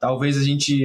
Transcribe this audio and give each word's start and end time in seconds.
talvez 0.00 0.36
a 0.38 0.42
gente 0.42 0.84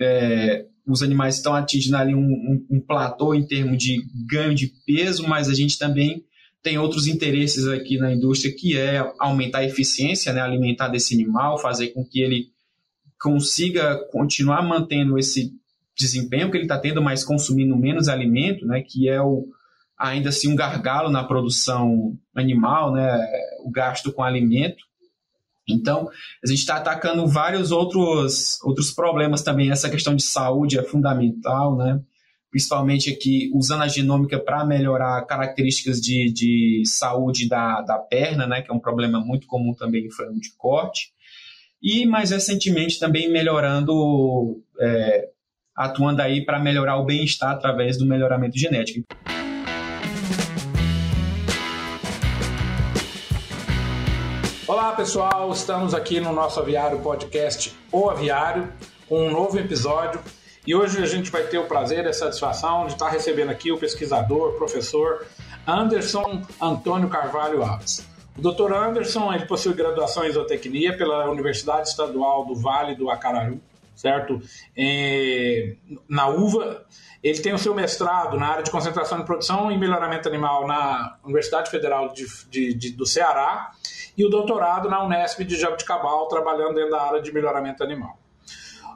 é, 0.00 0.64
os 0.86 1.02
animais 1.02 1.36
estão 1.36 1.54
atingindo 1.54 1.96
ali 1.96 2.14
um, 2.14 2.20
um, 2.20 2.66
um, 2.70 2.80
platô 2.80 3.34
em 3.34 3.46
termos 3.46 3.76
de 3.76 4.02
ganho 4.26 4.54
de 4.54 4.72
peso, 4.86 5.28
mas 5.28 5.48
a 5.48 5.54
gente 5.54 5.78
também 5.78 6.24
tem 6.62 6.78
outros 6.78 7.06
interesses 7.06 7.66
aqui 7.66 7.98
na 7.98 8.12
indústria 8.12 8.54
que 8.54 8.76
é 8.76 9.12
aumentar 9.18 9.58
a 9.58 9.64
eficiência 9.64 10.32
né, 10.32 10.40
alimentar 10.40 10.88
desse 10.88 11.14
animal, 11.14 11.58
fazer 11.58 11.88
com 11.88 12.04
que 12.04 12.20
ele 12.20 12.48
consiga 13.20 13.96
continuar 14.10 14.62
mantendo 14.62 15.18
esse 15.18 15.52
desempenho 15.96 16.50
que 16.50 16.56
ele 16.56 16.64
está 16.64 16.78
tendo, 16.78 17.02
mas 17.02 17.24
consumindo 17.24 17.76
menos 17.76 18.08
alimento, 18.08 18.66
né, 18.66 18.82
que 18.82 19.08
é 19.08 19.20
o, 19.20 19.46
ainda 19.98 20.30
assim 20.30 20.50
um 20.50 20.56
gargalo 20.56 21.10
na 21.10 21.24
produção 21.24 22.18
animal, 22.34 22.92
né, 22.92 23.26
o 23.64 23.70
gasto 23.70 24.12
com 24.12 24.22
alimento. 24.22 24.84
Então, 25.72 26.08
a 26.42 26.46
gente 26.46 26.58
está 26.58 26.76
atacando 26.76 27.26
vários 27.26 27.70
outros, 27.70 28.60
outros 28.62 28.90
problemas 28.90 29.42
também. 29.42 29.70
Essa 29.70 29.90
questão 29.90 30.14
de 30.14 30.22
saúde 30.22 30.78
é 30.78 30.82
fundamental, 30.82 31.76
né? 31.76 32.00
principalmente 32.50 33.10
aqui 33.10 33.50
usando 33.54 33.82
a 33.82 33.88
genômica 33.88 34.38
para 34.38 34.64
melhorar 34.64 35.24
características 35.24 36.00
de, 36.00 36.32
de 36.32 36.82
saúde 36.84 37.48
da, 37.48 37.80
da 37.82 37.96
perna, 37.98 38.46
né? 38.46 38.60
que 38.60 38.70
é 38.70 38.74
um 38.74 38.80
problema 38.80 39.20
muito 39.20 39.46
comum 39.46 39.72
também 39.72 40.06
em 40.06 40.10
frango 40.10 40.40
de 40.40 40.50
corte. 40.56 41.12
E 41.82 42.04
mais 42.04 42.30
recentemente 42.30 42.98
também 42.98 43.30
melhorando, 43.30 44.62
é, 44.80 45.28
atuando 45.74 46.20
aí 46.20 46.44
para 46.44 46.58
melhorar 46.58 46.98
o 46.98 47.06
bem-estar 47.06 47.52
através 47.52 47.96
do 47.96 48.04
melhoramento 48.04 48.58
genético. 48.58 49.06
Olá 54.80 54.92
pessoal, 54.92 55.52
estamos 55.52 55.92
aqui 55.92 56.20
no 56.20 56.32
nosso 56.32 56.58
aviário 56.58 57.00
podcast 57.00 57.76
O 57.92 58.08
Aviário 58.08 58.72
com 59.06 59.26
um 59.26 59.30
novo 59.30 59.58
episódio 59.58 60.18
e 60.66 60.74
hoje 60.74 61.02
a 61.02 61.06
gente 61.06 61.30
vai 61.30 61.42
ter 61.42 61.58
o 61.58 61.66
prazer 61.66 62.06
e 62.06 62.08
a 62.08 62.14
satisfação 62.14 62.86
de 62.86 62.94
estar 62.94 63.10
recebendo 63.10 63.50
aqui 63.50 63.70
o 63.70 63.76
pesquisador, 63.76 64.52
professor 64.54 65.26
Anderson 65.66 66.40
Antônio 66.58 67.10
Carvalho 67.10 67.62
Alves. 67.62 68.08
O 68.38 68.40
Dr. 68.40 68.72
Anderson 68.72 69.30
ele 69.34 69.44
possui 69.44 69.74
graduação 69.74 70.24
em 70.24 70.30
isotecnia 70.30 70.96
pela 70.96 71.28
Universidade 71.28 71.86
Estadual 71.86 72.46
do 72.46 72.54
Vale 72.54 72.94
do 72.94 73.10
Acaraú, 73.10 73.60
certo? 73.94 74.40
É, 74.76 75.76
na 76.08 76.28
UVA. 76.28 76.84
Ele 77.22 77.38
tem 77.38 77.52
o 77.52 77.58
seu 77.58 77.74
mestrado 77.74 78.38
na 78.38 78.46
área 78.46 78.62
de 78.62 78.70
concentração 78.70 79.18
de 79.18 79.26
produção 79.26 79.70
e 79.70 79.76
melhoramento 79.76 80.26
animal 80.26 80.66
na 80.66 81.18
Universidade 81.22 81.70
Federal 81.70 82.14
de, 82.14 82.26
de, 82.48 82.72
de, 82.72 82.92
do 82.92 83.04
Ceará 83.04 83.72
e 84.16 84.24
o 84.24 84.30
doutorado 84.30 84.88
na 84.88 85.04
Unesp 85.04 85.40
de 85.44 85.54
Jabuticabal, 85.54 86.28
trabalhando 86.28 86.74
dentro 86.74 86.90
da 86.90 87.02
área 87.02 87.20
de 87.20 87.30
melhoramento 87.30 87.84
animal. 87.84 88.18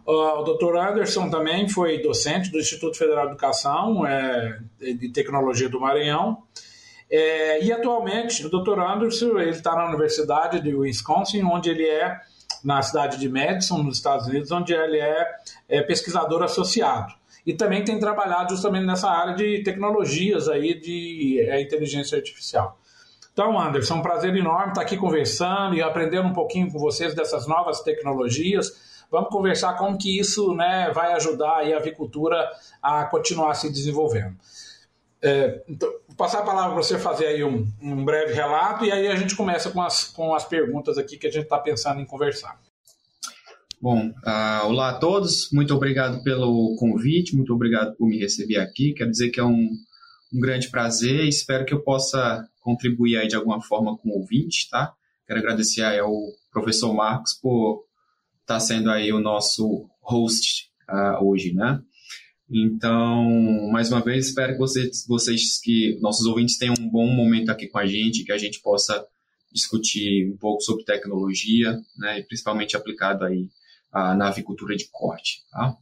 O 0.06 0.42
doutor 0.42 0.76
Anderson 0.76 1.30
também 1.30 1.66
foi 1.68 2.02
docente 2.02 2.50
do 2.50 2.58
Instituto 2.58 2.96
Federal 2.96 3.24
de 3.26 3.32
Educação 3.32 4.06
é, 4.06 4.58
de 4.78 5.08
Tecnologia 5.10 5.68
do 5.68 5.80
Maranhão. 5.80 6.42
É, 7.10 7.62
e 7.62 7.72
atualmente 7.72 8.44
o 8.44 8.50
doutor 8.50 8.78
Anderson 8.80 9.38
está 9.40 9.74
na 9.74 9.86
Universidade 9.86 10.60
de 10.60 10.74
Wisconsin, 10.74 11.42
onde 11.42 11.70
ele 11.70 11.86
é 11.86 12.20
na 12.64 12.80
cidade 12.82 13.18
de 13.18 13.28
Madison, 13.28 13.82
nos 13.82 13.96
Estados 13.96 14.26
Unidos, 14.26 14.50
onde 14.50 14.72
ele 14.72 14.98
é, 14.98 15.26
é 15.68 15.82
pesquisador 15.82 16.42
associado. 16.42 17.12
E 17.46 17.52
também 17.52 17.84
tem 17.84 17.98
trabalhado 18.00 18.54
justamente 18.54 18.86
nessa 18.86 19.10
área 19.10 19.34
de 19.34 19.62
tecnologias 19.62 20.48
aí 20.48 20.80
de 20.80 21.44
é, 21.46 21.60
inteligência 21.60 22.16
artificial. 22.16 22.78
Então, 23.32 23.60
Anderson, 23.60 23.94
é 23.94 23.96
um 23.98 24.02
prazer 24.02 24.34
enorme 24.34 24.68
estar 24.68 24.80
aqui 24.80 24.96
conversando 24.96 25.74
e 25.74 25.82
aprendendo 25.82 26.28
um 26.28 26.32
pouquinho 26.32 26.70
com 26.72 26.78
vocês 26.78 27.14
dessas 27.14 27.46
novas 27.46 27.82
tecnologias. 27.82 29.04
Vamos 29.10 29.28
conversar 29.28 29.74
como 29.74 29.98
que 29.98 30.18
isso 30.18 30.54
né, 30.54 30.90
vai 30.94 31.12
ajudar 31.12 31.64
a 31.64 31.76
avicultura 31.76 32.48
a 32.80 33.04
continuar 33.04 33.54
se 33.54 33.70
desenvolvendo. 33.70 34.36
É, 35.20 35.62
então, 35.68 35.90
vou 36.14 36.16
passar 36.16 36.40
a 36.40 36.44
palavra 36.44 36.74
para 36.74 36.82
você 36.82 36.96
fazer 36.96 37.26
aí 37.26 37.44
um, 37.44 37.66
um, 37.82 38.04
breve 38.04 38.32
relato 38.32 38.84
e 38.84 38.92
aí 38.92 39.08
a 39.08 39.16
gente 39.16 39.34
começa 39.34 39.70
com 39.70 39.82
as, 39.82 40.04
com 40.04 40.32
as 40.32 40.44
perguntas 40.44 40.96
aqui 40.96 41.18
que 41.18 41.26
a 41.26 41.30
gente 41.30 41.42
está 41.42 41.58
pensando 41.58 42.00
em 42.00 42.06
conversar. 42.06 42.58
Bom, 43.82 44.08
uh, 44.08 44.66
olá 44.66 44.90
a 44.90 44.98
todos, 44.98 45.50
muito 45.52 45.74
obrigado 45.74 46.22
pelo 46.22 46.76
convite, 46.78 47.36
muito 47.36 47.52
obrigado 47.52 47.94
por 47.96 48.06
me 48.06 48.18
receber 48.18 48.58
aqui. 48.58 48.94
Quero 48.94 49.10
dizer 49.10 49.30
que 49.30 49.40
é 49.40 49.44
um, 49.44 49.68
um 50.32 50.40
grande 50.40 50.70
prazer 50.70 51.24
e 51.24 51.28
espero 51.28 51.66
que 51.66 51.74
eu 51.74 51.82
possa 51.82 52.48
contribuir 52.60 53.18
aí 53.18 53.28
de 53.28 53.36
alguma 53.36 53.60
forma 53.60 53.98
com 53.98 54.08
o 54.08 54.20
ouvinte, 54.20 54.70
tá? 54.70 54.94
Quero 55.26 55.40
agradecer 55.40 55.82
aí 55.82 55.98
ao 55.98 56.14
professor 56.52 56.94
Marcos 56.94 57.34
por 57.34 57.84
estar 58.40 58.54
tá 58.54 58.60
sendo 58.60 58.88
aí 58.88 59.12
o 59.12 59.20
nosso 59.20 59.86
host 60.00 60.70
uh, 60.88 61.22
hoje, 61.22 61.52
né? 61.52 61.82
Então, 62.50 63.24
mais 63.70 63.90
uma 63.90 64.00
vez, 64.00 64.28
espero 64.28 64.52
que 64.52 64.58
vocês, 64.58 65.06
vocês, 65.08 65.60
que 65.60 65.98
nossos 66.00 66.26
ouvintes 66.26 66.58
tenham 66.58 66.74
um 66.78 66.88
bom 66.88 67.06
momento 67.06 67.50
aqui 67.50 67.66
com 67.66 67.78
a 67.78 67.86
gente, 67.86 68.24
que 68.24 68.32
a 68.32 68.38
gente 68.38 68.60
possa 68.60 69.06
discutir 69.52 70.30
um 70.30 70.36
pouco 70.36 70.60
sobre 70.60 70.84
tecnologia, 70.84 71.78
né, 71.96 72.22
principalmente 72.22 72.76
aplicado 72.76 73.24
aí 73.24 73.48
uh, 73.94 74.14
na 74.14 74.28
avicultura 74.28 74.76
de 74.76 74.88
corte. 74.90 75.42
Tá? 75.50 75.74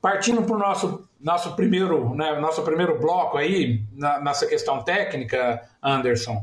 Partindo 0.00 0.42
para 0.42 0.56
o 0.56 0.58
nosso, 0.58 1.08
nosso, 1.20 1.54
primeiro, 1.54 2.14
né, 2.14 2.40
nosso 2.40 2.62
primeiro 2.62 2.98
bloco 2.98 3.36
aí, 3.36 3.84
na, 3.92 4.32
questão 4.32 4.82
técnica, 4.82 5.62
Anderson, 5.82 6.42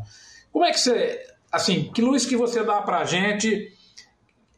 como 0.51 0.65
é 0.65 0.71
que 0.71 0.79
você, 0.79 1.25
assim, 1.51 1.91
que 1.91 2.01
luz 2.01 2.25
que 2.25 2.37
você 2.37 2.63
dá 2.63 2.81
para 2.81 2.99
a 2.99 3.05
gente 3.05 3.73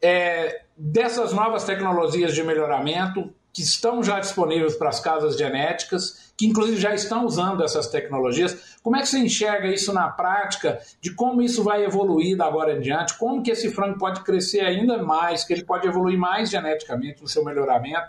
é, 0.00 0.62
dessas 0.76 1.32
novas 1.32 1.64
tecnologias 1.64 2.34
de 2.34 2.42
melhoramento 2.42 3.32
que 3.52 3.62
estão 3.62 4.02
já 4.02 4.18
disponíveis 4.18 4.76
para 4.76 4.88
as 4.88 4.98
casas 4.98 5.36
genéticas, 5.36 6.32
que 6.36 6.46
inclusive 6.46 6.80
já 6.80 6.94
estão 6.94 7.26
usando 7.26 7.62
essas 7.62 7.86
tecnologias. 7.86 8.76
Como 8.82 8.96
é 8.96 9.00
que 9.00 9.08
você 9.08 9.18
enxerga 9.18 9.68
isso 9.68 9.92
na 9.92 10.08
prática, 10.08 10.80
de 11.00 11.14
como 11.14 11.42
isso 11.42 11.62
vai 11.62 11.84
evoluir 11.84 12.36
da 12.36 12.46
agora 12.46 12.76
em 12.76 12.80
diante, 12.80 13.16
como 13.18 13.42
que 13.42 13.50
esse 13.50 13.70
frango 13.72 13.98
pode 13.98 14.22
crescer 14.22 14.60
ainda 14.60 15.02
mais, 15.02 15.44
que 15.44 15.52
ele 15.52 15.64
pode 15.64 15.86
evoluir 15.86 16.18
mais 16.18 16.50
geneticamente 16.50 17.20
no 17.20 17.28
seu 17.28 17.44
melhoramento, 17.44 18.08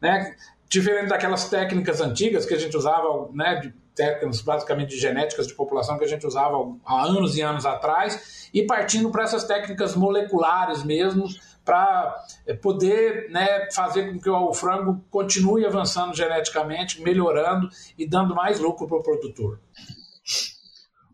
né? 0.00 0.34
Diferente 0.68 1.08
daquelas 1.08 1.48
técnicas 1.48 2.00
antigas 2.00 2.46
que 2.46 2.54
a 2.54 2.58
gente 2.58 2.76
usava, 2.76 3.28
né, 3.32 3.56
de 3.56 3.74
técnicas 3.94 4.40
basicamente 4.40 4.90
de 4.90 4.98
genéticas 4.98 5.46
de 5.46 5.54
população 5.54 5.98
que 5.98 6.04
a 6.04 6.08
gente 6.08 6.26
usava 6.26 6.56
há 6.84 7.04
anos 7.04 7.36
e 7.36 7.42
anos 7.42 7.66
atrás, 7.66 8.48
e 8.52 8.62
partindo 8.62 9.10
para 9.10 9.24
essas 9.24 9.44
técnicas 9.44 9.94
moleculares 9.94 10.82
mesmo, 10.82 11.26
para 11.64 12.24
eh, 12.46 12.54
poder 12.54 13.30
né, 13.30 13.68
fazer 13.72 14.12
com 14.12 14.20
que 14.20 14.30
o 14.30 14.52
frango 14.52 15.04
continue 15.10 15.64
avançando 15.64 16.14
geneticamente, 16.14 17.00
melhorando 17.00 17.68
e 17.96 18.06
dando 18.06 18.34
mais 18.34 18.58
lucro 18.58 18.86
para 18.86 18.98
o 18.98 19.02
produtor? 19.02 19.60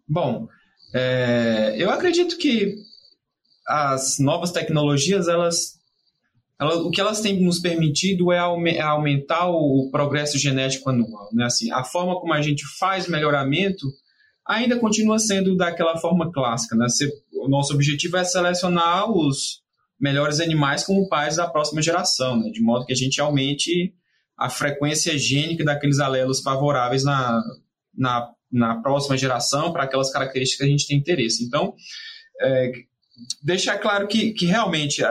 Bom, 0.07 0.49
é, 0.95 1.75
eu 1.77 1.91
acredito 1.91 2.39
que 2.39 2.77
as 3.67 4.19
novas 4.19 4.51
tecnologias, 4.51 5.29
elas, 5.29 5.79
elas, 6.59 6.77
o 6.77 6.91
que 6.91 7.01
elas 7.01 7.21
têm 7.21 7.43
nos 7.43 7.61
permitido 7.61 8.33
é 8.33 8.39
aumentar 8.39 9.51
o 9.51 9.91
progresso 9.91 10.39
genético 10.39 10.89
anual. 10.89 11.29
Né? 11.33 11.45
Assim, 11.45 11.71
a 11.71 11.85
forma 11.85 12.19
como 12.19 12.33
a 12.33 12.41
gente 12.41 12.65
faz 12.79 13.07
melhoramento 13.07 13.87
ainda 14.47 14.79
continua 14.79 15.19
sendo 15.19 15.55
daquela 15.55 15.99
forma 15.99 16.33
clássica. 16.33 16.75
Né? 16.75 16.87
o 17.35 17.49
nosso 17.49 17.75
objetivo 17.75 18.17
é 18.17 18.25
selecionar 18.25 19.11
os, 19.11 19.63
melhores 20.01 20.41
animais 20.41 20.85
como 20.85 21.09
pais 21.09 21.37
da 21.37 21.49
próxima 21.49 21.83
geração, 21.83 22.39
né? 22.39 22.51
de 22.51 22.61
modo 22.61 22.87
que 22.87 22.93
a 22.93 22.97
gente 22.97 23.21
aumente 23.21 23.93
a 24.37 24.49
frequência 24.49 25.19
gênica 25.19 25.65
daqueles 25.65 25.99
alelos 25.99 26.41
favoráveis 26.41 27.03
na, 27.03 27.43
na, 27.97 28.31
na 28.51 28.81
próxima 28.81 29.17
geração 29.17 29.73
para 29.73 29.83
aquelas 29.83 30.13
características 30.13 30.65
que 30.65 30.65
a 30.65 30.71
gente 30.71 30.87
tem 30.87 30.97
interesse. 30.97 31.45
Então, 31.45 31.75
é, 32.41 32.73
deixar 33.43 33.79
claro 33.79 34.07
que, 34.07 34.33
que 34.33 34.47
realmente, 34.47 35.03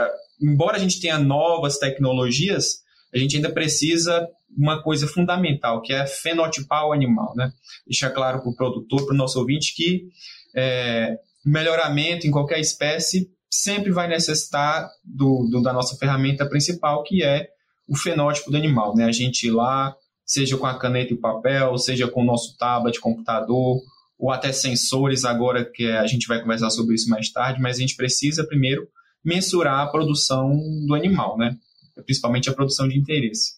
embora 0.41 0.77
a 0.77 0.79
gente 0.79 1.01
tenha 1.01 1.19
novas 1.19 1.77
tecnologias, 1.77 2.77
a 3.13 3.17
gente 3.17 3.35
ainda 3.35 3.51
precisa 3.51 4.25
uma 4.55 4.81
coisa 4.81 5.05
fundamental, 5.07 5.81
que 5.81 5.91
é 5.91 6.07
fenotipar 6.07 6.87
o 6.87 6.93
animal, 6.93 7.33
né? 7.35 7.51
Deixar 7.85 8.09
claro 8.11 8.41
para 8.41 8.49
o 8.49 8.55
produtor, 8.55 9.05
para 9.05 9.13
o 9.13 9.17
nosso 9.17 9.37
ouvinte, 9.39 9.75
que 9.75 10.07
é, 10.55 11.17
melhoramento 11.45 12.25
em 12.25 12.31
qualquer 12.31 12.59
espécie 12.59 13.29
sempre 13.49 13.91
vai 13.91 14.07
necessitar 14.07 14.89
do, 15.03 15.47
do, 15.49 15.61
da 15.61 15.73
nossa 15.73 15.95
ferramenta 15.97 16.47
principal, 16.47 17.03
que 17.03 17.23
é 17.23 17.47
o 17.87 17.95
fenótipo 17.95 18.51
do 18.51 18.57
animal. 18.57 18.95
Né? 18.95 19.05
A 19.05 19.11
gente 19.11 19.47
ir 19.47 19.51
lá, 19.51 19.95
seja 20.25 20.57
com 20.57 20.65
a 20.65 20.77
caneta 20.77 21.13
e 21.13 21.15
o 21.15 21.21
papel, 21.21 21.77
seja 21.77 22.07
com 22.07 22.21
o 22.21 22.25
nosso 22.25 22.57
tablet, 22.57 22.99
computador, 22.99 23.81
ou 24.19 24.31
até 24.31 24.51
sensores 24.51 25.23
agora, 25.23 25.63
que 25.63 25.85
a 25.85 26.07
gente 26.07 26.27
vai 26.27 26.41
conversar 26.41 26.69
sobre 26.69 26.95
isso 26.95 27.09
mais 27.09 27.31
tarde, 27.31 27.61
mas 27.61 27.77
a 27.77 27.81
gente 27.81 27.95
precisa 27.95 28.45
primeiro 28.45 28.87
mensurar 29.23 29.79
a 29.81 29.87
produção 29.87 30.51
do 30.85 30.95
animal, 30.95 31.37
né? 31.37 31.55
principalmente 32.05 32.49
a 32.49 32.53
produção 32.53 32.87
de 32.87 32.97
interesse. 32.97 33.53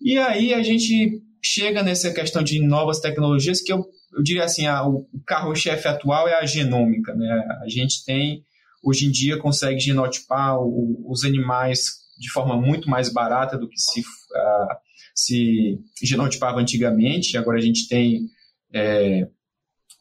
E 0.00 0.18
aí 0.18 0.52
a 0.54 0.62
gente 0.62 1.22
chega 1.42 1.82
nessa 1.82 2.12
questão 2.12 2.42
de 2.42 2.60
novas 2.60 3.00
tecnologias 3.00 3.60
que 3.60 3.72
eu, 3.72 3.84
eu 4.16 4.22
diria 4.22 4.44
assim, 4.44 4.66
a, 4.66 4.86
o 4.86 5.06
carro-chefe 5.26 5.86
atual 5.86 6.26
é 6.26 6.34
a 6.34 6.46
genômica. 6.46 7.14
Né? 7.14 7.30
A 7.62 7.68
gente 7.68 8.04
tem 8.04 8.42
hoje 8.84 9.06
em 9.06 9.10
dia 9.10 9.38
consegue 9.38 9.80
genotipar 9.80 10.58
o, 10.60 11.04
os 11.10 11.24
animais 11.24 12.04
de 12.18 12.30
forma 12.30 12.56
muito 12.56 12.88
mais 12.88 13.12
barata 13.12 13.58
do 13.58 13.68
que 13.68 13.78
se, 13.78 14.00
uh, 14.00 14.74
se 15.14 15.78
genotipava 16.02 16.60
antigamente. 16.60 17.36
Agora 17.36 17.58
a 17.58 17.62
gente 17.62 17.88
tem 17.88 18.28
é, 18.72 19.28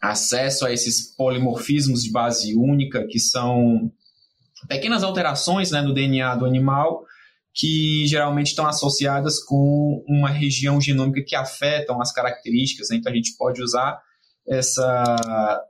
acesso 0.02 0.66
a 0.66 0.72
esses 0.72 1.16
polimorfismos 1.16 2.04
de 2.04 2.12
base 2.12 2.56
única, 2.56 3.06
que 3.08 3.20
são 3.20 3.92
pequenas 4.68 5.04
alterações 5.04 5.72
né, 5.72 5.82
no 5.82 5.94
DNA 5.94 6.36
do 6.36 6.46
animal 6.46 7.04
que 7.54 8.06
geralmente 8.08 8.48
estão 8.48 8.66
associadas 8.66 9.40
com 9.44 10.04
uma 10.08 10.30
região 10.30 10.82
genômica 10.82 11.24
que 11.26 11.36
afetam 11.36 12.02
as 12.02 12.12
características. 12.12 12.90
Né? 12.90 12.98
Então 12.98 13.12
a 13.12 13.16
gente 13.16 13.36
pode 13.38 13.62
usar 13.62 14.02
essa 14.48 15.62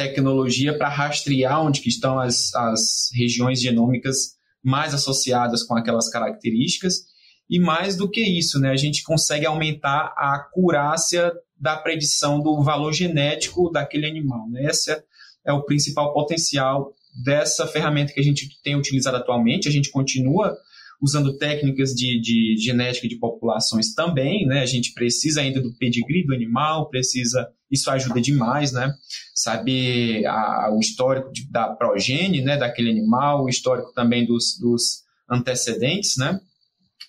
tecnologia 0.00 0.76
para 0.76 0.88
rastrear 0.88 1.62
onde 1.62 1.86
estão 1.86 2.18
as, 2.18 2.54
as 2.54 3.10
regiões 3.14 3.60
genômicas 3.60 4.38
mais 4.62 4.94
associadas 4.94 5.62
com 5.62 5.74
aquelas 5.76 6.08
características. 6.10 7.04
E 7.48 7.58
mais 7.58 7.96
do 7.96 8.08
que 8.08 8.20
isso, 8.20 8.58
né, 8.58 8.70
a 8.70 8.76
gente 8.76 9.02
consegue 9.02 9.44
aumentar 9.44 10.14
a 10.16 10.36
acurácia 10.36 11.32
da 11.58 11.76
predição 11.76 12.40
do 12.40 12.62
valor 12.62 12.92
genético 12.92 13.70
daquele 13.70 14.06
animal. 14.06 14.48
Né? 14.48 14.66
Esse 14.66 15.02
é 15.44 15.52
o 15.52 15.64
principal 15.64 16.14
potencial 16.14 16.94
dessa 17.24 17.66
ferramenta 17.66 18.12
que 18.12 18.20
a 18.20 18.24
gente 18.24 18.48
tem 18.62 18.76
utilizado 18.76 19.16
atualmente. 19.16 19.68
A 19.68 19.72
gente 19.72 19.90
continua 19.90 20.56
usando 21.00 21.36
técnicas 21.38 21.94
de, 21.94 22.20
de 22.20 22.56
genética 22.58 23.08
de 23.08 23.16
populações 23.16 23.94
também, 23.94 24.46
né? 24.46 24.60
A 24.60 24.66
gente 24.66 24.92
precisa 24.92 25.40
ainda 25.40 25.60
do 25.60 25.74
pedigree 25.78 26.26
do 26.26 26.34
animal, 26.34 26.90
precisa, 26.90 27.48
isso 27.70 27.90
ajuda 27.90 28.20
demais, 28.20 28.72
né? 28.72 28.92
Saber 29.34 30.26
a, 30.26 30.70
o 30.72 30.78
histórico 30.78 31.32
de, 31.32 31.50
da 31.50 31.68
progênie, 31.68 32.42
né, 32.42 32.58
daquele 32.58 32.90
animal, 32.90 33.44
o 33.44 33.48
histórico 33.48 33.92
também 33.94 34.26
dos, 34.26 34.58
dos 34.60 35.02
antecedentes, 35.30 36.16
né? 36.18 36.38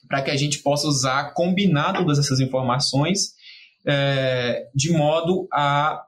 Para 0.08 0.22
que 0.22 0.32
a 0.32 0.38
gente 0.38 0.60
possa 0.60 0.88
usar, 0.88 1.34
combinar 1.34 1.94
todas 1.94 2.18
essas 2.18 2.40
informações 2.40 3.34
é, 3.86 4.68
de 4.74 4.92
modo 4.92 5.48
a 5.52 6.02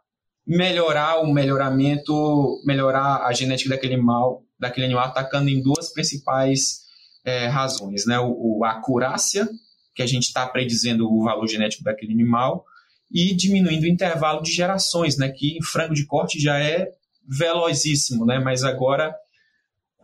melhorar 0.45 1.21
o 1.21 1.33
melhoramento, 1.33 2.61
melhorar 2.65 3.25
a 3.25 3.33
genética 3.33 3.71
daquele 3.71 3.95
animal, 3.95 4.43
daquele 4.59 4.85
animal 4.85 5.05
atacando 5.05 5.49
em 5.49 5.61
duas 5.61 5.91
principais 5.91 6.82
é, 7.23 7.47
razões, 7.47 8.05
né? 8.05 8.19
O, 8.19 8.59
o, 8.59 8.65
a 8.65 8.71
acurácia, 8.71 9.47
que 9.95 10.01
a 10.01 10.07
gente 10.07 10.23
está 10.23 10.47
predizendo 10.47 11.11
o 11.11 11.23
valor 11.23 11.47
genético 11.47 11.83
daquele 11.83 12.13
animal, 12.13 12.65
e 13.11 13.35
diminuindo 13.35 13.83
o 13.83 13.87
intervalo 13.87 14.41
de 14.41 14.51
gerações, 14.51 15.17
né? 15.17 15.29
Que 15.29 15.57
em 15.57 15.63
frango 15.63 15.93
de 15.93 16.05
corte 16.05 16.39
já 16.39 16.59
é 16.59 16.89
velozíssimo, 17.27 18.25
né? 18.25 18.39
Mas 18.39 18.63
agora, 18.63 19.15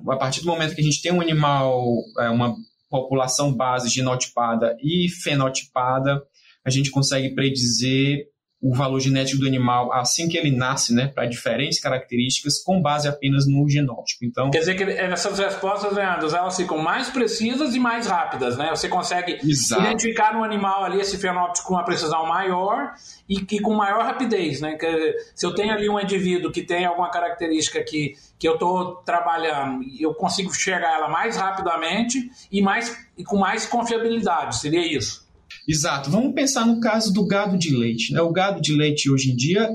a 0.07 0.15
partir 0.15 0.41
do 0.41 0.47
momento 0.47 0.75
que 0.75 0.81
a 0.81 0.83
gente 0.83 1.01
tem 1.01 1.11
um 1.11 1.21
animal, 1.21 1.83
é, 2.19 2.29
uma 2.29 2.55
população 2.89 3.53
base 3.53 3.89
genotipada 3.89 4.75
e 4.81 5.09
fenotipada, 5.09 6.21
a 6.63 6.69
gente 6.69 6.91
consegue 6.91 7.33
predizer 7.35 8.27
o 8.61 8.75
valor 8.75 8.99
genético 8.99 9.39
do 9.39 9.47
animal 9.47 9.91
assim 9.93 10.27
que 10.27 10.37
ele 10.37 10.51
nasce, 10.51 10.93
né, 10.93 11.07
para 11.07 11.25
diferentes 11.25 11.79
características, 11.79 12.61
com 12.61 12.81
base 12.81 13.07
apenas 13.07 13.47
no 13.47 13.67
genótipo. 13.69 14.25
Então, 14.25 14.51
quer 14.51 14.59
dizer 14.59 14.75
que 14.75 14.83
essas 14.83 15.39
respostas, 15.39 15.93
Leandro, 15.93 16.27
elas 16.35 16.57
ficam 16.57 16.77
mais 16.77 17.09
precisas 17.09 17.73
e 17.73 17.79
mais 17.79 18.07
rápidas, 18.07 18.57
né? 18.57 18.69
Você 18.71 18.89
consegue 18.89 19.39
Exato. 19.43 19.81
identificar 19.81 20.33
no 20.33 20.43
animal 20.43 20.83
ali 20.83 20.99
esse 20.99 21.17
fenótipo 21.17 21.67
com 21.67 21.75
uma 21.75 21.85
precisão 21.85 22.25
maior 22.25 22.91
e 23.29 23.39
que 23.39 23.61
com 23.61 23.73
maior 23.73 24.03
rapidez, 24.03 24.59
né? 24.59 24.75
Que, 24.75 25.15
se 25.33 25.45
eu 25.45 25.55
tenho 25.55 25.73
ali 25.73 25.89
um 25.89 25.99
indivíduo 25.99 26.51
que 26.51 26.63
tem 26.63 26.85
alguma 26.85 27.09
característica 27.09 27.81
que 27.83 28.15
que 28.39 28.47
eu 28.47 28.53
estou 28.53 28.95
trabalhando, 29.03 29.83
eu 29.99 30.13
consigo 30.13 30.53
chegar 30.53 30.93
ela 30.93 31.09
mais 31.09 31.35
rapidamente 31.35 32.31
e 32.49 32.61
mais 32.61 32.97
e 33.17 33.23
com 33.23 33.37
mais 33.37 33.65
confiabilidade, 33.65 34.59
seria 34.59 34.79
isso? 34.79 35.28
Exato. 35.69 36.09
Vamos 36.09 36.33
pensar 36.33 36.65
no 36.65 36.79
caso 36.79 37.13
do 37.13 37.27
gado 37.27 37.55
de 37.55 37.69
leite. 37.75 38.11
Né? 38.11 38.19
O 38.21 38.31
gado 38.31 38.59
de 38.59 38.75
leite 38.75 39.07
hoje 39.07 39.31
em 39.31 39.35
dia 39.35 39.69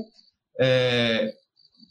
é, 0.59 1.31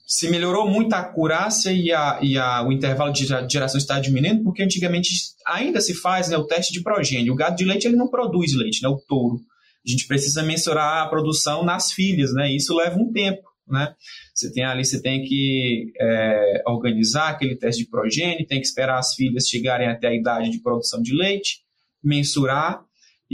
se 0.07 0.29
melhorou 0.29 0.69
muito 0.69 0.93
a 0.93 0.99
acurácia 0.99 1.73
e, 1.73 1.91
a, 1.91 2.19
e 2.23 2.37
a, 2.37 2.63
o 2.63 2.71
intervalo 2.71 3.11
de 3.11 3.25
geração 3.51 3.79
está 3.79 3.99
diminuindo, 3.99 4.45
porque 4.45 4.63
antigamente 4.63 5.09
ainda 5.47 5.81
se 5.81 5.95
faz 5.95 6.29
né, 6.29 6.37
o 6.37 6.47
teste 6.47 6.71
de 6.71 6.83
progênio. 6.83 7.33
O 7.33 7.37
gado 7.37 7.57
de 7.57 7.65
leite 7.65 7.87
ele 7.87 7.97
não 7.97 8.09
produz 8.09 8.53
leite, 8.53 8.83
né, 8.83 8.91
o 8.91 8.99
touro. 8.99 9.41
A 9.87 9.91
gente 9.91 10.07
precisa 10.07 10.43
mensurar 10.43 11.03
a 11.03 11.09
produção 11.09 11.65
nas 11.65 11.91
filhas, 11.91 12.33
né? 12.35 12.55
Isso 12.55 12.75
leva 12.75 12.99
um 12.99 13.11
tempo, 13.11 13.43
né? 13.67 13.95
Você 14.35 14.53
tem 14.53 14.65
ali, 14.65 14.85
você 14.85 15.01
tem 15.01 15.23
que 15.23 15.93
é, 15.99 16.63
organizar 16.67 17.29
aquele 17.31 17.57
teste 17.57 17.85
de 17.85 17.91
progênio, 17.91 18.47
tem 18.47 18.61
que 18.61 18.67
esperar 18.67 18.99
as 18.99 19.15
filhas 19.15 19.47
chegarem 19.47 19.89
até 19.89 20.09
a 20.09 20.15
idade 20.15 20.51
de 20.51 20.61
produção 20.61 21.03
de 21.03 21.15
leite, 21.15 21.61
mensurar 22.03 22.83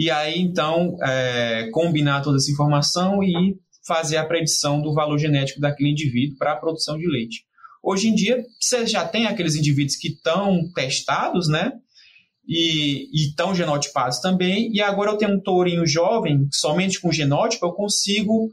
e 0.01 0.11
aí 0.11 0.41
então 0.41 0.97
é, 1.03 1.69
combinar 1.73 2.23
toda 2.23 2.39
essa 2.39 2.51
informação 2.51 3.23
e 3.23 3.55
fazer 3.87 4.17
a 4.17 4.25
predição 4.25 4.81
do 4.81 4.95
valor 4.95 5.19
genético 5.19 5.61
daquele 5.61 5.91
indivíduo 5.91 6.39
para 6.39 6.53
a 6.53 6.57
produção 6.57 6.97
de 6.97 7.07
leite. 7.07 7.45
Hoje 7.83 8.09
em 8.09 8.15
dia, 8.15 8.43
você 8.59 8.87
já 8.87 9.07
tem 9.07 9.27
aqueles 9.27 9.55
indivíduos 9.55 9.97
que 9.97 10.09
estão 10.09 10.63
testados, 10.75 11.49
né? 11.49 11.73
E 12.49 13.11
estão 13.13 13.55
genotipados 13.55 14.21
também. 14.21 14.73
E 14.73 14.81
agora 14.81 15.11
eu 15.11 15.19
tenho 15.19 15.35
um 15.35 15.41
tourinho 15.41 15.87
jovem, 15.87 16.49
somente 16.51 16.99
com 16.99 17.13
genótipo, 17.13 17.67
eu 17.67 17.73
consigo 17.73 18.51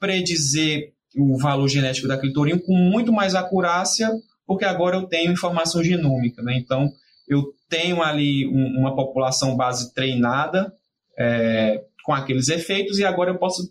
predizer 0.00 0.94
o 1.14 1.36
valor 1.38 1.68
genético 1.68 2.08
daquele 2.08 2.32
tourinho 2.32 2.62
com 2.62 2.74
muito 2.74 3.12
mais 3.12 3.34
acurácia, 3.34 4.10
porque 4.46 4.64
agora 4.64 4.96
eu 4.96 5.06
tenho 5.06 5.32
informação 5.32 5.84
genômica, 5.84 6.42
né? 6.42 6.56
Então, 6.56 6.90
eu 7.28 7.44
tenho 7.68 8.02
ali 8.02 8.46
um, 8.46 8.80
uma 8.80 8.96
população 8.96 9.56
base 9.56 9.92
treinada 9.92 10.72
é, 11.18 11.82
com 12.04 12.12
aqueles 12.12 12.48
efeitos 12.48 12.98
e 12.98 13.04
agora 13.04 13.30
eu 13.30 13.38
posso 13.38 13.70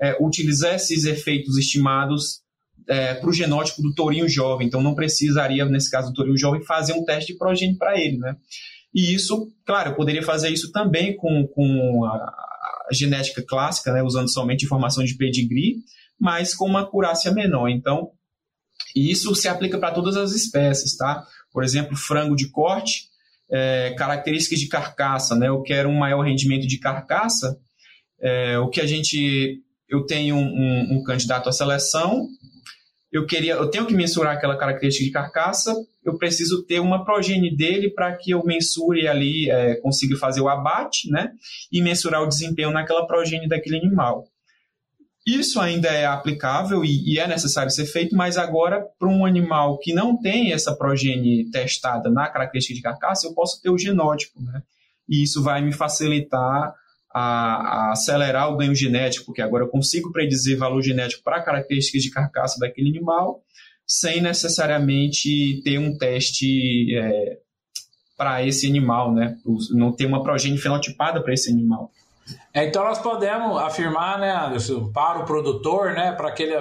é, 0.00 0.16
utilizar 0.20 0.74
esses 0.74 1.04
efeitos 1.04 1.56
estimados 1.58 2.40
é, 2.88 3.14
para 3.14 3.28
o 3.28 3.32
genótipo 3.32 3.82
do 3.82 3.94
tourinho 3.94 4.28
jovem. 4.28 4.66
Então 4.66 4.82
não 4.82 4.94
precisaria, 4.94 5.64
nesse 5.64 5.90
caso 5.90 6.08
do 6.08 6.14
tourinho 6.14 6.38
jovem, 6.38 6.64
fazer 6.64 6.94
um 6.94 7.04
teste 7.04 7.32
de 7.32 7.38
progênio 7.38 7.76
para 7.76 7.98
ele, 8.00 8.18
né? 8.18 8.36
E 8.94 9.14
isso, 9.14 9.52
claro, 9.66 9.90
eu 9.90 9.94
poderia 9.94 10.22
fazer 10.22 10.48
isso 10.48 10.72
também 10.72 11.14
com, 11.14 11.46
com 11.48 12.04
a, 12.06 12.48
genética 12.90 13.42
clássica, 13.42 13.92
né, 13.92 14.02
usando 14.02 14.32
somente 14.32 14.64
informações 14.64 15.10
de 15.10 15.16
pedigree, 15.16 15.76
mas 16.18 16.54
com 16.54 16.66
uma 16.66 16.80
acurácia 16.80 17.30
menor. 17.30 17.68
Então, 17.68 18.10
isso 18.96 19.34
se 19.34 19.46
aplica 19.46 19.78
para 19.78 19.92
todas 19.92 20.16
as 20.16 20.32
espécies, 20.32 20.96
tá? 20.96 21.26
Por 21.52 21.62
exemplo, 21.62 21.96
frango 21.96 22.34
de 22.34 22.50
corte, 22.50 23.07
é, 23.50 23.94
características 23.96 24.58
de 24.58 24.68
carcaça, 24.68 25.34
né? 25.34 25.48
Eu 25.48 25.62
quero 25.62 25.88
um 25.88 25.98
maior 25.98 26.22
rendimento 26.22 26.66
de 26.66 26.78
carcaça. 26.78 27.56
É, 28.20 28.58
o 28.58 28.68
que 28.68 28.80
a 28.80 28.86
gente, 28.86 29.62
eu 29.88 30.04
tenho 30.04 30.36
um, 30.36 30.98
um, 30.98 31.02
candidato 31.04 31.48
à 31.48 31.52
seleção, 31.52 32.26
eu 33.12 33.24
queria, 33.26 33.54
eu 33.54 33.70
tenho 33.70 33.86
que 33.86 33.94
mensurar 33.94 34.36
aquela 34.36 34.56
característica 34.56 35.04
de 35.04 35.12
carcaça, 35.12 35.74
eu 36.04 36.18
preciso 36.18 36.64
ter 36.64 36.80
uma 36.80 37.04
progenie 37.04 37.56
dele 37.56 37.90
para 37.90 38.14
que 38.16 38.32
eu 38.32 38.44
mensure 38.44 39.08
ali, 39.08 39.50
é, 39.50 39.76
consiga 39.76 40.16
fazer 40.16 40.40
o 40.40 40.48
abate, 40.48 41.10
né? 41.10 41.30
E 41.72 41.80
mensurar 41.80 42.22
o 42.22 42.28
desempenho 42.28 42.70
naquela 42.70 43.06
progenie 43.06 43.48
daquele 43.48 43.76
animal. 43.76 44.24
Isso 45.26 45.60
ainda 45.60 45.88
é 45.88 46.06
aplicável 46.06 46.84
e, 46.84 47.14
e 47.14 47.18
é 47.18 47.26
necessário 47.26 47.70
ser 47.70 47.84
feito, 47.86 48.16
mas 48.16 48.38
agora, 48.38 48.84
para 48.98 49.08
um 49.08 49.26
animal 49.26 49.78
que 49.78 49.92
não 49.92 50.18
tem 50.18 50.52
essa 50.52 50.74
progenie 50.74 51.50
testada 51.50 52.10
na 52.10 52.28
característica 52.28 52.74
de 52.74 52.82
carcaça, 52.82 53.26
eu 53.26 53.34
posso 53.34 53.60
ter 53.60 53.68
o 53.70 53.78
genótipo, 53.78 54.40
né? 54.42 54.62
E 55.08 55.22
isso 55.22 55.42
vai 55.42 55.62
me 55.62 55.72
facilitar 55.72 56.74
a, 57.12 57.20
a, 57.20 57.92
acelerar 57.92 58.52
o 58.52 58.56
ganho 58.56 58.74
genético, 58.74 59.26
porque 59.26 59.42
agora 59.42 59.64
eu 59.64 59.68
consigo 59.68 60.12
predizer 60.12 60.56
valor 60.56 60.82
genético 60.82 61.22
para 61.22 61.42
características 61.42 62.02
de 62.02 62.10
carcaça 62.10 62.58
daquele 62.58 62.90
animal, 62.90 63.42
sem 63.86 64.20
necessariamente 64.20 65.62
ter 65.62 65.78
um 65.78 65.96
teste 65.96 66.94
é, 66.96 67.38
para 68.16 68.44
esse 68.46 68.66
animal, 68.66 69.14
né? 69.14 69.36
Não 69.70 69.92
ter 69.92 70.06
uma 70.06 70.22
progenie 70.22 70.58
fenotipada 70.58 71.22
para 71.22 71.32
esse 71.32 71.50
animal. 71.50 71.90
É, 72.52 72.64
então 72.64 72.84
nós 72.84 72.98
podemos 72.98 73.56
afirmar, 73.58 74.18
né, 74.18 74.30
Anderson, 74.30 74.90
para 74.92 75.20
o 75.20 75.24
produtor, 75.24 75.92
né, 75.92 76.12
para 76.12 76.28
aquele, 76.28 76.54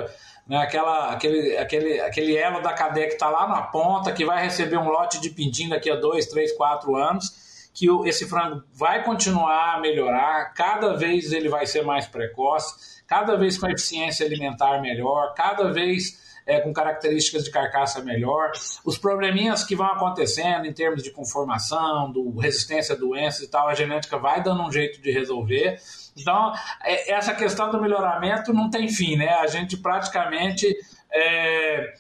né, 0.48 0.58
aquela, 0.58 1.12
aquele, 1.12 1.58
aquele, 1.58 2.00
aquele 2.02 2.38
elo 2.38 2.62
da 2.62 2.74
cadeia 2.74 3.08
que 3.08 3.14
está 3.14 3.30
lá 3.30 3.48
na 3.48 3.62
ponta, 3.64 4.12
que 4.12 4.26
vai 4.26 4.44
receber 4.44 4.78
um 4.78 4.90
lote 4.90 5.20
de 5.20 5.30
pintinho 5.30 5.72
daqui 5.72 5.90
a 5.90 5.96
dois, 5.96 6.28
três, 6.28 6.52
quatro 6.54 6.96
anos, 6.96 7.70
que 7.74 7.90
o, 7.90 8.06
esse 8.06 8.28
frango 8.28 8.64
vai 8.74 9.04
continuar 9.04 9.76
a 9.76 9.80
melhorar, 9.80 10.54
cada 10.54 10.96
vez 10.96 11.32
ele 11.32 11.50
vai 11.50 11.66
ser 11.66 11.84
mais 11.84 12.08
precoce, 12.08 13.04
cada 13.06 13.36
vez 13.36 13.58
com 13.58 13.68
eficiência 13.68 14.26
alimentar 14.26 14.82
melhor, 14.82 15.34
cada 15.36 15.72
vez 15.72 16.28
é, 16.48 16.62
com 16.62 16.72
características 16.72 17.44
de 17.44 17.52
carcaça 17.52 18.02
melhor, 18.02 18.52
os 18.84 18.98
probleminhas 18.98 19.64
que 19.64 19.76
vão 19.76 19.88
acontecendo 19.88 20.66
em 20.66 20.74
termos 20.74 21.04
de 21.04 21.12
conformação, 21.12 22.10
do 22.12 22.38
resistência 22.40 22.96
a 22.96 22.98
doenças 22.98 23.42
e 23.42 23.52
tal, 23.52 23.68
a 23.68 23.76
genética 23.76 24.18
vai 24.18 24.42
dando 24.42 24.64
um 24.64 24.72
jeito 24.72 25.02
de 25.02 25.12
resolver. 25.12 25.78
Então, 26.16 26.54
é, 26.84 27.12
essa 27.12 27.36
questão 27.36 27.70
do 27.70 27.82
melhoramento 27.82 28.54
não 28.54 28.70
tem 28.70 28.88
fim, 28.88 29.18
né? 29.18 29.30
A 29.30 29.48
gente 29.48 29.76
praticamente 29.78 30.74
é, 31.12 31.94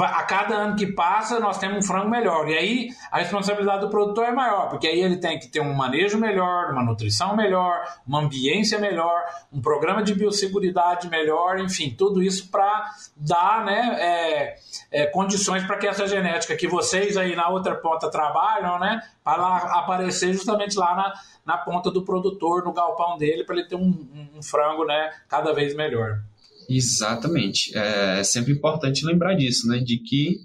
a 0.00 0.22
cada 0.24 0.54
ano 0.54 0.76
que 0.76 0.86
passa, 0.86 1.40
nós 1.40 1.58
temos 1.58 1.78
um 1.78 1.82
frango 1.82 2.08
melhor. 2.08 2.48
E 2.48 2.56
aí 2.56 2.88
a 3.10 3.18
responsabilidade 3.18 3.80
do 3.80 3.88
produtor 3.88 4.26
é 4.26 4.32
maior, 4.32 4.68
porque 4.68 4.86
aí 4.86 5.00
ele 5.00 5.16
tem 5.16 5.38
que 5.38 5.48
ter 5.48 5.60
um 5.60 5.72
manejo 5.72 6.18
melhor, 6.18 6.72
uma 6.72 6.82
nutrição 6.82 7.34
melhor, 7.34 7.82
uma 8.06 8.20
ambiência 8.20 8.78
melhor, 8.78 9.22
um 9.52 9.62
programa 9.62 10.02
de 10.02 10.14
biosseguridade 10.14 11.08
melhor, 11.08 11.58
enfim, 11.58 11.94
tudo 11.96 12.22
isso 12.22 12.50
para 12.50 12.90
dar 13.16 13.64
né, 13.64 13.96
é, 13.98 14.56
é, 14.90 15.06
condições 15.06 15.64
para 15.64 15.78
que 15.78 15.86
essa 15.86 16.06
genética 16.06 16.54
que 16.54 16.68
vocês 16.68 17.16
aí 17.16 17.34
na 17.34 17.48
outra 17.48 17.74
ponta 17.74 18.10
trabalham, 18.10 18.78
né, 18.78 19.00
para 19.24 19.56
aparecer 19.78 20.32
justamente 20.34 20.76
lá 20.76 20.94
na, 20.94 21.14
na 21.46 21.58
ponta 21.58 21.90
do 21.90 22.04
produtor, 22.04 22.62
no 22.64 22.72
galpão 22.72 23.16
dele, 23.16 23.44
para 23.44 23.56
ele 23.56 23.68
ter 23.68 23.76
um, 23.76 23.88
um, 23.88 24.38
um 24.38 24.42
frango 24.42 24.84
né, 24.84 25.10
cada 25.28 25.52
vez 25.54 25.74
melhor. 25.74 26.20
Exatamente. 26.68 27.76
É 27.76 28.22
sempre 28.24 28.52
importante 28.52 29.04
lembrar 29.04 29.34
disso, 29.34 29.68
né? 29.68 29.78
De 29.78 29.98
que 29.98 30.38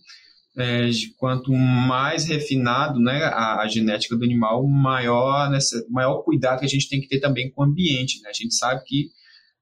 é, 0.57 0.89
quanto 1.17 1.53
mais 1.53 2.25
refinado 2.25 2.99
né, 2.99 3.23
a, 3.25 3.61
a, 3.61 3.67
genética 3.67 4.17
do 4.17 4.25
animal, 4.25 4.65
maior, 4.67 5.51
nessa, 5.51 5.85
maior 5.87 6.23
cuidado 6.23 6.59
que 6.59 6.65
a 6.65 6.69
gente 6.69 6.89
tem 6.89 6.99
que 6.99 7.07
ter 7.07 7.19
também 7.19 7.51
com 7.51 7.61
o 7.61 7.65
ambiente. 7.65 8.19
Né? 8.23 8.29
A 8.29 8.33
gente 8.33 8.55
sabe 8.55 8.83
que 8.83 9.11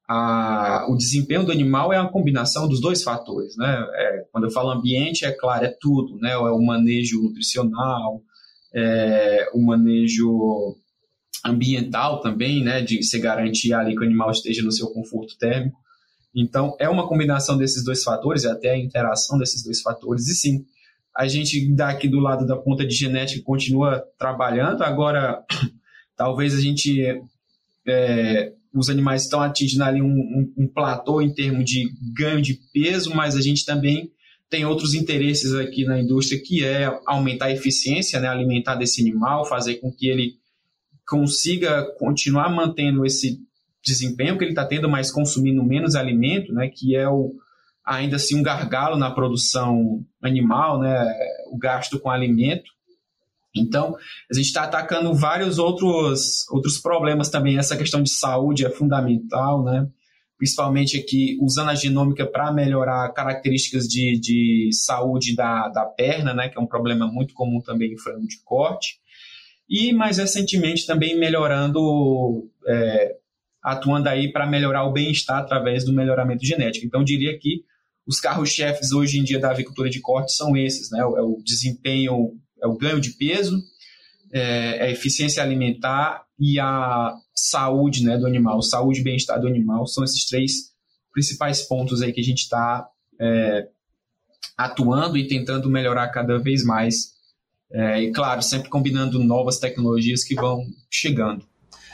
a, 0.08 0.86
o 0.90 0.96
desempenho 0.96 1.44
do 1.44 1.52
animal 1.52 1.92
é 1.92 2.00
uma 2.00 2.12
combinação 2.12 2.68
dos 2.70 2.80
dois 2.80 3.04
fatores. 3.04 3.58
Né? 3.58 3.86
É, 3.94 4.26
quando 4.32 4.46
eu 4.46 4.52
falo 4.52 4.72
ambiente, 4.72 5.26
é 5.26 5.34
claro, 5.34 5.66
é 5.66 5.76
tudo. 5.82 6.18
Né? 6.18 6.32
É 6.32 6.38
o 6.38 6.66
manejo 6.66 7.22
nutricional, 7.22 8.22
é, 8.74 9.50
o 9.54 9.62
manejo 9.62 10.78
ambiental 11.46 12.22
também, 12.22 12.64
né? 12.64 12.82
de 12.82 13.04
se 13.04 13.20
garantir 13.20 13.74
ali 13.74 13.94
que 13.94 14.02
o 14.02 14.06
animal 14.06 14.32
esteja 14.32 14.64
no 14.64 14.72
seu 14.72 14.88
conforto 14.92 15.38
térmico. 15.38 15.78
Então, 16.36 16.75
é 16.80 16.89
uma 16.89 17.08
combinação 17.08 17.58
desses 17.58 17.84
dois 17.84 18.04
fatores, 18.04 18.44
é 18.44 18.51
até 18.51 18.72
a 18.72 18.77
interação 18.77 19.38
desses 19.38 19.63
dois 19.63 19.82
fatores. 19.82 20.27
E 20.27 20.36
sim, 20.36 20.65
a 21.15 21.27
gente 21.27 21.74
daqui 21.74 22.10
do 22.10 22.20
lado 22.20 22.46
da 22.46 22.58
ponta 22.58 22.86
de 22.86 22.94
genética 22.94 23.42
continua 23.44 24.04
trabalhando. 24.20 24.84
Agora, 24.84 25.44
talvez 26.18 26.54
a 26.54 26.62
gente. 26.62 27.01
É, 27.88 28.51
os 28.74 28.89
animais 28.89 29.24
estão 29.24 29.42
atingindo 29.42 29.86
ali 29.86 30.01
um, 30.01 30.08
um, 30.08 30.54
um 30.58 30.68
platô 30.68 31.22
em 31.22 31.34
termos 31.34 31.63
de 31.63 31.88
ganho 32.13 32.42
de 32.42 32.60
peso, 32.74 33.15
mas 33.15 33.38
a 33.38 33.42
gente 33.42 33.63
também 33.63 34.12
tem 34.50 34.65
outros 34.65 34.94
interesses 34.94 35.54
aqui 35.54 35.86
na 35.86 36.00
indústria 36.00 36.42
que 36.44 36.63
é 36.63 37.00
aumentar 37.06 37.46
a 37.46 37.51
eficiência 37.51 38.20
né, 38.20 38.27
alimentar 38.27 38.75
desse 38.75 39.01
animal, 39.01 39.46
fazer 39.46 39.75
com 39.75 39.92
que 39.92 40.08
ele 40.10 40.34
consiga 41.08 41.86
continuar 41.98 42.50
mantendo 42.50 43.06
esse 43.06 43.39
desempenho 43.86 44.38
que 44.38 44.44
ele 44.44 44.51
está 44.51 44.65
tendo, 44.65 44.89
mas 44.89 45.12
consumindo 45.12 45.63
menos 45.63 45.96
alimento, 45.96 46.51
né, 46.54 46.70
que 46.70 46.96
é 46.96 47.08
o, 47.08 47.34
ainda 47.86 48.15
assim 48.15 48.38
um 48.38 48.44
gargalo 48.44 48.98
na 48.98 49.12
produção 49.12 50.04
animal, 50.22 50.80
né, 50.80 51.06
o 51.51 51.58
gasto 51.58 52.00
com 52.00 52.10
alimento. 52.10 52.74
Então, 53.56 53.96
a 54.30 54.34
gente 54.34 54.48
está 54.48 54.63
atacando 54.63 55.13
vários 55.13 55.58
outros, 55.58 56.46
outros 56.50 56.77
problemas 56.77 57.30
também. 57.30 57.58
Essa 57.58 57.77
questão 57.77 58.04
de 58.04 58.10
saúde 58.10 58.65
é 58.65 58.70
fundamental, 58.70 59.63
né? 59.63 59.88
principalmente 60.38 60.98
aqui 60.98 61.38
usando 61.42 61.70
a 61.70 61.75
genômica 61.75 62.25
para 62.25 62.51
melhorar 62.51 63.13
características 63.13 63.88
de, 63.88 64.20
de 64.20 64.70
saúde 64.74 65.34
da, 65.34 65.70
da 65.70 65.86
perna, 65.86 66.34
né? 66.34 66.50
que 66.50 66.58
é 66.58 66.62
um 66.62 66.68
problema 66.68 67.08
muito 67.08 67.34
comum 67.34 67.62
também 67.62 67.94
em 67.94 67.98
frango 67.98 68.27
de 68.27 68.42
corte. 68.44 69.00
E 69.70 69.94
mais 69.94 70.18
recentemente 70.18 70.86
também 70.86 71.18
melhorando 71.18 72.50
é, 72.68 73.15
atuando 73.65 74.07
aí 74.07 74.31
para 74.31 74.45
melhorar 74.45 74.84
o 74.84 74.93
bem-estar 74.93 75.39
através 75.39 75.84
do 75.84 75.91
melhoramento 75.91 76.45
genético. 76.45 76.86
Então, 76.86 77.03
diria 77.03 77.36
que 77.39 77.63
os 78.05 78.19
carros-chefes 78.19 78.91
hoje 78.91 79.17
em 79.17 79.24
dia 79.24 79.39
da 79.39 79.50
avicultura 79.50 79.89
de 79.89 80.00
corte 80.00 80.34
são 80.34 80.55
esses, 80.55 80.91
né? 80.91 81.00
É 81.00 81.03
o 81.03 81.41
desempenho, 81.43 82.34
é 82.62 82.67
o 82.67 82.77
ganho 82.77 83.01
de 83.01 83.12
peso, 83.12 83.60
é, 84.31 84.77
é 84.77 84.84
a 84.84 84.91
eficiência 84.91 85.41
alimentar 85.41 86.24
e 86.39 86.60
a 86.60 87.15
saúde 87.34 88.03
né, 88.03 88.17
do 88.17 88.27
animal, 88.27 88.62
saúde 88.62 89.00
e 89.00 89.03
bem-estar 89.03 89.41
do 89.41 89.48
animal, 89.48 89.88
são 89.88 90.03
esses 90.03 90.25
três 90.27 90.51
principais 91.12 91.63
pontos 91.63 92.01
aí 92.01 92.13
que 92.13 92.22
a 92.22 92.24
gente 92.24 92.41
está 92.41 92.88
é, 93.19 93.67
atuando 94.55 95.17
e 95.17 95.27
tentando 95.27 95.69
melhorar 95.69 96.10
cada 96.10 96.38
vez 96.38 96.63
mais. 96.63 97.15
É, 97.72 98.03
e 98.03 98.12
claro, 98.12 98.43
sempre 98.43 98.69
combinando 98.69 99.17
novas 99.24 99.57
tecnologias 99.57 100.24
que 100.24 100.36
vão 100.36 100.63
chegando. 100.91 101.43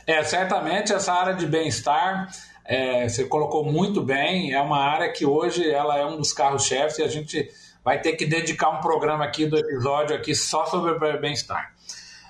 É, 0.06 0.24
certamente 0.24 0.94
essa 0.94 1.14
área 1.14 1.34
de 1.34 1.46
bem-estar, 1.46 2.30
é, 2.66 3.08
você 3.08 3.26
colocou 3.26 3.64
muito 3.64 4.02
bem, 4.02 4.54
é 4.54 4.62
uma 4.62 4.80
área 4.80 5.12
que 5.12 5.26
hoje 5.26 5.70
ela 5.70 5.98
é 5.98 6.06
um 6.06 6.18
dos 6.18 6.34
carros-chefes 6.34 7.00
e 7.00 7.04
a 7.04 7.08
gente 7.08 7.50
vai 7.84 8.00
ter 8.00 8.14
que 8.14 8.26
dedicar 8.26 8.70
um 8.70 8.82
programa 8.82 9.24
aqui 9.26 9.46
do 9.46 9.58
episódio 9.58 10.16
aqui 10.16 10.36
só 10.36 10.66
sobre 10.66 11.18
bem-estar. 11.18 11.74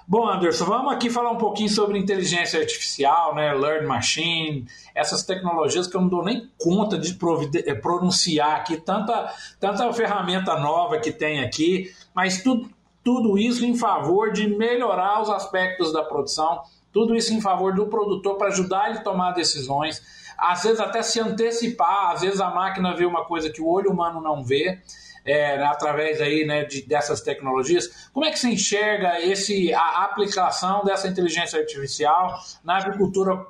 Bom, 0.08 0.28
Anderson, 0.28 0.66
vamos 0.66 0.92
aqui 0.92 1.10
falar 1.10 1.32
um 1.32 1.38
pouquinho 1.38 1.70
sobre 1.70 1.98
inteligência 1.98 2.60
artificial, 2.60 3.34
né, 3.34 3.54
learn 3.54 3.88
machine, 3.88 4.66
essas 4.94 5.24
tecnologias 5.24 5.88
que 5.88 5.96
eu 5.96 6.02
não 6.02 6.10
dou 6.10 6.24
nem 6.24 6.50
conta 6.58 6.98
de 6.98 7.18
eh, 7.66 7.74
pronunciar 7.76 8.58
aqui, 8.58 8.78
tanta, 8.78 9.34
tanta 9.60 9.94
ferramenta 9.94 10.60
nova 10.60 11.00
que 11.00 11.12
tem 11.12 11.42
aqui, 11.42 11.94
mas 12.14 12.44
tudo, 12.44 12.70
tudo 13.04 13.38
isso 13.38 13.64
em 13.64 13.78
favor 13.78 14.34
de 14.34 14.48
melhorar 14.48 15.22
os 15.22 15.30
aspectos 15.30 15.94
da 15.94 16.04
produção 16.04 16.62
tudo 16.92 17.16
isso 17.16 17.34
em 17.34 17.42
favor 17.42 17.74
do 17.74 17.88
produtor 17.88 18.38
para 18.38 18.48
ajudar 18.48 18.90
ele 18.90 19.00
a 19.00 19.04
tomar 19.04 19.32
decisões, 19.32 20.02
às 20.38 20.64
vezes 20.64 20.80
até 20.80 21.02
se 21.02 21.20
antecipar, 21.20 22.12
às 22.12 22.22
vezes 22.22 22.42
a 22.42 22.50
máquina 22.50 22.96
vê 22.96 23.06
uma 23.06 23.26
coisa 23.26 23.50
que 23.50 23.62
o 23.62 23.68
olho 23.68 23.92
humano 23.92 24.22
não 24.22 24.44
vê. 24.44 24.80
É, 25.24 25.64
através 25.64 26.20
aí, 26.20 26.48
né, 26.48 26.66
de, 26.66 26.82
dessas 26.82 27.22
tecnologias. 27.22 28.10
Como 28.12 28.26
é 28.26 28.32
que 28.32 28.40
você 28.40 28.48
enxerga 28.48 29.22
esse, 29.22 29.72
a 29.72 30.04
aplicação 30.04 30.84
dessa 30.84 31.08
inteligência 31.08 31.60
artificial 31.60 32.40
na 32.64 32.78
agricultura 32.78 33.46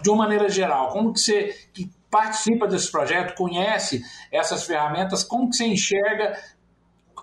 de 0.00 0.08
uma 0.10 0.18
maneira 0.18 0.48
geral? 0.48 0.90
Como 0.90 1.12
que 1.12 1.18
você 1.18 1.56
que 1.74 1.90
participa 2.12 2.68
desse 2.68 2.92
projeto, 2.92 3.34
conhece 3.34 4.04
essas 4.30 4.64
ferramentas, 4.64 5.24
como 5.24 5.48
que 5.48 5.56
você 5.56 5.64
enxerga 5.64 6.38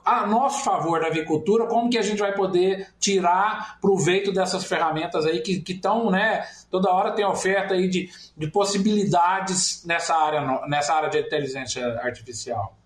a 0.09 0.27
nosso 0.27 0.63
favor 0.63 0.99
da 0.99 1.07
avicultura, 1.07 1.67
como 1.67 1.89
que 1.89 1.97
a 1.97 2.01
gente 2.01 2.19
vai 2.19 2.33
poder 2.33 2.87
tirar 2.99 3.79
proveito 3.79 4.31
dessas 4.31 4.65
ferramentas 4.65 5.25
aí 5.25 5.41
que 5.41 5.63
estão, 5.67 6.09
né, 6.09 6.43
toda 6.71 6.89
hora 6.89 7.11
tem 7.11 7.25
oferta 7.25 7.73
aí 7.75 7.87
de, 7.87 8.09
de 8.35 8.47
possibilidades 8.47 9.83
nessa 9.85 10.15
área, 10.15 10.67
nessa 10.67 10.93
área 10.93 11.09
de 11.09 11.19
inteligência 11.19 11.85
artificial. 11.99 12.77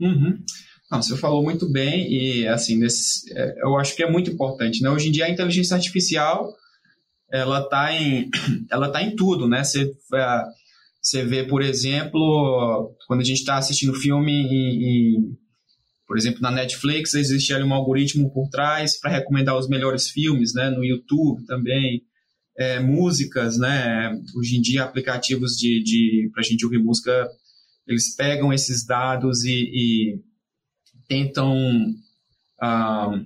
Uhum. 0.00 0.38
Não, 0.90 1.02
você 1.02 1.16
falou 1.16 1.42
muito 1.42 1.70
bem 1.70 2.10
e, 2.12 2.46
assim, 2.48 2.78
é, 3.34 3.54
eu 3.62 3.78
acho 3.78 3.96
que 3.96 4.02
é 4.02 4.10
muito 4.10 4.30
importante, 4.30 4.82
né? 4.82 4.90
Hoje 4.90 5.08
em 5.08 5.12
dia 5.12 5.24
a 5.24 5.30
inteligência 5.30 5.74
artificial, 5.74 6.52
ela 7.30 7.60
está 7.60 7.92
em, 7.92 8.30
ela 8.70 8.90
tá 8.90 9.02
em 9.02 9.16
tudo, 9.16 9.48
né? 9.48 9.64
Você, 9.64 9.90
é, 10.14 10.42
você 11.00 11.24
vê, 11.24 11.44
por 11.44 11.62
exemplo, 11.62 12.94
quando 13.06 13.20
a 13.20 13.24
gente 13.24 13.38
está 13.38 13.56
assistindo 13.56 13.94
filme 13.94 14.32
e, 14.32 15.16
e 15.16 15.41
por 16.12 16.18
exemplo, 16.18 16.42
na 16.42 16.50
Netflix 16.50 17.14
existe 17.14 17.54
ali 17.54 17.64
um 17.64 17.72
algoritmo 17.72 18.30
por 18.30 18.46
trás 18.50 19.00
para 19.00 19.12
recomendar 19.12 19.56
os 19.56 19.66
melhores 19.66 20.10
filmes, 20.10 20.52
né? 20.52 20.68
No 20.68 20.84
YouTube 20.84 21.42
também, 21.46 22.02
é, 22.54 22.78
músicas, 22.80 23.56
né? 23.56 24.12
Hoje 24.36 24.58
em 24.58 24.60
dia 24.60 24.84
aplicativos 24.84 25.52
de, 25.52 25.82
de 25.82 26.30
para 26.30 26.42
a 26.42 26.44
gente 26.44 26.66
ouvir 26.66 26.76
música, 26.76 27.26
eles 27.86 28.14
pegam 28.14 28.52
esses 28.52 28.84
dados 28.84 29.42
e, 29.44 29.70
e 29.72 30.20
tentam 31.08 31.56
ah, 32.60 33.18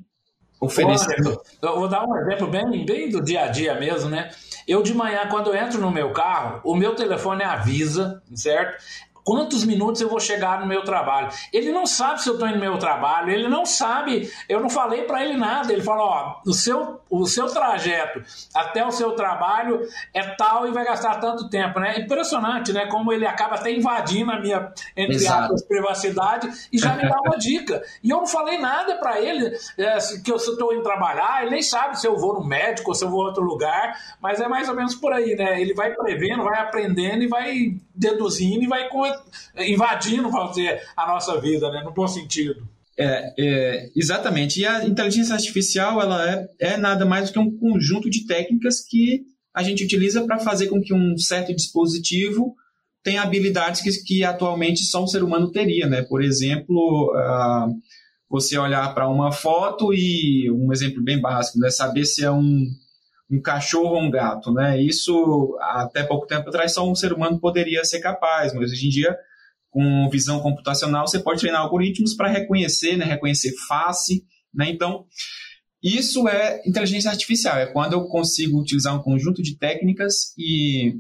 oferecer. 0.61 1.17
eu 1.27 1.81
vou 1.81 1.89
dar 1.89 2.07
um 2.07 2.17
exemplo 2.19 2.49
bem, 2.49 2.87
bem 2.87 3.11
do 3.11 3.21
dia 3.21 3.47
a 3.47 3.49
dia 3.49 3.75
mesmo, 3.81 4.09
né? 4.09 4.31
Eu 4.65 4.81
de 4.81 4.95
manhã, 4.95 5.27
quando 5.29 5.49
eu 5.49 5.57
entro 5.57 5.81
no 5.81 5.91
meu 5.91 6.13
carro, 6.13 6.61
o 6.65 6.77
meu 6.77 6.95
telefone 6.95 7.43
avisa, 7.43 8.23
certo? 8.33 8.81
Quantos 9.27 9.65
minutos 9.65 10.01
eu 10.01 10.09
vou 10.09 10.21
chegar 10.21 10.61
no 10.61 10.67
meu 10.69 10.85
trabalho. 10.85 11.29
Ele 11.53 11.73
não 11.73 11.85
sabe 11.85 12.23
se 12.23 12.29
eu 12.29 12.35
estou 12.35 12.49
indo 12.49 12.59
no 12.59 12.61
meu 12.61 12.79
trabalho, 12.79 13.33
ele 13.33 13.49
não 13.49 13.67
sabe, 13.67 14.31
eu 14.49 14.61
não 14.61 14.71
falei 14.71 15.03
para 15.03 15.25
ele 15.25 15.37
nada. 15.37 15.73
Ele 15.73 15.83
falou: 15.83 16.07
ó, 16.07 16.41
o 16.47 16.55
seu, 16.55 17.01
o 17.11 17.27
seu 17.27 17.47
trajeto 17.47 18.23
até 18.55 18.87
o 18.87 18.93
seu 18.93 19.13
trabalho 19.13 19.83
é 20.15 20.23
tal 20.37 20.69
e 20.69 20.71
vai 20.71 20.85
gastar 20.85 21.17
tanto 21.17 21.51
tempo, 21.51 21.81
né? 21.81 21.99
Impressionante, 21.99 22.73
né? 22.73 22.87
Como 22.87 23.13
ele 23.13 23.27
acaba 23.27 23.57
até 23.57 23.73
invadindo 23.73 24.31
a 24.31 24.39
minha, 24.39 24.73
entre 24.97 25.27
aspas, 25.27 25.63
privacidade 25.63 26.49
e 26.73 26.79
já 26.79 26.95
me 26.95 27.03
dá 27.09 27.21
uma 27.21 27.35
dica. 27.37 27.83
E 28.05 28.11
eu 28.11 28.19
não 28.19 28.27
falei 28.29 28.59
nada 28.59 28.97
para 28.97 29.21
ele 29.21 29.53
é, 29.77 29.99
que 30.25 30.31
eu 30.31 30.37
estou 30.37 30.73
indo 30.73 30.85
trabalhar, 30.85 31.43
ele 31.43 31.51
nem 31.51 31.63
sabe 31.63 31.99
se 31.99 32.07
eu 32.07 32.17
vou 32.17 32.35
no 32.35 32.47
médico 32.47 32.91
ou 32.91 32.95
se 32.95 33.05
eu 33.05 33.11
vou 33.11 33.23
a 33.23 33.27
outro 33.27 33.43
lugar, 33.43 33.99
mas 34.21 34.41
é 34.41 34.47
mais 34.47 34.69
ou 34.69 34.77
menos 34.77 34.95
por 34.95 35.13
aí, 35.13 35.35
né? 35.35 35.61
Ele 35.61 35.75
vai 35.75 35.93
prevendo, 35.95 36.45
vai 36.45 36.61
aprendendo 36.61 37.25
e 37.25 37.27
vai 37.27 37.75
deduzindo 37.93 38.63
e 38.63 38.69
vai 38.69 38.89
invadindo, 39.59 40.31
dizer, 40.51 40.83
a 40.97 41.07
nossa 41.07 41.41
vida, 41.41 41.71
né? 41.71 41.83
no 41.85 41.93
bom 41.93 42.07
sentido. 42.07 42.67
É, 42.99 43.35
é, 43.39 43.91
exatamente. 43.95 44.61
E 44.61 44.67
a 44.67 44.85
inteligência 44.85 45.35
artificial 45.35 46.01
ela 46.01 46.31
é, 46.31 46.49
é 46.59 46.77
nada 46.77 47.05
mais 47.05 47.29
do 47.29 47.33
que 47.33 47.39
um 47.39 47.57
conjunto 47.59 48.09
de 48.09 48.27
técnicas 48.27 48.81
que 48.81 49.25
a 49.55 49.63
gente 49.63 49.85
utiliza 49.85 50.25
para 50.25 50.39
fazer 50.39 50.69
com 50.69 50.81
que 50.81 50.95
um 50.95 51.17
certo 51.17 51.55
dispositivo 51.55 52.55
tem 53.03 53.19
habilidades 53.19 53.83
que, 53.83 53.91
que 54.03 54.25
atualmente 54.25 54.83
só 54.85 55.05
um 55.05 55.07
ser 55.07 55.23
humano 55.23 55.51
teria, 55.51 55.87
né? 55.87 56.03
Por 56.03 56.23
exemplo, 56.23 57.13
uh, 57.15 57.73
você 58.29 58.59
olhar 58.59 58.93
para 58.95 59.09
uma 59.09 59.31
foto 59.31 59.95
e 59.95 60.51
um 60.51 60.73
exemplo 60.73 61.03
bem 61.03 61.21
básico, 61.21 61.59
né? 61.59 61.71
Saber 61.71 62.05
se 62.05 62.25
é 62.25 62.31
um, 62.31 62.67
um 63.31 63.41
cachorro 63.41 63.95
ou 63.97 64.03
um 64.03 64.11
gato, 64.11 64.53
né? 64.53 64.81
Isso 64.81 65.57
até 65.61 66.05
pouco 66.05 66.27
tempo 66.27 66.49
atrás 66.49 66.73
só 66.73 66.89
um 66.89 66.95
ser 66.95 67.13
humano 67.13 67.41
poderia 67.41 67.85
ser 67.85 68.01
capaz, 68.01 68.55
mas 68.55 68.71
hoje 68.71 68.87
em 68.87 68.91
dia 68.91 69.17
com 69.71 70.09
visão 70.11 70.41
computacional 70.41 71.07
você 71.07 71.19
pode 71.19 71.41
treinar 71.41 71.61
algoritmos 71.61 72.15
para 72.15 72.29
reconhecer, 72.29 72.97
né? 72.97 73.05
Reconhecer 73.05 73.53
face, 73.69 74.25
né? 74.55 74.71
Então 74.71 75.05
isso 75.83 76.27
é 76.29 76.63
inteligência 76.67 77.11
artificial, 77.11 77.59
é 77.59 77.67
quando 77.67 77.93
eu 77.93 78.07
consigo 78.07 78.61
utilizar 78.61 78.95
um 78.95 79.03
conjunto 79.03 79.43
de 79.43 79.57
técnicas 79.57 80.35
e 80.39 80.95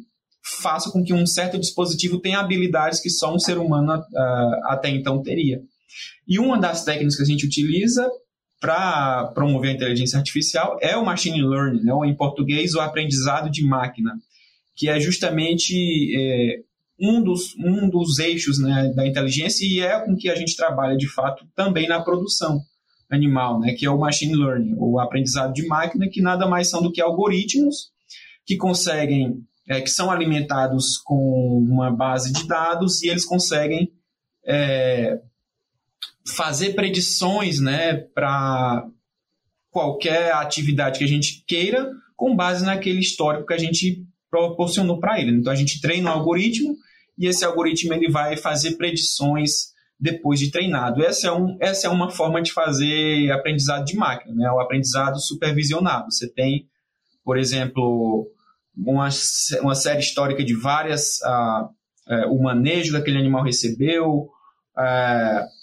faça 0.62 0.90
com 0.90 1.02
que 1.02 1.12
um 1.12 1.26
certo 1.26 1.58
dispositivo 1.58 2.20
tenha 2.20 2.38
habilidades 2.38 3.00
que 3.00 3.10
só 3.10 3.34
um 3.34 3.38
ser 3.38 3.58
humano 3.58 3.98
uh, 3.98 4.66
até 4.66 4.88
então 4.88 5.22
teria. 5.22 5.60
E 6.26 6.38
uma 6.38 6.58
das 6.58 6.84
técnicas 6.84 7.16
que 7.16 7.22
a 7.22 7.26
gente 7.26 7.46
utiliza 7.46 8.08
para 8.60 9.26
promover 9.34 9.70
a 9.70 9.74
inteligência 9.74 10.18
artificial 10.18 10.78
é 10.80 10.96
o 10.96 11.04
machine 11.04 11.42
learning, 11.42 11.82
né, 11.82 11.92
ou 11.92 12.04
em 12.04 12.14
português, 12.14 12.74
o 12.74 12.80
aprendizado 12.80 13.50
de 13.50 13.64
máquina, 13.64 14.12
que 14.74 14.88
é 14.88 14.98
justamente 14.98 15.74
é, 16.16 16.60
um, 16.98 17.22
dos, 17.22 17.54
um 17.58 17.88
dos 17.88 18.18
eixos 18.18 18.58
né, 18.58 18.92
da 18.94 19.06
inteligência 19.06 19.66
e 19.66 19.80
é 19.80 20.00
com 20.00 20.16
que 20.16 20.28
a 20.28 20.34
gente 20.34 20.56
trabalha 20.56 20.96
de 20.96 21.08
fato 21.08 21.46
também 21.54 21.86
na 21.86 22.00
produção 22.00 22.60
animal, 23.10 23.60
né, 23.60 23.72
que 23.74 23.86
é 23.86 23.90
o 23.90 23.98
machine 23.98 24.34
learning, 24.34 24.74
o 24.78 24.98
aprendizado 24.98 25.52
de 25.52 25.66
máquina, 25.66 26.08
que 26.08 26.20
nada 26.20 26.46
mais 26.46 26.68
são 26.68 26.82
do 26.82 26.90
que 26.90 27.00
algoritmos 27.00 27.90
que 28.44 28.56
conseguem 28.56 29.44
é, 29.68 29.80
que 29.80 29.90
são 29.90 30.10
alimentados 30.10 30.96
com 30.98 31.58
uma 31.58 31.90
base 31.90 32.32
de 32.32 32.46
dados 32.46 33.02
e 33.02 33.08
eles 33.08 33.24
conseguem 33.24 33.92
é, 34.46 35.18
fazer 36.34 36.74
predições 36.74 37.60
né, 37.60 37.94
para 38.14 38.86
qualquer 39.70 40.32
atividade 40.32 40.98
que 40.98 41.04
a 41.04 41.08
gente 41.08 41.44
queira 41.46 41.90
com 42.16 42.34
base 42.34 42.64
naquele 42.64 43.00
histórico 43.00 43.46
que 43.46 43.54
a 43.54 43.58
gente 43.58 44.04
proporcionou 44.30 44.98
para 44.98 45.20
ele. 45.20 45.32
Então 45.32 45.52
a 45.52 45.56
gente 45.56 45.80
treina 45.80 46.10
um 46.10 46.14
algoritmo 46.14 46.74
e 47.18 47.26
esse 47.26 47.44
algoritmo 47.44 47.94
ele 47.94 48.10
vai 48.10 48.36
fazer 48.36 48.76
predições 48.76 49.74
depois 49.98 50.38
de 50.38 50.50
treinado. 50.50 51.02
Essa 51.02 51.28
é, 51.28 51.32
um, 51.32 51.56
essa 51.60 51.86
é 51.86 51.90
uma 51.90 52.10
forma 52.10 52.42
de 52.42 52.52
fazer 52.52 53.30
aprendizado 53.30 53.84
de 53.84 53.96
máquina, 53.96 54.34
né? 54.34 54.50
o 54.50 54.60
aprendizado 54.60 55.18
supervisionado. 55.20 56.10
Você 56.10 56.28
tem, 56.28 56.68
por 57.24 57.38
exemplo, 57.38 58.30
uma, 58.76 59.08
uma 59.62 59.74
série 59.74 60.00
histórica 60.00 60.44
de 60.44 60.54
várias. 60.54 61.18
Uh, 61.20 61.64
uh, 62.12 62.32
o 62.34 62.42
manejo 62.42 62.92
que 62.92 62.98
aquele 62.98 63.18
animal 63.18 63.42
recebeu, 63.42 64.28
uh, 64.76 65.55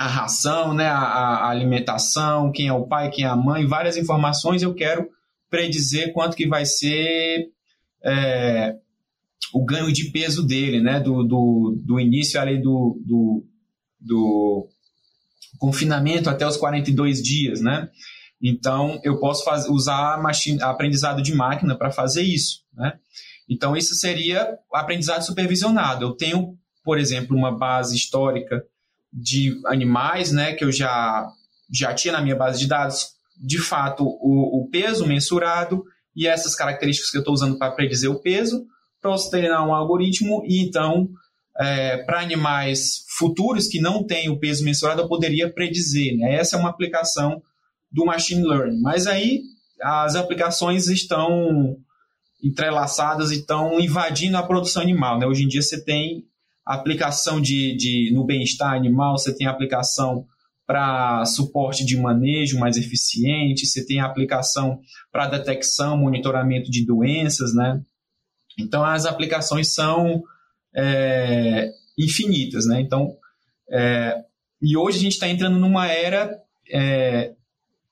a 0.00 0.06
ração, 0.06 0.72
né, 0.72 0.86
a, 0.86 0.96
a, 0.96 1.50
alimentação, 1.50 2.50
quem 2.50 2.68
é 2.68 2.72
o 2.72 2.86
pai, 2.86 3.10
quem 3.10 3.26
é 3.26 3.28
a 3.28 3.36
mãe, 3.36 3.66
várias 3.66 3.98
informações. 3.98 4.62
Eu 4.62 4.74
quero 4.74 5.06
predizer 5.50 6.14
quanto 6.14 6.34
que 6.34 6.48
vai 6.48 6.64
ser 6.64 7.50
é, 8.02 8.76
o 9.52 9.62
ganho 9.62 9.92
de 9.92 10.10
peso 10.10 10.42
dele, 10.42 10.80
né, 10.80 11.00
do, 11.00 11.22
do, 11.22 11.78
do 11.84 12.00
início 12.00 12.40
ali 12.40 12.56
do, 12.56 12.98
do, 13.04 13.44
do 14.00 14.68
confinamento 15.58 16.30
até 16.30 16.46
os 16.46 16.56
42 16.56 17.22
dias, 17.22 17.60
né? 17.60 17.90
Então, 18.42 18.98
eu 19.04 19.20
posso 19.20 19.44
usar 19.70 20.18
machine, 20.22 20.62
aprendizado 20.62 21.20
de 21.20 21.34
máquina 21.34 21.76
para 21.76 21.90
fazer 21.90 22.22
isso. 22.22 22.62
Né? 22.72 22.94
Então, 23.46 23.76
isso 23.76 23.94
seria 23.94 24.48
aprendizado 24.72 25.20
supervisionado. 25.20 26.06
Eu 26.06 26.12
tenho, 26.16 26.56
por 26.82 26.98
exemplo, 26.98 27.36
uma 27.36 27.54
base 27.54 27.94
histórica 27.94 28.64
de 29.12 29.60
animais 29.66 30.32
né, 30.32 30.54
que 30.54 30.64
eu 30.64 30.72
já, 30.72 31.28
já 31.72 31.94
tinha 31.94 32.12
na 32.12 32.22
minha 32.22 32.36
base 32.36 32.60
de 32.60 32.66
dados, 32.66 33.08
de 33.36 33.58
fato, 33.58 34.04
o, 34.04 34.60
o 34.62 34.68
peso 34.70 35.06
mensurado 35.06 35.82
e 36.14 36.26
essas 36.26 36.54
características 36.54 37.10
que 37.10 37.16
eu 37.16 37.20
estou 37.20 37.34
usando 37.34 37.58
para 37.58 37.72
predizer 37.72 38.10
o 38.10 38.20
peso, 38.20 38.66
para 39.00 39.10
você 39.10 39.30
treinar 39.30 39.66
um 39.66 39.74
algoritmo 39.74 40.42
e 40.44 40.62
então 40.62 41.08
é, 41.58 41.98
para 41.98 42.20
animais 42.20 43.04
futuros 43.18 43.66
que 43.66 43.80
não 43.80 44.04
têm 44.04 44.28
o 44.28 44.38
peso 44.38 44.64
mensurado, 44.64 45.02
eu 45.02 45.08
poderia 45.08 45.52
predizer. 45.52 46.16
Né? 46.16 46.34
Essa 46.34 46.56
é 46.56 46.58
uma 46.58 46.70
aplicação 46.70 47.42
do 47.90 48.04
machine 48.04 48.42
learning. 48.42 48.80
Mas 48.80 49.06
aí 49.06 49.42
as 49.82 50.14
aplicações 50.14 50.88
estão 50.88 51.76
entrelaçadas 52.42 53.30
e 53.30 53.36
estão 53.36 53.78
invadindo 53.80 54.36
a 54.36 54.42
produção 54.42 54.82
animal. 54.82 55.18
Né? 55.18 55.26
Hoje 55.26 55.44
em 55.44 55.48
dia 55.48 55.62
você 55.62 55.82
tem 55.82 56.24
aplicação 56.74 57.40
de, 57.40 57.74
de 57.76 58.10
no 58.12 58.24
bem-estar 58.24 58.74
animal, 58.74 59.18
você 59.18 59.34
tem 59.34 59.46
aplicação 59.46 60.26
para 60.66 61.24
suporte 61.24 61.84
de 61.84 61.96
manejo 61.96 62.58
mais 62.58 62.76
eficiente, 62.76 63.66
você 63.66 63.84
tem 63.84 64.00
aplicação 64.00 64.80
para 65.10 65.26
detecção, 65.26 65.96
monitoramento 65.96 66.70
de 66.70 66.86
doenças, 66.86 67.52
né? 67.52 67.82
Então 68.58 68.84
as 68.84 69.04
aplicações 69.04 69.74
são 69.74 70.22
é, 70.76 71.70
infinitas, 71.98 72.66
né? 72.66 72.80
Então, 72.80 73.16
é, 73.68 74.16
e 74.62 74.76
hoje 74.76 74.98
a 74.98 75.00
gente 75.00 75.14
está 75.14 75.28
entrando 75.28 75.58
numa 75.58 75.88
era 75.88 76.38
é, 76.70 77.32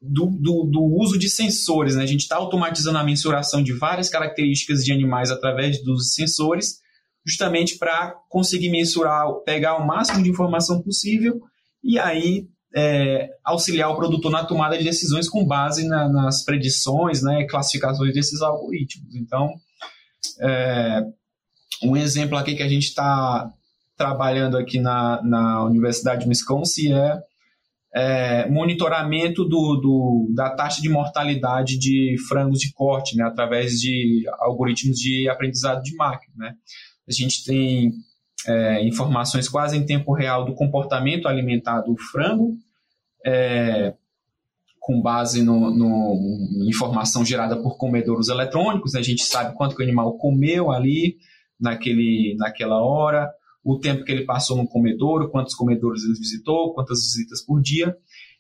do, 0.01 0.27
do, 0.27 0.65
do, 0.65 0.83
uso 1.01 1.19
de 1.19 1.29
sensores. 1.29 1.97
Né? 1.97 2.03
A 2.03 2.07
gente 2.07 2.21
está 2.21 2.37
automatizando 2.37 2.99
a 2.99 3.05
mensuração 3.05 3.63
de 3.63 3.73
várias 3.73 4.09
características 4.09 4.85
de 4.85 4.93
animais 4.93 5.31
através 5.31 5.83
dos 5.83 6.15
sensores, 6.15 6.81
justamente 7.29 7.77
para 7.77 8.15
conseguir 8.29 8.71
mensurar, 8.71 9.31
pegar 9.45 9.77
o 9.77 9.87
máximo 9.87 10.23
de 10.23 10.31
informação 10.31 10.81
possível 10.81 11.41
e 11.85 11.99
aí 11.99 12.49
é, 12.75 13.29
auxiliar 13.45 13.91
o 13.91 13.97
produtor 13.97 14.31
na 14.31 14.45
tomada 14.45 14.79
de 14.79 14.85
decisões 14.85 15.29
com 15.29 15.45
base 15.45 15.87
na, 15.87 16.09
nas 16.09 16.45
predições, 16.45 17.23
né, 17.23 17.45
classificações 17.45 18.15
desses 18.15 18.41
algoritmos. 18.41 19.15
Então, 19.15 19.53
é, 20.41 21.03
um 21.83 21.97
exemplo 21.97 22.37
aqui 22.37 22.55
que 22.55 22.63
a 22.63 22.69
gente 22.69 22.85
está 22.85 23.53
trabalhando 23.97 24.57
aqui 24.57 24.81
na, 24.81 25.23
na 25.23 25.65
Universidade 25.65 26.23
de 26.23 26.29
Wisconsin 26.29 26.95
é 26.95 27.23
é, 27.95 28.49
monitoramento 28.49 29.45
do, 29.45 29.77
do, 29.77 30.33
da 30.35 30.51
taxa 30.51 30.81
de 30.81 30.89
mortalidade 30.89 31.79
de 31.79 32.17
frangos 32.29 32.61
de 32.61 32.73
corte, 32.73 33.17
né, 33.17 33.25
através 33.25 33.81
de 33.81 34.25
algoritmos 34.39 34.99
de 34.99 35.29
aprendizado 35.29 35.83
de 35.83 35.95
máquina. 35.97 36.35
Né. 36.37 36.55
A 37.09 37.13
gente 37.13 37.45
tem 37.45 37.93
é, 38.47 38.87
informações 38.87 39.49
quase 39.49 39.77
em 39.77 39.87
tempo 39.87 40.13
real 40.13 40.45
do 40.45 40.55
comportamento 40.55 41.27
alimentar 41.27 41.81
do 41.81 41.97
frango, 41.97 42.57
é, 43.25 43.95
com 44.79 45.01
base 45.01 45.43
no, 45.43 45.71
no, 45.71 46.65
informação 46.69 47.25
gerada 47.25 47.57
por 47.61 47.77
comedouros 47.77 48.29
eletrônicos. 48.29 48.93
Né. 48.93 49.01
A 49.01 49.03
gente 49.03 49.23
sabe 49.23 49.55
quanto 49.57 49.75
que 49.75 49.83
o 49.83 49.85
animal 49.85 50.17
comeu 50.17 50.71
ali 50.71 51.17
naquele, 51.61 52.37
naquela 52.39 52.83
hora, 52.83 53.31
o 53.65 53.79
tempo 53.79 54.05
que 54.05 54.13
ele 54.13 54.25
passou 54.25 54.57
no 54.57 54.69
comedouro, 54.69 55.31
quantos 55.31 55.55
comedouros 55.55 56.05
ele 56.05 56.15
visitou, 56.15 56.73
quantas 56.73 57.01
visitas 57.01 57.45
por 57.45 57.61
dia. 57.61 57.97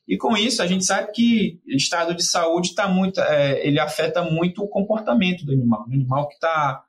E 0.06 0.16
com 0.16 0.34
isso 0.36 0.62
a 0.62 0.66
gente 0.66 0.86
sabe 0.86 1.12
que 1.12 1.60
o 1.66 1.76
estado 1.76 2.14
de 2.14 2.24
saúde 2.24 2.68
está 2.68 2.88
muito, 2.88 3.20
é, 3.20 3.66
ele 3.66 3.78
afeta 3.78 4.22
muito 4.22 4.62
o 4.62 4.68
comportamento 4.68 5.44
do 5.44 5.52
animal. 5.52 5.84
O 5.86 5.92
animal 5.92 6.28
que 6.28 6.34
está 6.34 6.82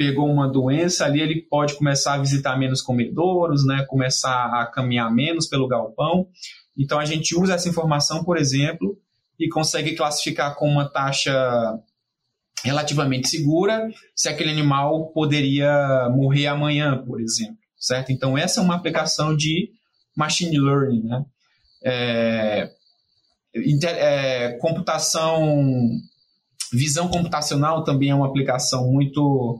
pegou 0.00 0.30
uma 0.30 0.48
doença 0.48 1.04
ali, 1.04 1.20
ele 1.20 1.42
pode 1.42 1.74
começar 1.74 2.14
a 2.14 2.18
visitar 2.18 2.56
menos 2.56 2.80
comedouros, 2.80 3.66
né, 3.66 3.84
começar 3.86 4.46
a 4.46 4.64
caminhar 4.64 5.12
menos 5.12 5.46
pelo 5.46 5.68
galpão. 5.68 6.26
Então 6.78 6.98
a 6.98 7.04
gente 7.04 7.36
usa 7.36 7.54
essa 7.54 7.68
informação, 7.68 8.24
por 8.24 8.38
exemplo, 8.38 8.96
e 9.38 9.48
consegue 9.48 9.94
classificar 9.94 10.54
com 10.56 10.66
uma 10.66 10.88
taxa 10.88 11.78
relativamente 12.64 13.28
segura 13.28 13.90
se 14.14 14.28
aquele 14.28 14.50
animal 14.50 15.08
poderia 15.12 16.08
morrer 16.10 16.46
amanhã, 16.46 16.96
por 16.96 17.20
exemplo 17.20 17.60
certo? 17.80 18.12
Então, 18.12 18.36
essa 18.36 18.60
é 18.60 18.62
uma 18.62 18.76
aplicação 18.76 19.34
de 19.34 19.70
machine 20.14 20.58
learning, 20.60 21.02
né? 21.02 21.24
É, 21.82 22.70
é, 23.84 24.52
computação, 24.60 25.88
visão 26.72 27.08
computacional 27.08 27.82
também 27.82 28.10
é 28.10 28.14
uma 28.14 28.26
aplicação 28.26 28.92
muito 28.92 29.58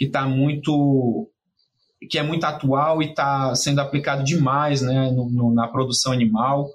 que 0.00 0.06
está 0.06 0.26
muito 0.26 1.28
que 2.08 2.18
é 2.18 2.22
muito 2.22 2.44
atual 2.44 3.02
e 3.02 3.10
está 3.10 3.54
sendo 3.54 3.78
aplicado 3.78 4.24
demais, 4.24 4.80
né, 4.80 5.10
no, 5.10 5.28
no, 5.28 5.52
na 5.52 5.68
produção 5.68 6.12
animal. 6.12 6.66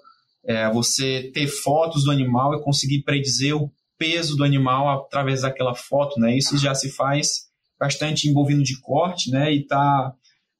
É, 0.45 0.71
você 0.71 1.31
ter 1.33 1.47
fotos 1.47 2.03
do 2.03 2.11
animal 2.11 2.53
e 2.53 2.61
conseguir 2.61 3.01
predizer 3.01 3.57
o 3.57 3.71
peso 3.97 4.35
do 4.35 4.43
animal 4.43 4.87
através 4.87 5.41
daquela 5.41 5.73
foto, 5.73 6.19
né? 6.19 6.37
Isso 6.37 6.55
já 6.59 6.75
se 6.75 6.91
faz 6.91 7.47
bastante 7.79 8.29
envolvido 8.29 8.61
de 8.61 8.79
corte, 8.79 9.31
né? 9.31 9.51
E 9.51 9.61
está 9.61 10.13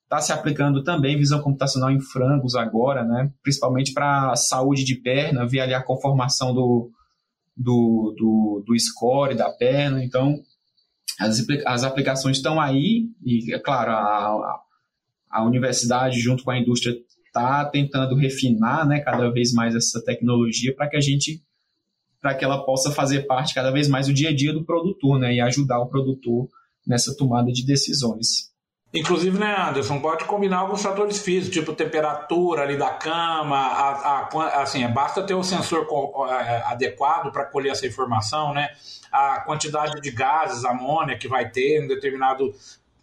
Está 0.05 0.21
se 0.21 0.31
aplicando 0.31 0.83
também 0.83 1.17
visão 1.17 1.41
computacional 1.41 1.89
em 1.89 1.99
frangos 1.99 2.55
agora, 2.55 3.03
né? 3.03 3.31
principalmente 3.41 3.91
para 3.91 4.35
saúde 4.35 4.83
de 4.83 4.95
perna, 5.01 5.47
ver 5.47 5.61
ali 5.61 5.73
a 5.73 5.83
conformação 5.83 6.53
do, 6.53 6.91
do, 7.57 8.13
do, 8.15 8.63
do 8.67 8.79
score 8.79 9.35
da 9.35 9.49
perna. 9.49 10.03
Então, 10.03 10.35
as, 11.19 11.45
as 11.65 11.83
aplicações 11.83 12.37
estão 12.37 12.59
aí 12.59 13.09
e, 13.23 13.53
é 13.53 13.59
claro, 13.59 13.91
a, 13.91 14.61
a 15.29 15.43
universidade 15.45 16.19
junto 16.19 16.43
com 16.43 16.51
a 16.51 16.59
indústria 16.59 16.95
está 17.25 17.65
tentando 17.65 18.15
refinar 18.15 18.87
né, 18.87 18.99
cada 19.01 19.29
vez 19.29 19.53
mais 19.53 19.75
essa 19.75 20.03
tecnologia 20.03 20.73
para 20.73 20.89
que 20.89 20.95
a 20.95 21.01
gente 21.01 21.43
para 22.21 22.33
que 22.33 22.43
ela 22.43 22.65
possa 22.65 22.89
fazer 22.89 23.27
parte 23.27 23.53
cada 23.53 23.69
vez 23.69 23.87
mais 23.87 24.07
do 24.07 24.13
dia 24.13 24.29
a 24.29 24.35
dia 24.35 24.51
do 24.51 24.65
produtor 24.65 25.19
né, 25.19 25.35
e 25.35 25.41
ajudar 25.41 25.79
o 25.79 25.87
produtor 25.87 26.49
nessa 26.85 27.15
tomada 27.15 27.51
de 27.51 27.63
decisões. 27.63 28.51
Inclusive, 28.93 29.37
né, 29.37 29.53
Anderson, 29.69 29.99
pode 29.99 30.23
combinar 30.23 30.59
alguns 30.59 30.81
fatores 30.81 31.19
físicos, 31.19 31.53
tipo 31.53 31.73
temperatura 31.73 32.61
ali 32.61 32.77
da 32.77 32.91
cama, 32.91 33.57
a, 33.57 34.29
a, 34.29 34.61
assim, 34.61 34.87
basta 34.87 35.21
ter 35.21 35.33
o 35.33 35.43
sensor 35.43 35.85
é, 36.29 36.63
adequado 36.65 37.31
para 37.31 37.43
colher 37.43 37.71
essa 37.71 37.85
informação, 37.85 38.53
né? 38.53 38.69
A 39.11 39.41
quantidade 39.41 39.99
de 39.99 40.11
gases, 40.11 40.63
amônia 40.63 41.17
que 41.17 41.27
vai 41.27 41.49
ter 41.49 41.83
em 41.83 41.87
determinado 41.87 42.53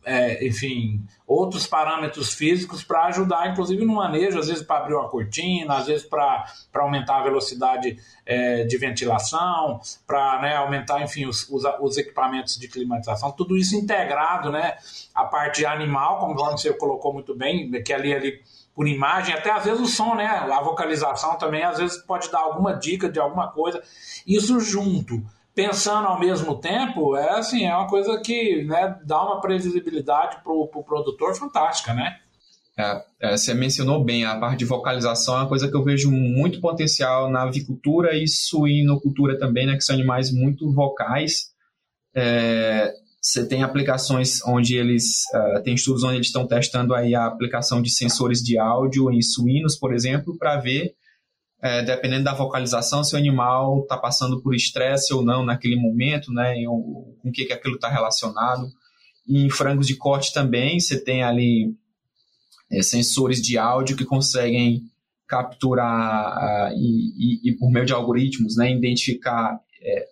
é, 0.04 0.44
enfim, 0.46 1.04
outros 1.26 1.66
parâmetros 1.66 2.32
físicos 2.34 2.82
para 2.82 3.06
ajudar, 3.06 3.50
inclusive 3.50 3.84
no 3.84 3.94
manejo, 3.94 4.38
às 4.38 4.48
vezes 4.48 4.62
para 4.62 4.78
abrir 4.78 4.94
uma 4.94 5.08
cortina, 5.08 5.76
às 5.76 5.86
vezes 5.86 6.04
para 6.04 6.44
aumentar 6.74 7.18
a 7.18 7.22
velocidade 7.22 7.96
é, 8.26 8.64
de 8.64 8.76
ventilação, 8.78 9.80
para 10.06 10.42
né, 10.42 10.56
aumentar, 10.56 11.00
enfim, 11.02 11.26
os, 11.26 11.48
os, 11.48 11.62
os, 11.80 11.96
equipamentos 11.96 12.56
de 12.58 12.68
climatização, 12.68 13.30
tudo 13.30 13.56
isso 13.56 13.76
integrado, 13.76 14.50
né? 14.50 14.76
A 15.14 15.24
parte 15.24 15.64
animal, 15.64 16.18
como 16.18 16.34
você 16.34 16.72
colocou 16.72 17.12
muito 17.12 17.34
bem, 17.34 17.70
que 17.82 17.92
ali, 17.92 18.14
ali 18.14 18.40
por 18.74 18.88
imagem, 18.88 19.34
até 19.34 19.50
às 19.50 19.64
vezes 19.64 19.80
o 19.80 19.86
som, 19.86 20.14
né? 20.14 20.26
A 20.26 20.60
vocalização 20.62 21.36
também, 21.36 21.62
às 21.62 21.78
vezes 21.78 21.98
pode 21.98 22.30
dar 22.30 22.40
alguma 22.40 22.74
dica 22.74 23.08
de 23.08 23.20
alguma 23.20 23.48
coisa. 23.48 23.82
Isso 24.26 24.58
junto 24.58 25.22
pensando 25.54 26.06
ao 26.06 26.18
mesmo 26.18 26.60
tempo, 26.60 27.16
é 27.16 27.38
assim, 27.38 27.64
é 27.64 27.74
uma 27.74 27.88
coisa 27.88 28.20
que 28.20 28.64
né, 28.64 28.98
dá 29.04 29.22
uma 29.22 29.40
previsibilidade 29.40 30.42
para 30.42 30.52
o 30.52 30.66
pro 30.66 30.82
produtor 30.82 31.34
fantástica, 31.36 31.92
né? 31.92 32.18
É, 32.78 33.04
é, 33.20 33.36
você 33.36 33.52
mencionou 33.52 34.02
bem, 34.02 34.24
a 34.24 34.38
parte 34.38 34.60
de 34.60 34.64
vocalização 34.64 35.34
é 35.34 35.38
uma 35.40 35.48
coisa 35.48 35.68
que 35.68 35.76
eu 35.76 35.84
vejo 35.84 36.10
muito 36.10 36.60
potencial 36.60 37.30
na 37.30 37.42
avicultura 37.42 38.16
e 38.16 38.26
suinocultura 38.26 39.38
também, 39.38 39.66
né, 39.66 39.76
que 39.76 39.84
são 39.84 39.94
animais 39.94 40.32
muito 40.32 40.72
vocais. 40.72 41.52
É, 42.14 42.94
você 43.20 43.46
tem 43.46 43.62
aplicações 43.62 44.44
onde 44.44 44.76
eles, 44.76 45.22
uh, 45.32 45.62
tem 45.62 45.74
estudos 45.74 46.02
onde 46.02 46.16
eles 46.16 46.26
estão 46.26 46.44
testando 46.44 46.92
aí 46.92 47.14
a 47.14 47.26
aplicação 47.26 47.80
de 47.80 47.88
sensores 47.88 48.40
de 48.40 48.58
áudio 48.58 49.12
em 49.12 49.22
suínos, 49.22 49.76
por 49.76 49.94
exemplo, 49.94 50.36
para 50.36 50.56
ver 50.56 50.94
é, 51.62 51.80
dependendo 51.82 52.24
da 52.24 52.34
vocalização, 52.34 53.04
se 53.04 53.14
o 53.14 53.18
animal 53.18 53.82
está 53.82 53.96
passando 53.96 54.42
por 54.42 54.52
estresse 54.52 55.14
ou 55.14 55.22
não 55.22 55.44
naquele 55.44 55.76
momento, 55.76 56.32
né, 56.32 56.54
com 56.64 57.16
o 57.24 57.30
que, 57.32 57.44
que 57.44 57.52
aquilo 57.52 57.76
está 57.76 57.88
relacionado. 57.88 58.68
Em 59.28 59.48
frangos 59.48 59.86
de 59.86 59.96
corte 59.96 60.32
também, 60.34 60.80
você 60.80 61.02
tem 61.02 61.22
ali 61.22 61.72
é, 62.70 62.82
sensores 62.82 63.40
de 63.40 63.56
áudio 63.56 63.96
que 63.96 64.04
conseguem 64.04 64.82
capturar 65.28 66.72
e, 66.74 67.46
e, 67.46 67.50
e, 67.50 67.56
por 67.56 67.70
meio 67.70 67.86
de 67.86 67.92
algoritmos, 67.92 68.56
né, 68.56 68.72
identificar 68.72 69.60
é, 69.80 70.06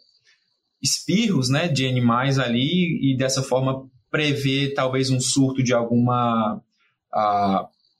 espirros 0.80 1.50
né, 1.50 1.66
de 1.66 1.84
animais 1.84 2.38
ali 2.38 3.12
e 3.12 3.16
dessa 3.16 3.42
forma 3.42 3.90
prever 4.08 4.72
talvez 4.72 5.10
um 5.10 5.20
surto 5.20 5.62
de 5.62 5.74
alguma 5.74 6.60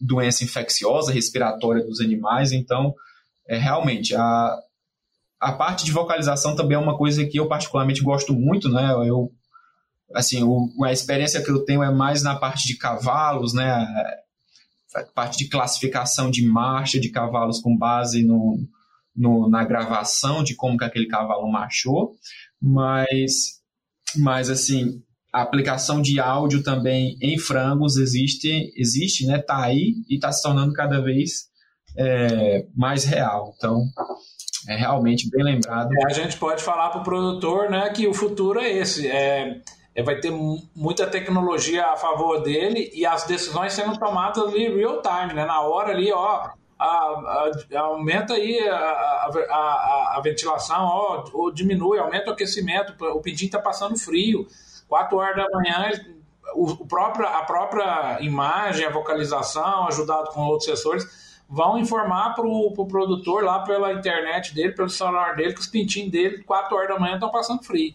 doença 0.01 0.45
infecciosa 0.45 1.13
respiratória 1.13 1.85
dos 1.85 2.01
animais. 2.01 2.53
Então, 2.53 2.95
é, 3.51 3.59
realmente, 3.59 4.15
a, 4.15 4.59
a 5.41 5.51
parte 5.51 5.85
de 5.85 5.91
vocalização 5.91 6.55
também 6.55 6.77
é 6.77 6.81
uma 6.81 6.97
coisa 6.97 7.27
que 7.27 7.37
eu 7.37 7.49
particularmente 7.49 8.01
gosto 8.01 8.33
muito, 8.33 8.69
né? 8.69 8.93
Eu, 8.93 9.33
assim, 10.15 10.45
o, 10.45 10.71
a 10.85 10.93
experiência 10.93 11.43
que 11.43 11.51
eu 11.51 11.65
tenho 11.65 11.83
é 11.83 11.91
mais 11.91 12.23
na 12.23 12.37
parte 12.37 12.69
de 12.69 12.77
cavalos, 12.77 13.53
né? 13.53 13.69
A 14.95 15.03
parte 15.13 15.37
de 15.37 15.49
classificação 15.49 16.31
de 16.31 16.47
marcha 16.47 17.01
de 17.01 17.11
cavalos 17.11 17.59
com 17.59 17.77
base 17.77 18.23
no, 18.23 18.57
no, 19.17 19.51
na 19.51 19.65
gravação 19.65 20.45
de 20.45 20.55
como 20.55 20.79
que 20.79 20.85
aquele 20.85 21.09
cavalo 21.09 21.51
marchou, 21.51 22.15
mas, 22.63 23.61
mas 24.17 24.49
assim, 24.49 25.03
a 25.33 25.43
aplicação 25.43 26.01
de 26.01 26.21
áudio 26.21 26.63
também 26.63 27.17
em 27.21 27.37
frangos 27.37 27.97
existe, 27.97 28.73
existe, 28.77 29.27
né? 29.27 29.41
Tá 29.41 29.65
aí 29.65 29.97
e 30.09 30.15
está 30.15 30.31
se 30.31 30.41
tornando 30.41 30.73
cada 30.73 31.01
vez 31.01 31.50
é, 31.97 32.67
mais 32.75 33.05
real. 33.05 33.55
Então, 33.57 33.85
é 34.69 34.77
realmente 34.77 35.29
bem 35.31 35.43
lembrado. 35.43 35.91
É, 35.93 36.07
a 36.07 36.15
gente 36.15 36.37
pode 36.37 36.63
falar 36.63 36.91
para 36.91 37.01
o 37.01 37.05
produtor 37.05 37.71
né, 37.71 37.89
que 37.91 38.07
o 38.07 38.15
futuro 38.15 38.61
é 38.61 38.71
esse. 38.71 39.09
É, 39.09 39.61
é, 39.95 40.03
vai 40.03 40.21
ter 40.21 40.31
muita 40.75 41.07
tecnologia 41.07 41.87
a 41.87 41.97
favor 41.97 42.43
dele 42.43 42.91
e 42.95 43.05
as 43.05 43.25
decisões 43.25 43.73
sendo 43.73 43.99
tomadas 43.99 44.43
ali 44.43 44.75
real 44.75 45.03
time, 45.03 45.35
né, 45.35 45.45
na 45.45 45.61
hora 45.61 45.91
ali, 45.93 46.13
ó. 46.13 46.51
A, 46.79 46.87
a, 46.87 47.81
aumenta 47.81 48.33
aí 48.33 48.59
a, 48.67 49.29
a, 50.17 50.21
ventilação, 50.25 50.83
ó, 50.83 51.25
ou 51.35 51.53
diminui, 51.53 51.99
aumenta 51.99 52.31
o 52.31 52.33
aquecimento, 52.33 52.95
o 53.05 53.21
pintinho 53.21 53.49
está 53.49 53.59
passando 53.59 53.99
frio, 53.99 54.47
4 54.89 55.19
horas 55.19 55.37
da 55.37 55.47
manhã, 55.51 55.91
o, 56.55 56.71
o 56.71 56.87
próprio, 56.87 57.27
a 57.27 57.43
própria 57.43 58.19
imagem, 58.23 58.87
a 58.87 58.91
vocalização, 58.91 59.89
ajudado 59.89 60.31
com 60.31 60.41
outros 60.41 60.65
sensores, 60.65 61.30
vão 61.51 61.77
informar 61.77 62.35
para 62.35 62.47
o 62.47 62.73
pro 62.73 62.87
produtor 62.87 63.43
lá 63.43 63.61
pela 63.61 63.93
internet 63.93 64.55
dele, 64.55 64.73
pelo 64.73 64.89
celular 64.89 65.35
dele, 65.35 65.53
que 65.53 65.61
os 65.61 65.67
pintinhos 65.67 66.13
dele, 66.13 66.45
4 66.45 66.77
horas 66.77 66.89
da 66.89 66.99
manhã, 66.99 67.15
estão 67.15 67.31
passando 67.31 67.65
frio. 67.65 67.93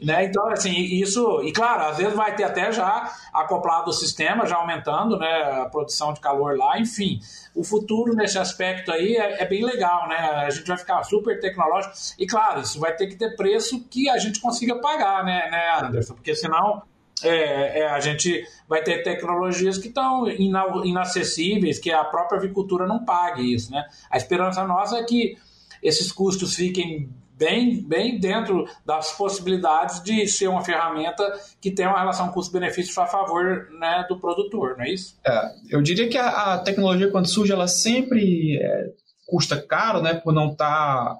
Né? 0.00 0.24
Então, 0.24 0.48
assim, 0.48 0.72
isso, 0.72 1.40
e 1.42 1.52
claro, 1.52 1.84
às 1.84 1.98
vezes 1.98 2.14
vai 2.14 2.34
ter 2.34 2.42
até 2.42 2.72
já 2.72 3.12
acoplado 3.32 3.90
o 3.90 3.92
sistema, 3.92 4.44
já 4.44 4.56
aumentando 4.56 5.16
né, 5.18 5.62
a 5.62 5.66
produção 5.66 6.12
de 6.12 6.20
calor 6.20 6.56
lá, 6.58 6.78
enfim. 6.80 7.20
O 7.54 7.62
futuro 7.62 8.14
nesse 8.14 8.36
aspecto 8.36 8.90
aí 8.90 9.16
é, 9.16 9.42
é, 9.42 9.46
bem 9.46 9.64
legal, 9.64 10.08
né? 10.08 10.16
A 10.16 10.50
gente 10.50 10.66
vai 10.66 10.76
ficar 10.76 11.02
super 11.04 11.38
tecnológico. 11.38 11.94
E 12.18 12.26
claro, 12.26 12.60
isso 12.60 12.80
vai 12.80 12.94
ter 12.96 13.06
que 13.06 13.14
ter 13.14 13.36
preço 13.36 13.84
que 13.88 14.08
a 14.10 14.18
gente 14.18 14.40
consiga 14.40 14.80
pagar, 14.80 15.24
né, 15.24 15.48
né 15.48 15.78
Anderson? 15.80 16.14
Porque 16.14 16.34
senão 16.34 16.82
é, 17.22 17.80
é, 17.80 17.88
a 17.88 18.00
gente 18.00 18.44
vai 18.68 18.82
ter 18.82 19.02
tecnologias 19.02 19.78
que 19.78 19.88
estão 19.88 20.26
inacessíveis, 20.28 21.78
que 21.78 21.90
a 21.90 22.04
própria 22.04 22.38
avicultura 22.38 22.86
não 22.86 23.04
pague 23.04 23.54
isso. 23.54 23.70
Né? 23.70 23.84
A 24.10 24.16
esperança 24.16 24.66
nossa 24.66 24.98
é 24.98 25.04
que 25.04 25.36
esses 25.82 26.10
custos 26.10 26.54
fiquem 26.54 27.10
bem, 27.36 27.82
bem 27.82 28.18
dentro 28.18 28.66
das 28.84 29.12
possibilidades 29.12 30.02
de 30.02 30.26
ser 30.26 30.48
uma 30.48 30.64
ferramenta 30.64 31.24
que 31.60 31.70
tenha 31.70 31.90
uma 31.90 31.98
relação 31.98 32.28
custo-benefício 32.28 33.00
a 33.02 33.06
favor 33.06 33.68
né, 33.78 34.04
do 34.08 34.18
produtor, 34.18 34.76
não 34.76 34.84
é 34.84 34.90
isso? 34.90 35.18
É, 35.26 35.52
eu 35.70 35.82
diria 35.82 36.08
que 36.08 36.16
a, 36.16 36.54
a, 36.54 36.58
tecnologia, 36.58 37.10
quando 37.10 37.28
surge, 37.28 37.52
ela 37.52 37.68
sempre 37.68 38.58
é, 38.60 38.86
custa 39.26 39.60
caro, 39.60 40.00
né, 40.00 40.14
por 40.14 40.32
não 40.32 40.52
estar 40.52 40.66
tá 40.66 41.18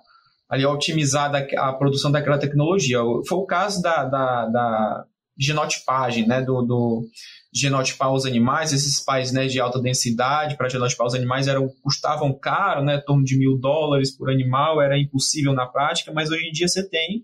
ali 0.48 0.64
otimizada 0.64 1.46
a 1.58 1.72
produção 1.72 2.12
daquela 2.12 2.38
tecnologia. 2.38 2.98
Foi 3.28 3.38
o 3.38 3.46
caso 3.46 3.82
da, 3.82 4.04
da, 4.04 4.46
da 4.46 5.04
genotipagem, 5.38 6.26
né, 6.26 6.40
do, 6.40 6.62
do 6.62 7.08
genotipar 7.52 8.12
os 8.12 8.26
animais, 8.26 8.72
esses 8.72 9.02
painéis 9.04 9.52
de 9.52 9.60
alta 9.60 9.80
densidade 9.80 10.56
para 10.56 10.68
genotipar 10.68 11.06
os 11.06 11.14
animais 11.14 11.46
eram, 11.46 11.68
custavam 11.82 12.36
caro, 12.36 12.84
né, 12.84 12.96
em 12.96 13.04
torno 13.04 13.24
de 13.24 13.38
mil 13.38 13.58
dólares 13.58 14.16
por 14.16 14.30
animal, 14.30 14.80
era 14.80 14.98
impossível 14.98 15.52
na 15.52 15.66
prática, 15.66 16.12
mas 16.12 16.30
hoje 16.30 16.48
em 16.48 16.52
dia 16.52 16.68
você 16.68 16.88
tem 16.88 17.22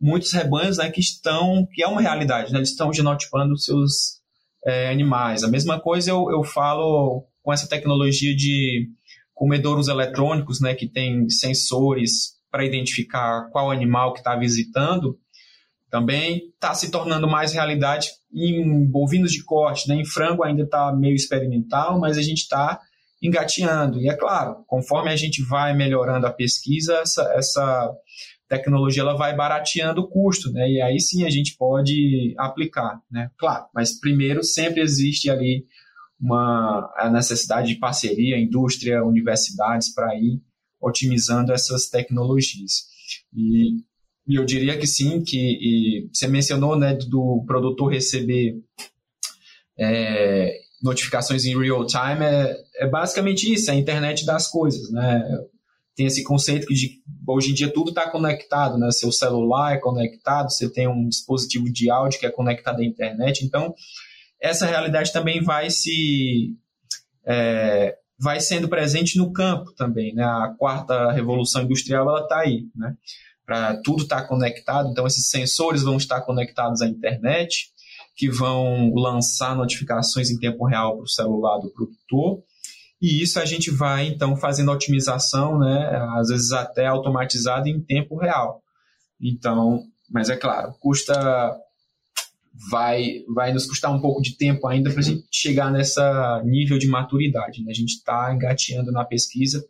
muitos 0.00 0.32
rebanhos 0.32 0.78
né, 0.78 0.90
que 0.90 1.00
estão, 1.00 1.66
que 1.72 1.82
é 1.82 1.86
uma 1.86 2.00
realidade, 2.00 2.52
né, 2.52 2.58
eles 2.58 2.70
estão 2.70 2.92
genotipando 2.92 3.56
seus 3.56 4.20
é, 4.66 4.90
animais. 4.90 5.44
A 5.44 5.48
mesma 5.48 5.80
coisa 5.80 6.10
eu, 6.10 6.30
eu 6.30 6.42
falo 6.42 7.24
com 7.42 7.52
essa 7.52 7.68
tecnologia 7.68 8.34
de 8.34 8.88
comedouros 9.34 9.88
eletrônicos, 9.88 10.60
né, 10.60 10.74
que 10.74 10.88
tem 10.88 11.28
sensores 11.28 12.32
para 12.50 12.64
identificar 12.64 13.48
qual 13.50 13.70
animal 13.70 14.12
que 14.12 14.20
está 14.20 14.36
visitando, 14.36 15.18
também 15.92 16.48
está 16.54 16.74
se 16.74 16.90
tornando 16.90 17.28
mais 17.28 17.52
realidade 17.52 18.08
em 18.32 18.86
bovinos 18.86 19.30
de 19.30 19.44
corte, 19.44 19.86
né? 19.86 19.94
em 19.94 20.06
frango 20.06 20.42
ainda 20.42 20.62
está 20.62 20.90
meio 20.90 21.14
experimental, 21.14 22.00
mas 22.00 22.16
a 22.16 22.22
gente 22.22 22.38
está 22.38 22.80
engateando. 23.22 24.00
E 24.00 24.08
é 24.08 24.16
claro, 24.16 24.64
conforme 24.66 25.10
a 25.10 25.16
gente 25.16 25.42
vai 25.42 25.76
melhorando 25.76 26.26
a 26.26 26.32
pesquisa, 26.32 26.94
essa, 26.96 27.30
essa 27.34 27.92
tecnologia 28.48 29.02
ela 29.02 29.18
vai 29.18 29.36
barateando 29.36 30.00
o 30.00 30.08
custo, 30.08 30.50
né? 30.50 30.66
E 30.66 30.80
aí 30.80 30.98
sim 30.98 31.26
a 31.26 31.30
gente 31.30 31.56
pode 31.58 32.34
aplicar, 32.38 32.98
né? 33.10 33.30
Claro, 33.36 33.66
mas 33.74 34.00
primeiro 34.00 34.42
sempre 34.42 34.80
existe 34.80 35.28
ali 35.28 35.66
uma 36.18 36.90
a 36.96 37.10
necessidade 37.10 37.68
de 37.68 37.78
parceria, 37.78 38.40
indústria, 38.40 39.04
universidades 39.04 39.92
para 39.92 40.14
ir 40.14 40.40
otimizando 40.80 41.52
essas 41.52 41.90
tecnologias. 41.90 42.86
E 43.36 43.84
e 44.26 44.36
eu 44.36 44.44
diria 44.44 44.78
que 44.78 44.86
sim, 44.86 45.22
que 45.22 46.08
você 46.12 46.26
mencionou 46.26 46.76
né, 46.76 46.94
do 46.94 47.44
produtor 47.46 47.92
receber 47.92 48.56
é, 49.78 50.58
notificações 50.82 51.44
em 51.44 51.58
real 51.58 51.86
time, 51.86 52.24
é, 52.24 52.56
é, 52.76 52.88
basicamente 52.88 53.52
isso, 53.52 53.70
é 53.70 53.74
a 53.74 53.76
internet 53.76 54.24
das 54.24 54.48
coisas. 54.48 54.90
Né? 54.90 55.22
tem 55.94 56.06
esse 56.06 56.22
conceito 56.22 56.66
que 56.66 56.74
de, 56.74 57.02
hoje 57.26 57.50
em 57.50 57.54
dia 57.54 57.72
tudo 57.72 57.90
está 57.90 58.08
conectado, 58.10 58.78
né? 58.78 58.90
Seu 58.90 59.12
celular 59.12 59.74
é 59.74 59.78
conectado, 59.78 60.50
você 60.50 60.70
tem 60.70 60.88
um 60.88 61.08
dispositivo 61.08 61.70
de 61.70 61.90
áudio 61.90 62.18
que 62.18 62.26
é 62.26 62.30
conectado 62.30 62.80
à 62.80 62.84
internet, 62.84 63.44
então 63.44 63.74
essa 64.40 64.66
realidade 64.66 65.12
também 65.12 65.42
vai 65.42 65.70
se 65.70 66.56
é, 67.26 67.96
vai 68.18 68.40
sendo 68.40 68.68
presente 68.68 69.18
no 69.18 69.32
campo 69.32 69.72
também, 69.74 70.14
né? 70.14 70.24
A 70.24 70.54
quarta 70.58 71.12
revolução 71.12 71.62
industrial 71.62 72.08
ela 72.08 72.22
está 72.22 72.40
aí, 72.40 72.66
né? 72.74 72.94
Para 73.52 73.76
tudo 73.82 74.04
estar 74.04 74.22
tá 74.22 74.26
conectado, 74.26 74.88
então 74.88 75.06
esses 75.06 75.28
sensores 75.28 75.82
vão 75.82 75.98
estar 75.98 76.22
conectados 76.22 76.80
à 76.80 76.86
internet, 76.86 77.66
que 78.16 78.30
vão 78.30 78.94
lançar 78.94 79.54
notificações 79.54 80.30
em 80.30 80.38
tempo 80.38 80.64
real 80.64 80.96
para 80.96 81.04
o 81.04 81.08
celular 81.08 81.58
do 81.58 81.68
produtor. 81.68 82.42
E 82.98 83.22
isso 83.22 83.38
a 83.38 83.44
gente 83.44 83.70
vai 83.70 84.06
então 84.06 84.36
fazendo 84.36 84.72
otimização, 84.72 85.58
né? 85.58 86.02
Às 86.16 86.28
vezes 86.28 86.50
até 86.52 86.86
automatizado 86.86 87.68
em 87.68 87.78
tempo 87.78 88.16
real. 88.16 88.62
Então, 89.20 89.82
mas 90.10 90.30
é 90.30 90.36
claro, 90.36 90.72
custa 90.80 91.54
vai, 92.70 93.22
vai 93.34 93.52
nos 93.52 93.66
custar 93.66 93.94
um 93.94 94.00
pouco 94.00 94.22
de 94.22 94.34
tempo 94.38 94.66
ainda 94.66 94.88
para 94.88 95.00
a 95.00 95.04
gente 95.04 95.26
chegar 95.30 95.70
nessa 95.70 96.42
nível 96.42 96.78
de 96.78 96.88
maturidade. 96.88 97.62
Né? 97.62 97.70
A 97.70 97.74
gente 97.74 97.96
está 97.96 98.32
engateando 98.32 98.90
na 98.90 99.04
pesquisa, 99.04 99.62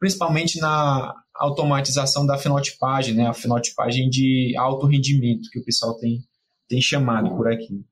principalmente 0.00 0.58
na 0.58 1.14
automatização 1.38 2.26
da 2.26 2.36
fenotipagem, 2.36 3.14
né? 3.14 3.26
a 3.26 3.34
fenotipagem 3.34 4.08
de 4.08 4.54
alto 4.58 4.86
rendimento, 4.86 5.48
que 5.50 5.58
o 5.58 5.64
pessoal 5.64 5.94
tem, 5.94 6.20
tem 6.68 6.80
chamado 6.80 7.34
por 7.36 7.50
aqui. 7.50 7.84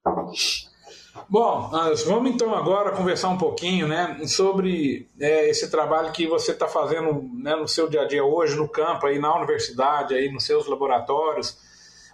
Bom, 1.29 1.71
vamos 2.07 2.31
então 2.31 2.55
agora 2.55 2.93
conversar 2.93 3.31
um 3.31 3.39
pouquinho 3.39 3.89
né, 3.89 4.19
sobre 4.27 5.09
é, 5.19 5.49
esse 5.49 5.71
trabalho 5.71 6.13
que 6.13 6.27
você 6.27 6.53
está 6.53 6.69
fazendo 6.69 7.29
né, 7.35 7.57
no 7.57 7.67
seu 7.67 7.89
dia 7.89 8.03
a 8.03 8.07
dia 8.07 8.25
hoje, 8.25 8.55
no 8.55 8.69
campo, 8.69 9.07
aí 9.07 9.19
na 9.19 9.35
universidade, 9.35 10.15
aí 10.15 10.31
nos 10.31 10.45
seus 10.45 10.69
laboratórios 10.69 11.59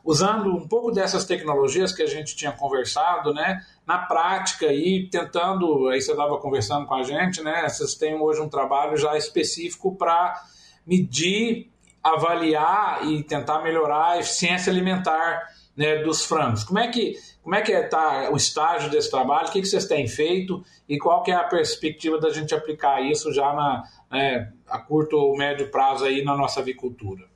usando 0.05 0.55
um 0.55 0.67
pouco 0.67 0.91
dessas 0.91 1.25
tecnologias 1.25 1.93
que 1.93 2.03
a 2.03 2.07
gente 2.07 2.35
tinha 2.35 2.53
conversado, 2.53 3.33
né, 3.33 3.61
na 3.87 3.99
prática 3.99 4.73
e 4.73 5.09
tentando, 5.09 5.89
aí 5.89 6.01
você 6.01 6.11
estava 6.11 6.39
conversando 6.39 6.87
com 6.87 6.95
a 6.95 7.03
gente, 7.03 7.43
né, 7.43 7.69
vocês 7.69 7.95
têm 7.95 8.15
hoje 8.15 8.41
um 8.41 8.49
trabalho 8.49 8.97
já 8.97 9.17
específico 9.17 9.97
para 9.97 10.43
medir, 10.87 11.71
avaliar 12.03 13.07
e 13.07 13.23
tentar 13.23 13.63
melhorar 13.63 14.13
a 14.13 14.19
eficiência 14.19 14.73
alimentar 14.73 15.43
né, 15.77 16.03
dos 16.03 16.25
frangos. 16.25 16.65
Como 16.65 16.79
é 16.79 16.89
que 16.89 17.17
como 17.43 17.57
é 17.57 17.61
que 17.61 17.73
está 17.73 18.31
o 18.31 18.37
estágio 18.37 18.89
desse 18.89 19.11
trabalho? 19.11 19.49
O 19.49 19.51
que, 19.51 19.61
que 19.61 19.67
vocês 19.67 19.87
têm 19.87 20.07
feito 20.07 20.65
e 20.89 20.97
qual 20.97 21.25
que 21.25 21.33
é 21.33 21.35
a 21.35 21.43
perspectiva 21.43 22.21
da 22.21 22.31
gente 22.31 22.55
aplicar 22.55 23.03
isso 23.03 23.33
já 23.33 23.53
na, 23.53 23.83
né, 24.11 24.53
a 24.69 24.79
curto 24.79 25.17
ou 25.17 25.37
médio 25.37 25.69
prazo 25.69 26.05
aí 26.05 26.25
na 26.25 26.37
nossa 26.37 26.61
avicultura? 26.61 27.29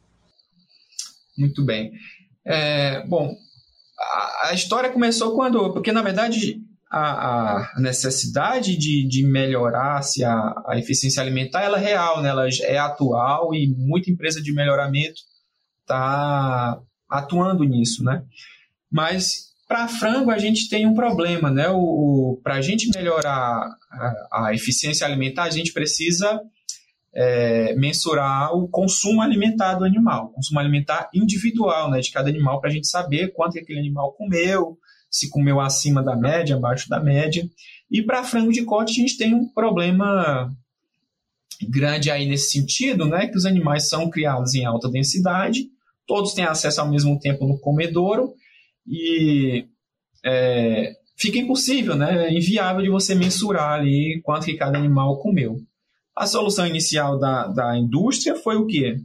Muito 1.36 1.64
bem. 1.64 1.92
É, 2.46 3.04
bom, 3.06 3.34
a, 3.98 4.48
a, 4.48 4.54
história 4.54 4.90
começou 4.90 5.34
quando. 5.34 5.72
Porque, 5.72 5.90
na 5.90 6.02
verdade, 6.02 6.62
a, 6.90 7.72
a 7.76 7.80
necessidade 7.80 8.76
de, 8.76 9.06
de 9.06 9.26
melhorar-se 9.26 10.24
a, 10.24 10.54
a 10.68 10.78
eficiência 10.78 11.20
alimentar 11.20 11.62
ela 11.62 11.78
é 11.78 11.84
real, 11.84 12.22
né? 12.22 12.28
ela 12.28 12.46
é 12.48 12.78
atual 12.78 13.54
e 13.54 13.66
muita 13.66 14.10
empresa 14.10 14.40
de 14.40 14.52
melhoramento 14.52 15.20
está 15.82 16.80
atuando 17.08 17.64
nisso. 17.64 18.04
Né? 18.04 18.22
Mas 18.90 19.46
para 19.66 19.88
frango 19.88 20.30
a 20.30 20.38
gente 20.38 20.68
tem 20.68 20.86
um 20.86 20.94
problema, 20.94 21.50
né? 21.50 21.68
O, 21.68 21.78
o 21.78 22.40
para 22.42 22.54
a 22.54 22.62
gente 22.62 22.88
melhorar 22.94 23.68
a, 23.90 24.46
a, 24.46 24.54
eficiência 24.54 25.04
alimentar, 25.04 25.44
a 25.44 25.50
gente 25.50 25.72
precisa 25.72 26.40
é, 27.12 27.74
mensurar 27.74 28.54
o 28.54 28.68
consumo 28.68 29.22
alimentar 29.22 29.74
do 29.74 29.84
animal, 29.84 30.30
consumo 30.30 30.60
alimentar 30.60 31.10
individual 31.12 31.90
né, 31.90 31.98
de 31.98 32.12
cada 32.12 32.28
animal, 32.28 32.60
para 32.60 32.70
a 32.70 32.72
gente 32.72 32.86
saber 32.86 33.32
quanto 33.32 33.54
que 33.54 33.60
aquele 33.60 33.80
animal 33.80 34.12
comeu, 34.12 34.78
se 35.10 35.30
comeu 35.30 35.60
acima 35.60 36.02
da 36.02 36.16
média, 36.16 36.56
abaixo 36.56 36.88
da 36.88 37.00
média. 37.00 37.48
E 37.90 38.02
para 38.02 38.24
frango 38.24 38.52
de 38.52 38.64
corte 38.64 38.92
a 38.92 38.94
gente 38.94 39.16
tem 39.16 39.34
um 39.34 39.48
problema 39.52 40.52
grande 41.68 42.10
aí 42.10 42.26
nesse 42.26 42.50
sentido, 42.50 43.06
né, 43.06 43.26
que 43.26 43.36
os 43.36 43.46
animais 43.46 43.88
são 43.88 44.10
criados 44.10 44.54
em 44.54 44.64
alta 44.64 44.90
densidade, 44.90 45.68
todos 46.06 46.34
têm 46.34 46.44
acesso 46.44 46.80
ao 46.80 46.90
mesmo 46.90 47.18
tempo 47.18 47.46
no 47.46 47.58
comedouro 47.58 48.34
e 48.86 49.66
é, 50.24 50.92
fica 51.16 51.38
impossível, 51.38 51.96
né, 51.96 52.30
inviável 52.30 52.82
de 52.82 52.90
você 52.90 53.14
mensurar 53.14 53.80
ali 53.80 54.20
quanto 54.22 54.46
que 54.46 54.54
cada 54.54 54.76
animal 54.78 55.18
comeu. 55.20 55.56
A 56.14 56.26
solução 56.26 56.66
inicial 56.66 57.18
da, 57.18 57.46
da 57.48 57.76
indústria 57.76 58.36
foi 58.36 58.56
o 58.56 58.66
quê? 58.66 58.96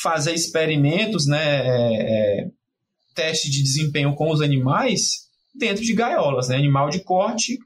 Fazer 0.00 0.34
experimentos, 0.34 1.26
né, 1.26 1.66
é, 1.66 2.42
é, 2.42 2.50
teste 3.14 3.50
de 3.50 3.62
desempenho 3.62 4.14
com 4.14 4.30
os 4.30 4.40
animais 4.40 5.27
dentro 5.58 5.82
de 5.82 5.94
gaiolas, 5.94 6.48
né, 6.48 6.56
animal 6.56 6.90
de 6.90 7.00
corte 7.00 7.58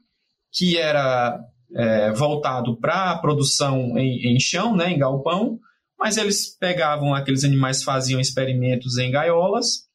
que 0.51 0.77
era 0.77 1.39
é, 1.75 2.13
voltado 2.13 2.77
para 2.77 3.11
a 3.11 3.19
produção 3.19 3.97
em, 3.99 4.35
em 4.35 4.41
chão, 4.41 4.77
né, 4.77 4.91
em 4.91 4.99
galpão, 4.99 5.59
mas 5.99 6.17
eles 6.17 6.49
pegavam 6.59 7.15
aqueles 7.15 7.45
animais, 7.45 7.83
faziam 7.83 8.21
experimentos 8.21 8.99
em 8.99 9.11
gaiolas, 9.11 9.87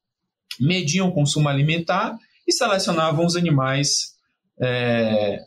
mediam 0.59 1.09
o 1.09 1.13
consumo 1.13 1.49
alimentar 1.49 2.17
e 2.47 2.51
selecionavam 2.51 3.25
os 3.25 3.35
animais 3.35 4.15
é, 4.59 5.39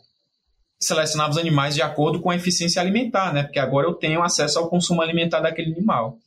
selecionava 0.81 1.31
os 1.31 1.37
animais 1.37 1.75
de 1.75 1.81
acordo 1.81 2.19
com 2.19 2.31
a 2.31 2.35
eficiência 2.35 2.81
alimentar, 2.81 3.31
né? 3.31 3.43
Porque 3.43 3.59
agora 3.59 3.87
eu 3.87 3.93
tenho 3.93 4.23
acesso 4.23 4.57
ao 4.57 4.69
consumo 4.69 5.01
alimentar 5.01 5.39
daquele 5.39 5.71
animal. 5.71 6.17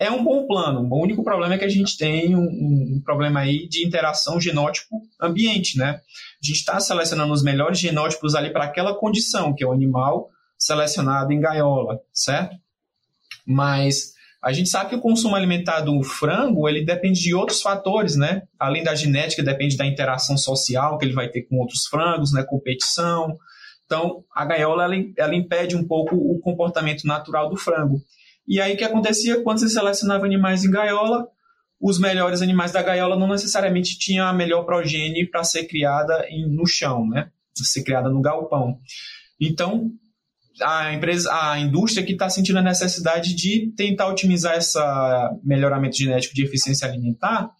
É 0.00 0.10
um 0.10 0.24
bom 0.24 0.46
plano. 0.46 0.88
O 0.90 1.02
único 1.02 1.22
problema 1.22 1.54
é 1.54 1.58
que 1.58 1.64
a 1.64 1.68
gente 1.68 1.98
tem 1.98 2.34
um, 2.34 2.96
um 2.96 3.02
problema 3.04 3.40
aí 3.40 3.68
de 3.68 3.86
interação 3.86 4.40
genótipo-ambiente, 4.40 5.76
né? 5.76 6.00
A 6.42 6.46
gente 6.46 6.56
está 6.56 6.80
selecionando 6.80 7.34
os 7.34 7.42
melhores 7.42 7.78
genótipos 7.78 8.34
ali 8.34 8.50
para 8.50 8.64
aquela 8.64 8.94
condição, 8.94 9.54
que 9.54 9.62
é 9.62 9.66
o 9.66 9.72
animal 9.72 10.30
selecionado 10.58 11.32
em 11.32 11.40
gaiola, 11.40 12.00
certo? 12.14 12.56
Mas 13.46 14.14
a 14.42 14.52
gente 14.52 14.70
sabe 14.70 14.88
que 14.88 14.96
o 14.96 15.02
consumo 15.02 15.36
alimentar 15.36 15.82
do 15.82 16.02
frango, 16.02 16.66
ele 16.66 16.82
depende 16.82 17.20
de 17.20 17.34
outros 17.34 17.60
fatores, 17.60 18.16
né? 18.16 18.44
Além 18.58 18.82
da 18.82 18.94
genética, 18.94 19.42
depende 19.42 19.76
da 19.76 19.84
interação 19.84 20.38
social 20.38 20.96
que 20.96 21.04
ele 21.04 21.12
vai 21.12 21.28
ter 21.28 21.42
com 21.42 21.58
outros 21.58 21.86
frangos, 21.86 22.32
né? 22.32 22.42
Competição, 22.42 23.36
então, 23.90 24.22
a 24.32 24.44
gaiola 24.44 24.84
ela, 24.84 24.94
ela 25.16 25.34
impede 25.34 25.74
um 25.74 25.84
pouco 25.84 26.14
o 26.14 26.38
comportamento 26.38 27.04
natural 27.04 27.50
do 27.50 27.56
frango. 27.56 28.00
E 28.46 28.60
aí 28.60 28.74
o 28.74 28.76
que 28.76 28.84
acontecia 28.84 29.42
quando 29.42 29.58
você 29.58 29.68
selecionava 29.68 30.24
animais 30.24 30.64
em 30.64 30.70
gaiola, 30.70 31.26
os 31.80 31.98
melhores 31.98 32.42
animais 32.42 32.72
da 32.72 32.82
gaiola 32.82 33.18
não 33.18 33.28
necessariamente 33.28 33.98
tinham 33.98 34.26
a 34.26 34.32
melhor 34.32 34.64
progenie 34.64 35.28
para 35.28 35.42
ser 35.44 35.64
criada 35.64 36.26
em, 36.28 36.48
no 36.48 36.66
chão, 36.66 37.08
né? 37.08 37.30
Ser 37.54 37.82
criada 37.82 38.08
no 38.10 38.20
galpão. 38.20 38.78
Então, 39.40 39.90
a 40.62 40.92
empresa, 40.92 41.30
a 41.32 41.58
indústria 41.58 42.04
que 42.04 42.12
está 42.12 42.28
sentindo 42.28 42.58
a 42.58 42.62
necessidade 42.62 43.34
de 43.34 43.72
tentar 43.76 44.08
otimizar 44.08 44.56
esse 44.56 44.78
melhoramento 45.42 45.96
genético 45.96 46.34
de 46.34 46.44
eficiência 46.44 46.86
alimentar 46.86 47.50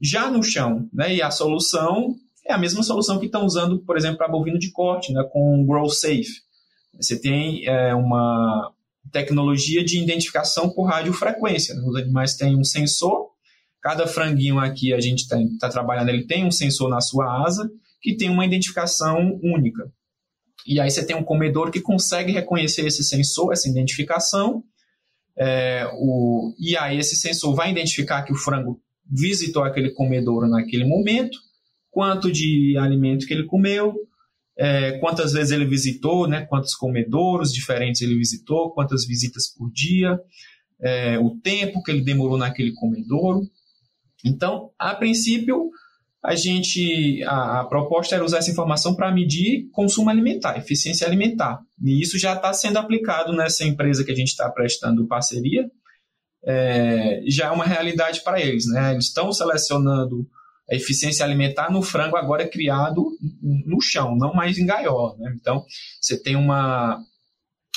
já 0.00 0.30
no 0.30 0.42
chão, 0.42 0.88
né? 0.92 1.14
E 1.14 1.20
a 1.20 1.30
solução 1.30 2.14
é 2.46 2.52
a 2.54 2.58
mesma 2.58 2.82
solução 2.82 3.18
que 3.18 3.26
estão 3.26 3.44
usando, 3.44 3.78
por 3.80 3.96
exemplo, 3.96 4.16
para 4.16 4.28
bovino 4.28 4.58
de 4.58 4.70
corte, 4.70 5.12
né, 5.12 5.22
com 5.30 5.60
o 5.60 5.66
Grow 5.66 5.88
Safe. 5.90 6.42
Você 6.98 7.20
tem 7.20 7.66
é, 7.66 7.94
uma 7.94 8.72
tecnologia 9.12 9.84
de 9.84 10.00
identificação 10.00 10.70
por 10.70 10.84
radiofrequência. 10.84 11.74
Os 11.86 11.96
animais 11.96 12.34
têm 12.34 12.56
um 12.56 12.64
sensor, 12.64 13.28
cada 13.82 14.06
franguinho 14.06 14.58
aqui 14.58 14.92
a 14.92 15.00
gente 15.00 15.20
está 15.20 15.36
tá 15.60 15.68
trabalhando, 15.68 16.08
ele 16.08 16.26
tem 16.26 16.44
um 16.44 16.50
sensor 16.50 16.88
na 16.88 17.00
sua 17.00 17.44
asa 17.44 17.70
que 18.00 18.16
tem 18.16 18.30
uma 18.30 18.44
identificação 18.44 19.38
única. 19.42 19.90
E 20.66 20.80
aí 20.80 20.90
você 20.90 21.04
tem 21.04 21.16
um 21.16 21.24
comedor 21.24 21.70
que 21.70 21.80
consegue 21.80 22.32
reconhecer 22.32 22.86
esse 22.86 23.02
sensor, 23.02 23.52
essa 23.52 23.68
identificação, 23.68 24.62
é, 25.38 25.88
o, 25.94 26.52
e 26.58 26.76
aí 26.76 26.98
esse 26.98 27.16
sensor 27.16 27.54
vai 27.54 27.70
identificar 27.70 28.22
que 28.22 28.32
o 28.32 28.36
frango 28.36 28.80
visitou 29.08 29.62
aquele 29.62 29.90
comedouro 29.90 30.48
naquele 30.48 30.84
momento, 30.84 31.38
quanto 31.90 32.30
de 32.30 32.76
alimento 32.76 33.26
que 33.26 33.32
ele 33.32 33.44
comeu, 33.44 33.94
é, 34.58 34.98
quantas 34.98 35.32
vezes 35.32 35.52
ele 35.52 35.64
visitou, 35.64 36.26
né, 36.26 36.44
quantos 36.46 36.74
comedouros 36.74 37.52
diferentes 37.52 38.00
ele 38.00 38.16
visitou, 38.16 38.72
quantas 38.72 39.06
visitas 39.06 39.46
por 39.46 39.70
dia, 39.70 40.20
é, 40.80 41.16
o 41.18 41.30
tempo 41.36 41.82
que 41.82 41.92
ele 41.92 42.00
demorou 42.00 42.36
naquele 42.36 42.72
comedouro. 42.72 43.42
Então, 44.24 44.70
a 44.76 44.94
princípio, 44.96 45.70
a 46.22 46.34
gente 46.34 47.22
a, 47.22 47.60
a 47.60 47.64
proposta 47.66 48.16
era 48.16 48.24
usar 48.24 48.38
essa 48.38 48.50
informação 48.50 48.96
para 48.96 49.12
medir 49.12 49.68
consumo 49.70 50.10
alimentar, 50.10 50.58
eficiência 50.58 51.06
alimentar. 51.06 51.60
E 51.80 52.02
isso 52.02 52.18
já 52.18 52.34
está 52.34 52.52
sendo 52.52 52.78
aplicado 52.78 53.32
nessa 53.32 53.64
empresa 53.64 54.04
que 54.04 54.10
a 54.10 54.16
gente 54.16 54.28
está 54.28 54.50
prestando 54.50 55.06
parceria. 55.06 55.70
É, 56.44 57.22
já 57.28 57.46
é 57.46 57.50
uma 57.50 57.64
realidade 57.64 58.22
para 58.22 58.40
eles. 58.40 58.66
Né? 58.66 58.92
Eles 58.92 59.06
estão 59.06 59.32
selecionando 59.32 60.28
a 60.70 60.74
eficiência 60.74 61.24
alimentar 61.24 61.70
no 61.70 61.82
frango 61.82 62.16
agora 62.16 62.42
é 62.42 62.48
criado 62.48 63.10
no 63.42 63.80
chão, 63.80 64.16
não 64.16 64.34
mais 64.34 64.58
em 64.58 64.66
gaiola. 64.66 65.16
Né? 65.18 65.34
Então, 65.40 65.64
você 66.00 66.20
tem 66.20 66.36
uma, 66.36 67.02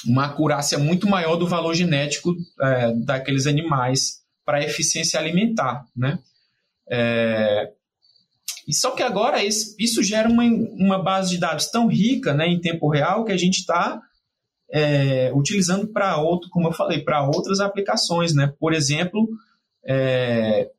uma 0.05 0.25
acurácia 0.25 0.77
muito 0.77 1.07
maior 1.07 1.37
do 1.37 1.47
valor 1.47 1.73
genético 1.73 2.35
é, 2.61 2.93
daqueles 3.05 3.47
animais 3.47 4.21
para 4.45 4.57
a 4.57 4.63
eficiência 4.63 5.19
alimentar, 5.19 5.85
né? 5.95 6.19
É, 6.89 7.71
e 8.67 8.73
só 8.73 8.91
que 8.91 9.01
agora 9.01 9.43
isso, 9.43 10.03
gera 10.03 10.29
uma, 10.29 10.43
uma 10.43 11.01
base 11.01 11.31
de 11.31 11.37
dados 11.39 11.67
tão 11.67 11.87
rica 11.87 12.33
né, 12.33 12.47
em 12.47 12.59
tempo 12.59 12.89
real 12.89 13.25
que 13.25 13.31
a 13.31 13.37
gente 13.37 13.59
está 13.59 14.01
é, 14.71 15.31
utilizando 15.33 15.87
para 15.87 16.17
outro, 16.17 16.49
como 16.49 16.67
eu 16.67 16.73
falei, 16.73 17.01
para 17.01 17.23
outras 17.25 17.59
aplicações, 17.59 18.33
né? 18.33 18.53
Por 18.59 18.73
exemplo, 18.73 19.27
é, 19.85 20.69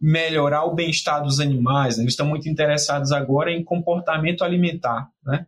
melhorar 0.00 0.64
o 0.64 0.74
bem-estar 0.74 1.22
dos 1.22 1.40
animais. 1.40 1.96
Né? 1.96 2.04
Eles 2.04 2.14
estão 2.14 2.26
muito 2.26 2.48
interessados 2.48 3.12
agora 3.12 3.52
em 3.52 3.62
comportamento 3.62 4.42
alimentar, 4.42 5.08
né? 5.24 5.46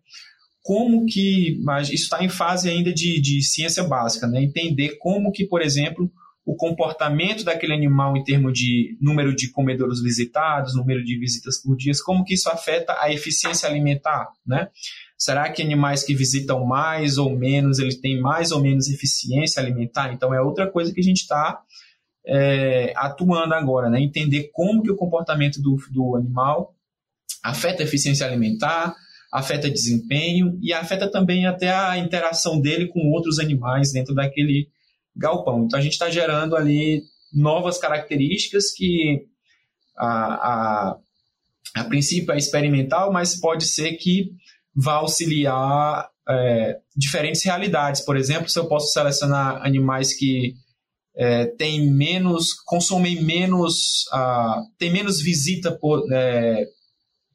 Como 0.62 1.06
que, 1.06 1.58
mas 1.64 1.88
isso 1.88 2.04
está 2.04 2.22
em 2.22 2.28
fase 2.28 2.70
ainda 2.70 2.92
de, 2.92 3.20
de 3.20 3.42
ciência 3.42 3.82
básica, 3.82 4.28
né? 4.28 4.40
Entender 4.40 4.96
como 5.00 5.32
que, 5.32 5.44
por 5.44 5.60
exemplo, 5.60 6.08
o 6.44 6.54
comportamento 6.54 7.44
daquele 7.44 7.72
animal 7.72 8.16
em 8.16 8.22
termos 8.22 8.52
de 8.52 8.96
número 9.00 9.34
de 9.34 9.50
comedouros 9.50 10.00
visitados, 10.02 10.76
número 10.76 11.02
de 11.02 11.18
visitas 11.18 11.60
por 11.60 11.76
dia, 11.76 11.92
como 12.04 12.24
que 12.24 12.34
isso 12.34 12.48
afeta 12.48 12.96
a 13.00 13.12
eficiência 13.12 13.68
alimentar, 13.68 14.28
né? 14.46 14.68
Será 15.16 15.50
que 15.50 15.62
animais 15.62 16.02
que 16.02 16.14
visitam 16.14 16.64
mais 16.64 17.16
ou 17.16 17.36
menos, 17.36 17.78
eles 17.78 18.00
têm 18.00 18.20
mais 18.20 18.50
ou 18.50 18.60
menos 18.60 18.88
eficiência 18.88 19.62
alimentar? 19.62 20.12
Então, 20.12 20.34
é 20.34 20.40
outra 20.40 20.68
coisa 20.68 20.92
que 20.92 21.00
a 21.00 21.04
gente 21.04 21.22
está 21.22 21.60
é, 22.26 22.92
atuando 22.96 23.54
agora, 23.54 23.90
né? 23.90 24.00
Entender 24.00 24.50
como 24.52 24.82
que 24.82 24.90
o 24.90 24.96
comportamento 24.96 25.60
do, 25.60 25.76
do 25.90 26.16
animal 26.16 26.74
afeta 27.42 27.82
a 27.82 27.86
eficiência 27.86 28.26
alimentar, 28.26 28.94
afeta 29.32 29.70
desempenho 29.70 30.58
e 30.62 30.72
afeta 30.72 31.10
também 31.10 31.46
até 31.46 31.70
a 31.70 31.98
interação 31.98 32.60
dele 32.60 32.88
com 32.88 33.10
outros 33.10 33.38
animais 33.38 33.92
dentro 33.92 34.14
daquele 34.14 34.68
galpão. 35.16 35.64
Então, 35.64 35.78
a 35.78 35.82
gente 35.82 35.92
está 35.92 36.10
gerando 36.10 36.54
ali 36.54 37.02
novas 37.32 37.78
características 37.78 38.70
que 38.70 39.26
a, 39.96 40.06
a, 40.06 40.96
a 41.76 41.84
princípio 41.84 42.32
é 42.32 42.38
experimental, 42.38 43.12
mas 43.12 43.38
pode 43.38 43.64
ser 43.64 43.92
que 43.94 44.30
vai 44.74 44.94
auxiliar 44.96 46.08
é, 46.28 46.78
diferentes 46.96 47.42
realidades. 47.42 48.00
Por 48.02 48.16
exemplo, 48.16 48.48
se 48.48 48.58
eu 48.58 48.66
posso 48.66 48.92
selecionar 48.92 49.64
animais 49.64 50.14
que 50.14 50.54
é, 51.16 51.46
têm 51.46 51.90
menos, 51.90 52.52
consomem 52.64 53.22
menos, 53.22 54.06
uh, 54.12 54.62
tem 54.78 54.90
menos 54.90 55.20
visita 55.20 55.70
por, 55.70 56.10
é, 56.12 56.66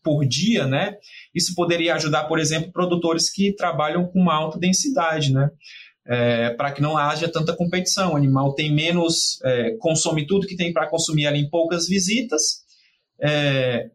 por 0.04 0.26
dia, 0.26 0.66
né? 0.66 0.96
Isso 1.34 1.54
poderia 1.54 1.96
ajudar, 1.96 2.26
por 2.26 2.40
exemplo, 2.40 2.72
produtores 2.72 3.30
que 3.30 3.54
trabalham 3.54 4.08
com 4.08 4.20
uma 4.20 4.34
alta 4.34 4.58
densidade, 4.58 5.32
né? 5.32 5.50
É, 6.06 6.52
para 6.52 6.72
que 6.72 6.82
não 6.82 6.98
haja 6.98 7.28
tanta 7.28 7.56
competição. 7.56 8.14
O 8.14 8.16
animal 8.16 8.54
tem 8.54 8.74
menos, 8.74 9.40
é, 9.44 9.76
consome 9.80 10.26
tudo 10.26 10.48
que 10.48 10.56
tem 10.56 10.72
para 10.72 10.90
consumir 10.90 11.28
ali 11.28 11.40
em 11.40 11.50
poucas 11.50 11.88
visitas, 11.88 12.66
é, 13.22 13.90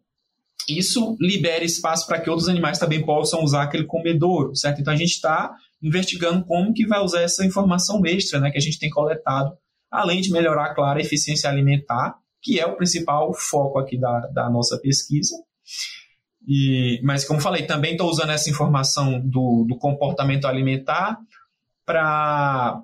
isso 0.68 1.16
libera 1.20 1.64
espaço 1.64 2.06
para 2.06 2.20
que 2.20 2.30
outros 2.30 2.48
animais 2.48 2.78
também 2.78 3.04
possam 3.04 3.42
usar 3.42 3.62
aquele 3.62 3.84
comedouro, 3.84 4.54
certo? 4.54 4.80
Então 4.80 4.92
a 4.92 4.96
gente 4.96 5.12
está 5.12 5.54
investigando 5.82 6.44
como 6.44 6.72
que 6.72 6.86
vai 6.86 7.00
usar 7.00 7.22
essa 7.22 7.44
informação 7.44 8.04
extra, 8.06 8.38
né, 8.38 8.50
que 8.50 8.58
a 8.58 8.60
gente 8.60 8.78
tem 8.78 8.88
coletado, 8.88 9.56
além 9.92 10.20
de 10.20 10.32
melhorar, 10.32 10.74
claro, 10.74 10.98
a 10.98 11.02
eficiência 11.02 11.50
alimentar, 11.50 12.16
que 12.40 12.58
é 12.58 12.66
o 12.66 12.76
principal 12.76 13.32
foco 13.34 13.78
aqui 13.78 13.98
da, 13.98 14.20
da 14.28 14.50
nossa 14.50 14.78
pesquisa. 14.78 15.36
E, 16.48 17.00
mas, 17.04 17.24
como 17.24 17.40
falei, 17.40 17.66
também 17.66 17.92
estou 17.92 18.08
usando 18.08 18.30
essa 18.30 18.50
informação 18.50 19.20
do, 19.20 19.64
do 19.68 19.76
comportamento 19.76 20.46
alimentar 20.46 21.18
para 21.84 22.82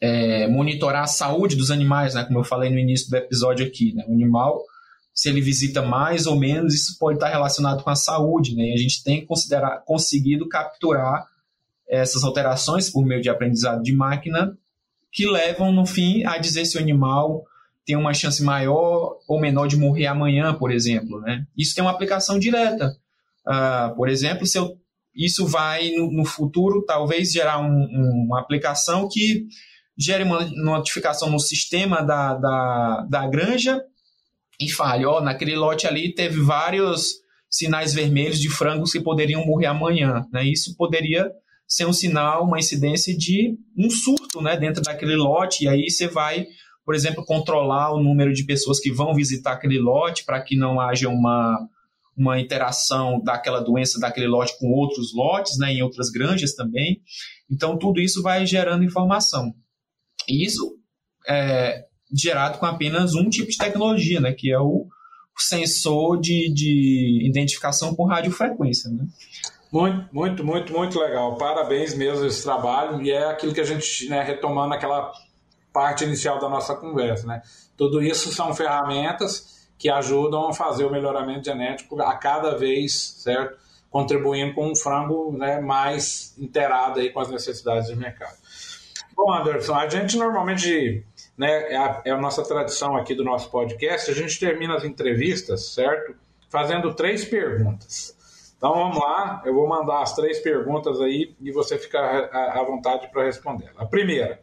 é, 0.00 0.46
monitorar 0.46 1.02
a 1.02 1.08
saúde 1.08 1.56
dos 1.56 1.70
animais, 1.70 2.14
né, 2.14 2.24
como 2.24 2.38
eu 2.38 2.44
falei 2.44 2.70
no 2.70 2.78
início 2.78 3.10
do 3.10 3.16
episódio 3.16 3.66
aqui. 3.66 3.92
Né, 3.92 4.04
o 4.08 4.14
animal 4.14 4.62
se 5.18 5.28
ele 5.28 5.40
visita 5.40 5.82
mais 5.82 6.28
ou 6.28 6.38
menos, 6.38 6.72
isso 6.72 6.96
pode 6.96 7.16
estar 7.16 7.28
relacionado 7.28 7.82
com 7.82 7.90
a 7.90 7.96
saúde, 7.96 8.54
né? 8.54 8.68
E 8.68 8.72
a 8.72 8.76
gente 8.76 9.02
tem 9.02 9.26
considerar, 9.26 9.82
conseguido 9.84 10.48
capturar 10.48 11.26
essas 11.88 12.22
alterações 12.22 12.88
por 12.88 13.04
meio 13.04 13.20
de 13.20 13.28
aprendizado 13.28 13.82
de 13.82 13.92
máquina 13.92 14.56
que 15.12 15.26
levam, 15.26 15.72
no 15.72 15.86
fim, 15.86 16.24
a 16.24 16.38
dizer 16.38 16.64
se 16.64 16.76
o 16.76 16.80
animal 16.80 17.44
tem 17.84 17.96
uma 17.96 18.12
chance 18.12 18.42
maior 18.42 19.16
ou 19.26 19.40
menor 19.40 19.66
de 19.66 19.76
morrer 19.76 20.06
amanhã, 20.06 20.54
por 20.54 20.70
exemplo, 20.70 21.20
né? 21.20 21.46
Isso 21.56 21.74
tem 21.74 21.82
uma 21.82 21.90
aplicação 21.90 22.38
direta. 22.38 22.94
Uh, 23.46 23.96
por 23.96 24.08
exemplo, 24.08 24.46
se 24.46 24.58
eu, 24.58 24.76
isso 25.14 25.46
vai, 25.46 25.90
no, 25.92 26.12
no 26.12 26.24
futuro, 26.24 26.84
talvez 26.84 27.32
gerar 27.32 27.58
um, 27.60 27.64
um, 27.66 28.26
uma 28.26 28.40
aplicação 28.40 29.08
que 29.10 29.46
gere 29.96 30.22
uma 30.22 30.44
notificação 30.62 31.30
no 31.30 31.40
sistema 31.40 32.02
da, 32.02 32.34
da, 32.34 33.06
da 33.08 33.26
granja 33.26 33.82
e 34.60 34.70
falha. 34.70 35.08
Ó, 35.08 35.20
naquele 35.20 35.56
lote 35.56 35.86
ali 35.86 36.14
teve 36.14 36.40
vários 36.40 37.14
sinais 37.50 37.94
vermelhos 37.94 38.38
de 38.38 38.48
frangos 38.48 38.92
que 38.92 39.00
poderiam 39.00 39.44
morrer 39.46 39.66
amanhã. 39.66 40.24
Né? 40.32 40.44
Isso 40.44 40.76
poderia 40.76 41.30
ser 41.68 41.86
um 41.86 41.92
sinal, 41.92 42.44
uma 42.44 42.58
incidência 42.58 43.14
de 43.14 43.58
um 43.76 43.90
surto 43.90 44.40
né, 44.40 44.56
dentro 44.56 44.82
daquele 44.82 45.14
lote, 45.14 45.64
e 45.64 45.68
aí 45.68 45.90
você 45.90 46.08
vai, 46.08 46.46
por 46.84 46.94
exemplo, 46.94 47.24
controlar 47.24 47.92
o 47.92 48.02
número 48.02 48.32
de 48.32 48.44
pessoas 48.44 48.80
que 48.80 48.90
vão 48.90 49.14
visitar 49.14 49.52
aquele 49.52 49.78
lote 49.78 50.24
para 50.24 50.40
que 50.40 50.56
não 50.56 50.80
haja 50.80 51.10
uma, 51.10 51.68
uma 52.16 52.40
interação 52.40 53.20
daquela 53.22 53.60
doença 53.60 54.00
daquele 54.00 54.26
lote 54.26 54.58
com 54.58 54.68
outros 54.68 55.14
lotes, 55.14 55.58
né, 55.58 55.74
em 55.74 55.82
outras 55.82 56.10
granjas 56.10 56.54
também. 56.54 57.02
Então, 57.50 57.78
tudo 57.78 58.00
isso 58.00 58.22
vai 58.22 58.46
gerando 58.46 58.82
informação. 58.82 59.54
E 60.26 60.44
isso 60.44 60.74
é, 61.28 61.84
gerado 62.10 62.58
com 62.58 62.64
apenas 62.64 63.14
um 63.14 63.28
tipo 63.28 63.50
de 63.50 63.58
tecnologia, 63.58 64.20
né, 64.20 64.32
que 64.32 64.50
é 64.50 64.58
o 64.58 64.86
sensor 65.36 66.18
de, 66.18 66.52
de 66.52 67.26
identificação 67.28 67.94
por 67.94 68.06
radiofrequência. 68.06 68.90
Né? 68.90 69.06
Muito, 69.70 70.08
muito, 70.12 70.44
muito, 70.44 70.72
muito 70.72 70.98
legal. 70.98 71.36
Parabéns 71.36 71.94
mesmo 71.94 72.24
esse 72.24 72.42
trabalho. 72.42 73.02
E 73.02 73.10
é 73.10 73.24
aquilo 73.26 73.52
que 73.52 73.60
a 73.60 73.64
gente, 73.64 74.08
né, 74.08 74.22
retomando 74.22 74.74
aquela 74.74 75.12
parte 75.72 76.04
inicial 76.04 76.38
da 76.38 76.48
nossa 76.48 76.74
conversa, 76.74 77.26
né? 77.26 77.42
Tudo 77.76 78.02
isso 78.02 78.32
são 78.32 78.54
ferramentas 78.54 79.68
que 79.78 79.88
ajudam 79.88 80.48
a 80.48 80.52
fazer 80.52 80.84
o 80.84 80.90
melhoramento 80.90 81.44
genético 81.44 82.00
a 82.02 82.16
cada 82.16 82.56
vez, 82.56 82.92
certo? 83.22 83.56
Contribuindo 83.90 84.54
com 84.54 84.72
um 84.72 84.74
frango 84.74 85.32
né, 85.36 85.60
mais 85.60 86.34
inteirado 86.36 86.98
aí 86.98 87.10
com 87.10 87.20
as 87.20 87.30
necessidades 87.30 87.88
do 87.88 87.96
mercado. 87.96 88.36
Bom, 89.14 89.32
Anderson, 89.32 89.74
a 89.74 89.88
gente 89.88 90.16
normalmente 90.16 91.04
né, 91.36 91.72
é 91.72 91.76
a, 91.76 92.02
é 92.04 92.10
a 92.10 92.18
nossa 92.18 92.42
tradição 92.42 92.96
aqui 92.96 93.14
do 93.14 93.22
nosso 93.22 93.50
podcast, 93.50 94.10
a 94.10 94.14
gente 94.14 94.38
termina 94.40 94.74
as 94.74 94.84
entrevistas, 94.84 95.72
certo? 95.74 96.16
Fazendo 96.50 96.92
três 96.94 97.24
perguntas. 97.24 98.17
Então 98.58 98.74
vamos 98.74 98.98
lá, 98.98 99.40
eu 99.46 99.54
vou 99.54 99.66
mandar 99.66 100.02
as 100.02 100.14
três 100.14 100.40
perguntas 100.40 101.00
aí 101.00 101.34
e 101.40 101.50
você 101.50 101.78
fica 101.78 101.98
à 101.98 102.62
vontade 102.64 103.08
para 103.10 103.24
responder. 103.24 103.70
A 103.76 103.86
primeira, 103.86 104.42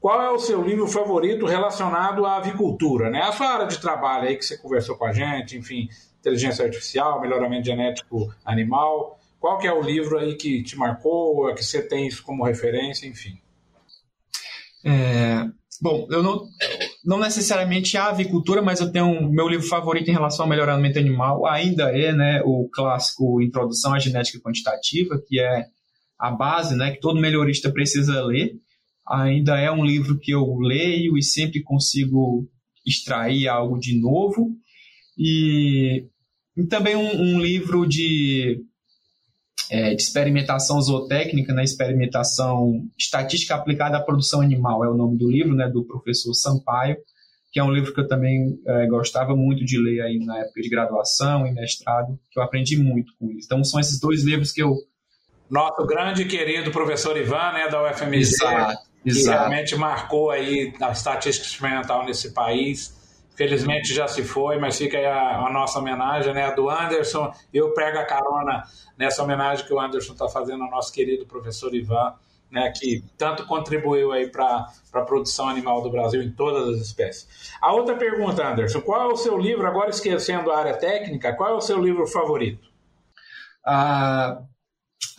qual 0.00 0.20
é 0.20 0.30
o 0.30 0.38
seu 0.38 0.62
livro 0.62 0.88
favorito 0.88 1.46
relacionado 1.46 2.26
à 2.26 2.38
avicultura? 2.38 3.08
Né? 3.08 3.20
A 3.20 3.30
sua 3.32 3.48
área 3.48 3.66
de 3.66 3.78
trabalho 3.78 4.28
aí 4.28 4.36
que 4.36 4.44
você 4.44 4.56
conversou 4.56 4.96
com 4.96 5.04
a 5.04 5.12
gente, 5.12 5.56
enfim, 5.56 5.88
inteligência 6.18 6.64
artificial, 6.64 7.20
melhoramento 7.20 7.66
genético 7.66 8.34
animal. 8.44 9.20
Qual 9.38 9.58
que 9.58 9.66
é 9.66 9.72
o 9.72 9.82
livro 9.82 10.18
aí 10.18 10.36
que 10.36 10.62
te 10.62 10.76
marcou, 10.76 11.54
que 11.54 11.62
você 11.62 11.86
tem 11.86 12.06
isso 12.06 12.22
como 12.22 12.44
referência, 12.44 13.06
enfim? 13.06 13.38
É, 14.82 15.44
Bom, 15.80 16.06
eu 16.10 16.22
não, 16.22 16.48
não 17.04 17.18
necessariamente 17.18 17.96
a 17.96 18.06
avicultura, 18.06 18.62
mas 18.62 18.80
eu 18.80 18.90
tenho 18.90 19.04
um, 19.04 19.28
meu 19.28 19.46
livro 19.46 19.66
favorito 19.66 20.08
em 20.08 20.14
relação 20.14 20.44
ao 20.44 20.48
melhoramento 20.48 20.98
animal 20.98 21.46
ainda 21.46 21.84
é 21.96 22.12
né, 22.12 22.42
o 22.44 22.68
clássico 22.72 23.42
Introdução 23.42 23.92
à 23.92 23.98
Genética 23.98 24.40
Quantitativa, 24.40 25.20
que 25.26 25.38
é 25.38 25.66
a 26.18 26.30
base 26.30 26.74
né, 26.74 26.92
que 26.92 27.00
todo 27.00 27.20
melhorista 27.20 27.70
precisa 27.70 28.22
ler. 28.22 28.52
Ainda 29.06 29.60
é 29.60 29.70
um 29.70 29.84
livro 29.84 30.18
que 30.18 30.32
eu 30.32 30.56
leio 30.58 31.18
e 31.18 31.22
sempre 31.22 31.62
consigo 31.62 32.48
extrair 32.86 33.48
algo 33.48 33.78
de 33.78 34.00
novo. 34.00 34.50
E, 35.18 36.06
e 36.56 36.64
também 36.64 36.96
um, 36.96 37.20
um 37.20 37.40
livro 37.40 37.86
de 37.86 38.62
é, 39.74 39.92
de 39.92 40.00
experimentação 40.00 40.80
zootécnica, 40.80 41.52
né, 41.52 41.64
experimentação 41.64 42.80
estatística 42.96 43.56
aplicada 43.56 43.96
à 43.96 44.00
produção 44.00 44.40
animal, 44.40 44.84
é 44.84 44.88
o 44.88 44.94
nome 44.94 45.18
do 45.18 45.28
livro, 45.28 45.52
né, 45.56 45.68
do 45.68 45.84
professor 45.84 46.32
Sampaio, 46.32 46.96
que 47.50 47.58
é 47.58 47.64
um 47.64 47.72
livro 47.72 47.92
que 47.92 48.00
eu 48.00 48.06
também 48.06 48.56
é, 48.64 48.86
gostava 48.86 49.34
muito 49.34 49.64
de 49.64 49.76
ler 49.76 50.00
aí 50.02 50.24
na 50.24 50.38
época 50.38 50.60
de 50.60 50.68
graduação 50.68 51.44
e 51.44 51.52
mestrado, 51.52 52.16
que 52.30 52.38
eu 52.38 52.44
aprendi 52.44 52.76
muito 52.76 53.12
com 53.18 53.32
isso. 53.32 53.46
Então 53.46 53.64
são 53.64 53.80
esses 53.80 53.98
dois 53.98 54.22
livros 54.22 54.52
que 54.52 54.62
eu... 54.62 54.76
Nosso 55.50 55.84
grande 55.86 56.22
e 56.22 56.28
querido 56.28 56.70
professor 56.70 57.16
Ivan, 57.16 57.52
né, 57.52 57.68
da 57.68 57.82
UFMG, 57.82 58.16
exato, 58.16 58.78
que 59.02 59.10
exato. 59.10 59.38
realmente 59.38 59.74
marcou 59.74 60.30
aí 60.30 60.72
a 60.80 60.92
estatística 60.92 61.48
experimental 61.48 62.04
nesse 62.04 62.32
país, 62.32 62.94
Felizmente 63.34 63.92
já 63.92 64.06
se 64.06 64.22
foi, 64.22 64.58
mas 64.58 64.78
fica 64.78 64.96
aí 64.96 65.06
a, 65.06 65.46
a, 65.46 65.52
nossa 65.52 65.78
homenagem, 65.78 66.32
né? 66.32 66.44
A 66.44 66.50
do 66.52 66.70
Anderson. 66.70 67.32
Eu 67.52 67.72
pego 67.74 67.98
a 67.98 68.04
carona 68.04 68.62
nessa 68.96 69.22
homenagem 69.22 69.66
que 69.66 69.72
o 69.74 69.80
Anderson 69.80 70.12
está 70.12 70.28
fazendo 70.28 70.62
ao 70.62 70.70
nosso 70.70 70.92
querido 70.92 71.26
professor 71.26 71.74
Ivan, 71.74 72.14
né, 72.50 72.72
que 72.74 73.02
tanto 73.18 73.44
contribuiu 73.46 74.12
aí 74.12 74.28
para 74.28 74.66
a 74.92 75.00
produção 75.00 75.48
animal 75.48 75.82
do 75.82 75.90
Brasil 75.90 76.22
em 76.22 76.30
todas 76.30 76.68
as 76.68 76.86
espécies. 76.86 77.52
A 77.60 77.72
outra 77.72 77.96
pergunta, 77.96 78.46
Anderson, 78.46 78.80
qual 78.80 79.10
é 79.10 79.12
o 79.12 79.16
seu 79.16 79.36
livro, 79.36 79.66
agora 79.66 79.90
esquecendo 79.90 80.52
a 80.52 80.58
área 80.58 80.76
técnica, 80.76 81.34
qual 81.34 81.50
é 81.50 81.54
o 81.54 81.60
seu 81.60 81.82
livro 81.82 82.06
favorito? 82.06 82.68
Ah, 83.66 84.40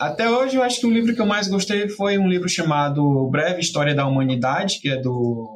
até 0.00 0.30
hoje, 0.30 0.56
eu 0.56 0.62
acho 0.62 0.80
que 0.80 0.86
o 0.86 0.90
livro 0.90 1.14
que 1.14 1.20
eu 1.20 1.26
mais 1.26 1.48
gostei 1.48 1.88
foi 1.88 2.16
um 2.16 2.28
livro 2.28 2.48
chamado 2.48 3.28
Breve 3.30 3.60
História 3.60 3.94
da 3.94 4.06
Humanidade, 4.06 4.80
que 4.80 4.90
é 4.90 4.96
do 4.96 5.55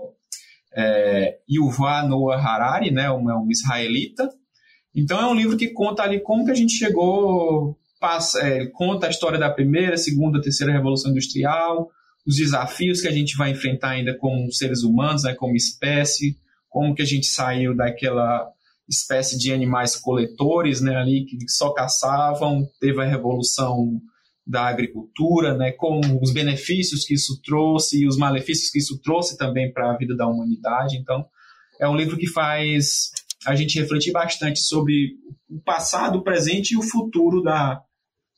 é, 0.75 1.39
Yuval 1.49 2.09
Noah 2.09 2.37
Harari, 2.37 2.91
né, 2.91 3.11
um, 3.11 3.31
é 3.31 3.37
um 3.37 3.51
israelita. 3.51 4.29
Então 4.95 5.21
é 5.21 5.27
um 5.27 5.35
livro 5.35 5.57
que 5.57 5.69
conta 5.69 6.03
ali 6.03 6.21
como 6.21 6.45
que 6.45 6.51
a 6.51 6.55
gente 6.55 6.73
chegou, 6.73 7.77
passa, 8.01 8.41
é, 8.41 8.67
conta 8.67 9.07
a 9.07 9.11
história 9.11 9.39
da 9.39 9.51
primeira, 9.51 9.97
segunda, 9.97 10.41
terceira 10.41 10.73
revolução 10.73 11.11
industrial, 11.11 11.89
os 12.27 12.37
desafios 12.37 13.01
que 13.01 13.09
a 13.09 13.13
gente 13.13 13.37
vai 13.37 13.51
enfrentar 13.51 13.91
ainda 13.91 14.17
como 14.17 14.51
seres 14.53 14.83
humanos, 14.83 15.23
né, 15.23 15.35
como 15.35 15.57
espécie, 15.57 16.37
como 16.69 16.95
que 16.95 17.03
a 17.03 17.07
gente 17.07 17.27
saiu 17.27 17.75
daquela 17.75 18.49
espécie 18.89 19.39
de 19.39 19.53
animais 19.53 19.97
coletores, 19.97 20.81
né, 20.81 20.97
ali 20.97 21.25
que 21.25 21.37
só 21.49 21.73
caçavam, 21.73 22.67
teve 22.81 23.01
a 23.01 23.07
revolução 23.07 24.01
da 24.47 24.67
agricultura, 24.67 25.57
né, 25.57 25.73
com 25.73 26.01
os 26.21 26.33
benefícios 26.33 27.05
que 27.05 27.15
isso 27.15 27.41
trouxe 27.43 28.01
e 28.01 28.07
os 28.07 28.17
malefícios 28.17 28.71
que 28.71 28.79
isso 28.79 28.99
trouxe 29.01 29.37
também 29.37 29.73
para 29.73 29.93
a 29.93 29.97
vida 29.97 30.17
da 30.17 30.27
humanidade. 30.27 30.97
Então, 30.97 31.25
é 31.81 31.89
um 31.89 31.97
livro 31.97 32.17
que 32.17 32.27
faz 32.27 33.11
a 33.47 33.55
gente 33.55 33.79
refletir 33.79 34.13
bastante 34.13 34.61
sobre 34.61 35.15
o 35.49 35.61
passado, 35.61 36.19
o 36.19 36.23
presente 36.23 36.73
e 36.73 36.77
o 36.77 36.83
futuro 36.83 37.43
da, 37.43 37.83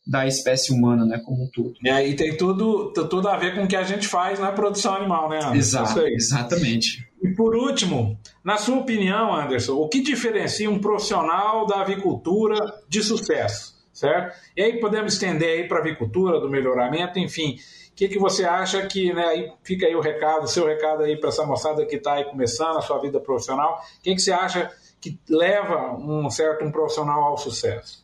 da 0.06 0.26
espécie 0.26 0.72
humana, 0.72 1.04
né, 1.04 1.20
como 1.24 1.44
um 1.44 1.50
todo. 1.50 1.74
E 1.82 1.90
aí 1.90 2.14
tem 2.14 2.36
tudo, 2.36 2.92
tudo 2.92 3.28
a 3.28 3.36
ver 3.36 3.54
com 3.54 3.64
o 3.64 3.68
que 3.68 3.76
a 3.76 3.84
gente 3.84 4.06
faz 4.06 4.38
na 4.38 4.52
produção 4.52 4.94
animal, 4.94 5.28
né, 5.28 5.36
Anderson? 5.36 5.54
Exato, 5.56 6.00
exatamente. 6.00 7.06
E 7.22 7.34
por 7.34 7.54
último, 7.54 8.18
na 8.44 8.56
sua 8.56 8.78
opinião, 8.78 9.34
Anderson, 9.34 9.74
o 9.74 9.88
que 9.88 10.00
diferencia 10.02 10.68
um 10.68 10.80
profissional 10.80 11.66
da 11.66 11.80
avicultura 11.80 12.56
de 12.88 13.02
sucesso? 13.02 13.81
Certo? 13.92 14.36
E 14.56 14.62
aí 14.62 14.80
podemos 14.80 15.14
estender 15.14 15.48
aí 15.48 15.68
para 15.68 15.78
a 15.78 15.80
avicultura, 15.80 16.40
do 16.40 16.48
melhoramento, 16.48 17.18
enfim. 17.18 17.56
O 17.90 17.94
que, 17.94 18.08
que 18.08 18.18
você 18.18 18.44
acha 18.44 18.86
que, 18.86 19.12
né, 19.12 19.24
aí 19.24 19.52
fica 19.62 19.86
aí 19.86 19.94
o 19.94 20.00
recado, 20.00 20.44
o 20.44 20.48
seu 20.48 20.66
recado 20.66 21.02
aí 21.02 21.16
para 21.16 21.28
essa 21.28 21.44
moçada 21.44 21.84
que 21.84 21.96
está 21.96 22.14
aí 22.14 22.24
começando 22.24 22.78
a 22.78 22.82
sua 22.82 22.98
vida 22.98 23.20
profissional, 23.20 23.82
o 23.98 24.02
que, 24.02 24.14
que 24.14 24.20
você 24.20 24.32
acha 24.32 24.70
que 25.00 25.18
leva 25.28 25.94
um 25.96 26.30
certo 26.30 26.64
um 26.64 26.72
profissional 26.72 27.24
ao 27.24 27.36
sucesso? 27.36 28.02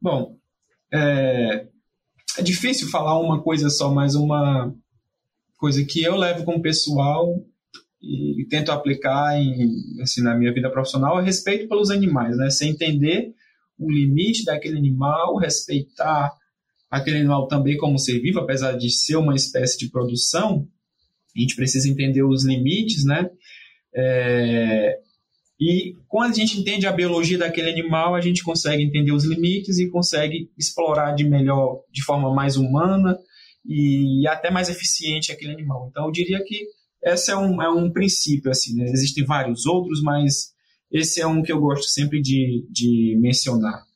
Bom, 0.00 0.36
é, 0.92 1.66
é 2.38 2.42
difícil 2.42 2.90
falar 2.90 3.18
uma 3.18 3.42
coisa 3.42 3.70
só, 3.70 3.90
mas 3.90 4.14
uma 4.14 4.72
coisa 5.56 5.84
que 5.84 6.02
eu 6.02 6.14
levo 6.14 6.44
como 6.44 6.62
pessoal 6.62 7.42
e, 8.00 8.42
e 8.42 8.44
tento 8.46 8.70
aplicar 8.70 9.36
em, 9.36 10.00
assim, 10.02 10.22
na 10.22 10.34
minha 10.34 10.52
vida 10.52 10.70
profissional 10.70 11.18
é 11.18 11.24
respeito 11.24 11.68
pelos 11.68 11.90
animais, 11.90 12.36
né? 12.36 12.50
Sem 12.50 12.70
entender 12.70 13.34
o 13.78 13.90
limite 13.90 14.44
daquele 14.44 14.78
animal, 14.78 15.36
respeitar 15.36 16.32
aquele 16.90 17.18
animal 17.18 17.46
também 17.46 17.76
como 17.76 17.98
ser 17.98 18.18
vivo, 18.20 18.40
apesar 18.40 18.72
de 18.72 18.90
ser 18.90 19.16
uma 19.16 19.34
espécie 19.34 19.78
de 19.78 19.90
produção, 19.90 20.66
a 21.36 21.40
gente 21.40 21.54
precisa 21.54 21.88
entender 21.88 22.22
os 22.22 22.44
limites, 22.44 23.04
né? 23.04 23.30
É, 23.94 24.98
e 25.60 25.94
quando 26.06 26.32
a 26.32 26.34
gente 26.34 26.58
entende 26.58 26.86
a 26.86 26.92
biologia 26.92 27.36
daquele 27.36 27.70
animal, 27.70 28.14
a 28.14 28.20
gente 28.20 28.42
consegue 28.42 28.82
entender 28.82 29.12
os 29.12 29.24
limites 29.24 29.78
e 29.78 29.90
consegue 29.90 30.50
explorar 30.56 31.12
de 31.12 31.24
melhor, 31.24 31.82
de 31.92 32.02
forma 32.02 32.32
mais 32.32 32.56
humana 32.56 33.18
e 33.66 34.26
até 34.28 34.50
mais 34.50 34.68
eficiente 34.68 35.32
aquele 35.32 35.52
animal. 35.52 35.88
Então, 35.90 36.06
eu 36.06 36.12
diria 36.12 36.42
que 36.44 36.66
esse 37.02 37.30
é 37.30 37.36
um, 37.36 37.60
é 37.62 37.68
um 37.68 37.90
princípio, 37.90 38.50
assim, 38.50 38.74
né? 38.74 38.84
Existem 38.84 39.24
vários 39.24 39.66
outros, 39.66 40.02
mas 40.02 40.52
esse 40.90 41.20
é 41.20 41.26
um 41.26 41.42
que 41.42 41.52
eu 41.52 41.60
gosto 41.60 41.84
sempre 41.84 42.20
de, 42.20 42.66
de 42.70 43.16
mencionar. 43.20 43.88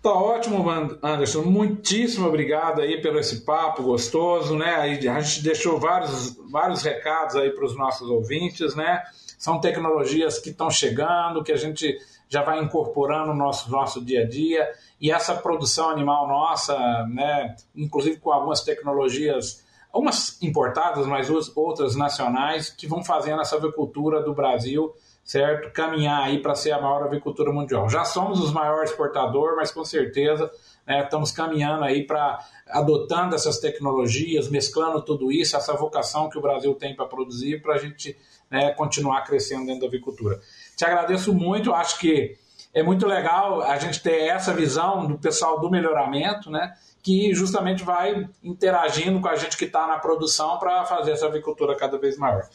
Tá 0.00 0.12
ótimo, 0.12 0.64
Anderson. 1.02 1.42
Muitíssimo 1.42 2.28
obrigado 2.28 2.80
aí 2.80 3.02
pelo 3.02 3.18
esse 3.18 3.44
papo 3.44 3.82
gostoso, 3.82 4.56
né? 4.56 4.76
A 4.76 5.20
gente 5.20 5.42
deixou 5.42 5.78
vários, 5.78 6.36
vários 6.50 6.82
recados 6.82 7.34
aí 7.34 7.50
para 7.50 7.64
os 7.64 7.76
nossos 7.76 8.08
ouvintes, 8.08 8.76
né? 8.76 9.02
São 9.36 9.60
tecnologias 9.60 10.38
que 10.38 10.50
estão 10.50 10.70
chegando, 10.70 11.42
que 11.42 11.50
a 11.50 11.56
gente 11.56 11.98
já 12.28 12.42
vai 12.42 12.62
incorporando 12.62 13.32
no 13.32 13.34
nosso, 13.34 13.70
nosso 13.70 14.04
dia 14.04 14.22
a 14.22 14.28
dia. 14.28 14.68
E 15.00 15.10
essa 15.10 15.34
produção 15.34 15.90
animal 15.90 16.28
nossa, 16.28 16.76
né? 17.08 17.56
Inclusive 17.74 18.18
com 18.18 18.30
algumas 18.30 18.62
tecnologias, 18.62 19.64
algumas 19.92 20.40
importadas, 20.40 21.06
mas 21.06 21.28
outras 21.56 21.96
nacionais, 21.96 22.70
que 22.70 22.86
vão 22.86 23.02
fazendo 23.02 23.42
essa 23.42 23.56
avicultura 23.56 24.22
do 24.22 24.32
Brasil 24.32 24.94
certo? 25.28 25.70
Caminhar 25.72 26.22
aí 26.22 26.40
para 26.40 26.54
ser 26.54 26.72
a 26.72 26.80
maior 26.80 27.02
avicultura 27.02 27.52
mundial. 27.52 27.86
Já 27.86 28.02
somos 28.02 28.40
os 28.40 28.50
maiores 28.50 28.90
exportadores, 28.90 29.54
mas 29.54 29.70
com 29.70 29.84
certeza 29.84 30.50
né, 30.86 31.04
estamos 31.04 31.30
caminhando 31.30 31.84
aí 31.84 32.06
para 32.06 32.38
adotando 32.66 33.34
essas 33.34 33.58
tecnologias, 33.58 34.48
mesclando 34.48 35.02
tudo 35.02 35.30
isso, 35.30 35.54
essa 35.54 35.74
vocação 35.74 36.30
que 36.30 36.38
o 36.38 36.40
Brasil 36.40 36.74
tem 36.74 36.96
para 36.96 37.04
produzir, 37.04 37.60
para 37.60 37.74
a 37.74 37.78
gente 37.78 38.16
né, 38.50 38.70
continuar 38.70 39.22
crescendo 39.22 39.66
dentro 39.66 39.82
da 39.82 39.86
avicultura. 39.86 40.40
Te 40.74 40.86
agradeço 40.86 41.34
muito, 41.34 41.74
acho 41.74 41.98
que 41.98 42.38
é 42.72 42.82
muito 42.82 43.06
legal 43.06 43.60
a 43.60 43.76
gente 43.76 44.02
ter 44.02 44.28
essa 44.28 44.54
visão 44.54 45.06
do 45.06 45.18
pessoal 45.18 45.60
do 45.60 45.70
melhoramento, 45.70 46.50
né? 46.50 46.74
Que 47.02 47.34
justamente 47.34 47.82
vai 47.82 48.28
interagindo 48.42 49.20
com 49.20 49.28
a 49.28 49.36
gente 49.36 49.58
que 49.58 49.66
está 49.66 49.86
na 49.86 49.98
produção 49.98 50.58
para 50.58 50.84
fazer 50.86 51.12
essa 51.12 51.26
avicultura 51.26 51.76
cada 51.76 51.98
vez 51.98 52.16
maior. 52.16 52.48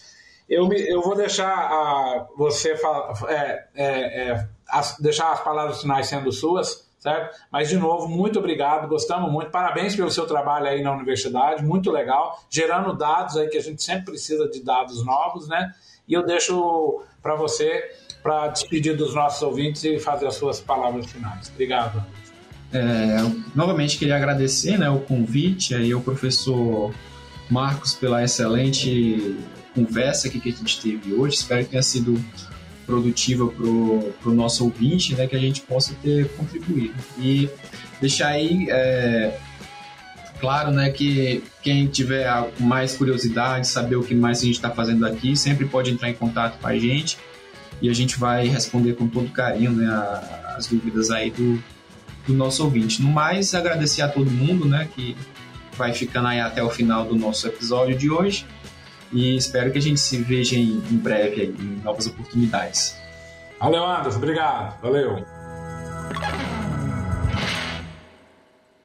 Eu, 0.54 0.68
me, 0.68 0.80
eu 0.80 1.02
vou 1.02 1.16
deixar 1.16 1.50
a, 1.50 2.28
você 2.38 2.76
é, 3.28 3.66
é, 3.76 4.30
é, 4.32 4.48
as, 4.70 4.98
deixar 5.00 5.32
as 5.32 5.44
palavras 5.44 5.82
finais 5.82 6.08
sendo 6.08 6.32
suas, 6.32 6.88
certo? 7.00 7.36
Mas, 7.52 7.70
de 7.70 7.78
novo, 7.78 8.08
muito 8.08 8.40
obrigado, 8.40 8.88
gostamos 8.88 9.32
muito, 9.32 9.52
parabéns 9.52 9.96
pelo 9.96 10.12
seu 10.12 10.26
trabalho 10.26 10.68
aí 10.68 10.82
na 10.82 10.92
universidade, 10.92 11.64
muito 11.64 11.92
legal, 11.92 12.40
gerando 12.50 12.94
dados 12.94 13.36
aí 13.36 13.48
que 13.48 13.58
a 13.58 13.62
gente 13.62 13.84
sempre 13.84 14.06
precisa 14.06 14.48
de 14.48 14.64
dados 14.64 15.06
novos, 15.06 15.48
né? 15.48 15.74
E 16.08 16.14
eu 16.14 16.26
deixo 16.26 17.02
para 17.22 17.36
você 17.36 17.84
para 18.22 18.48
despedir 18.48 18.96
dos 18.96 19.14
nossos 19.14 19.42
ouvintes 19.42 19.84
e 19.84 20.00
fazer 20.00 20.28
as 20.28 20.36
suas 20.36 20.62
palavras 20.62 21.06
finais. 21.08 21.50
Obrigado. 21.50 22.04
É, 22.72 23.18
novamente 23.54 24.00
queria 24.00 24.16
agradecer 24.16 24.80
né, 24.80 24.90
o 24.90 25.00
convite 25.00 25.76
aí 25.76 25.92
ao 25.92 26.02
professor 26.02 26.92
Marcos 27.50 27.94
pela 27.94 28.24
excelente 28.24 29.38
conversa 29.74 30.28
aqui 30.28 30.40
que 30.40 30.50
a 30.50 30.52
gente 30.52 30.82
teve 30.82 31.14
hoje. 31.14 31.38
Espero 31.38 31.64
que 31.64 31.72
tenha 31.72 31.84
sido 31.84 32.24
produtiva 32.86 33.48
para 33.48 33.66
o 33.66 34.34
nosso 34.34 34.66
ouvinte, 34.66 35.16
né, 35.16 35.28
que 35.28 35.36
a 35.36 35.40
gente 35.40 35.62
possa 35.62 35.94
ter 36.02 36.28
contribuído. 36.36 36.96
E 37.18 37.50
deixar 38.02 38.30
aí 38.30 38.68
é, 38.70 39.38
claro 40.40 40.72
né, 40.72 40.90
que 40.92 41.44
quem 41.62 41.88
tiver 41.88 42.28
mais 42.60 42.96
curiosidade, 42.96 43.68
saber 43.68 43.96
o 43.96 44.04
que 44.04 44.14
mais 44.14 44.40
a 44.40 44.46
gente 44.46 44.56
está 44.56 44.70
fazendo 44.70 45.06
aqui, 45.06 45.36
sempre 45.36 45.66
pode 45.66 45.92
entrar 45.92 46.10
em 46.10 46.14
contato 46.14 46.60
com 46.60 46.68
a 46.68 46.78
gente 46.78 47.18
e 47.82 47.90
a 47.90 47.94
gente 47.94 48.20
vai 48.20 48.48
responder 48.48 48.94
com 48.94 49.08
todo 49.08 49.30
carinho 49.30 49.72
né, 49.72 49.88
as 50.56 50.68
dúvidas 50.68 51.10
aí 51.10 51.32
do, 51.32 51.62
do 52.28 52.34
nosso 52.34 52.64
ouvinte. 52.64 53.02
No 53.02 53.10
mais, 53.10 53.54
agradecer 53.56 54.02
a 54.02 54.08
todo 54.08 54.30
mundo 54.30 54.68
né, 54.68 54.88
que 54.94 55.16
vai 55.78 55.94
ficando 55.94 56.28
aí 56.28 56.40
até 56.40 56.62
o 56.62 56.70
final 56.70 57.06
do 57.06 57.16
nosso 57.16 57.48
episódio 57.48 57.98
de 57.98 58.10
hoje 58.10 58.46
e 59.14 59.38
espero 59.38 59.72
que 59.72 59.78
a 59.78 59.82
gente 59.82 60.00
se 60.00 60.18
veja 60.22 60.56
em, 60.56 60.84
em 60.92 60.98
breve 60.98 61.42
aí, 61.42 61.56
em 61.58 61.82
novas 61.84 62.08
oportunidades. 62.08 63.02
Valeu, 63.60 63.86
Anderson. 63.86 64.18
Obrigado. 64.18 64.82
Valeu. 64.82 65.24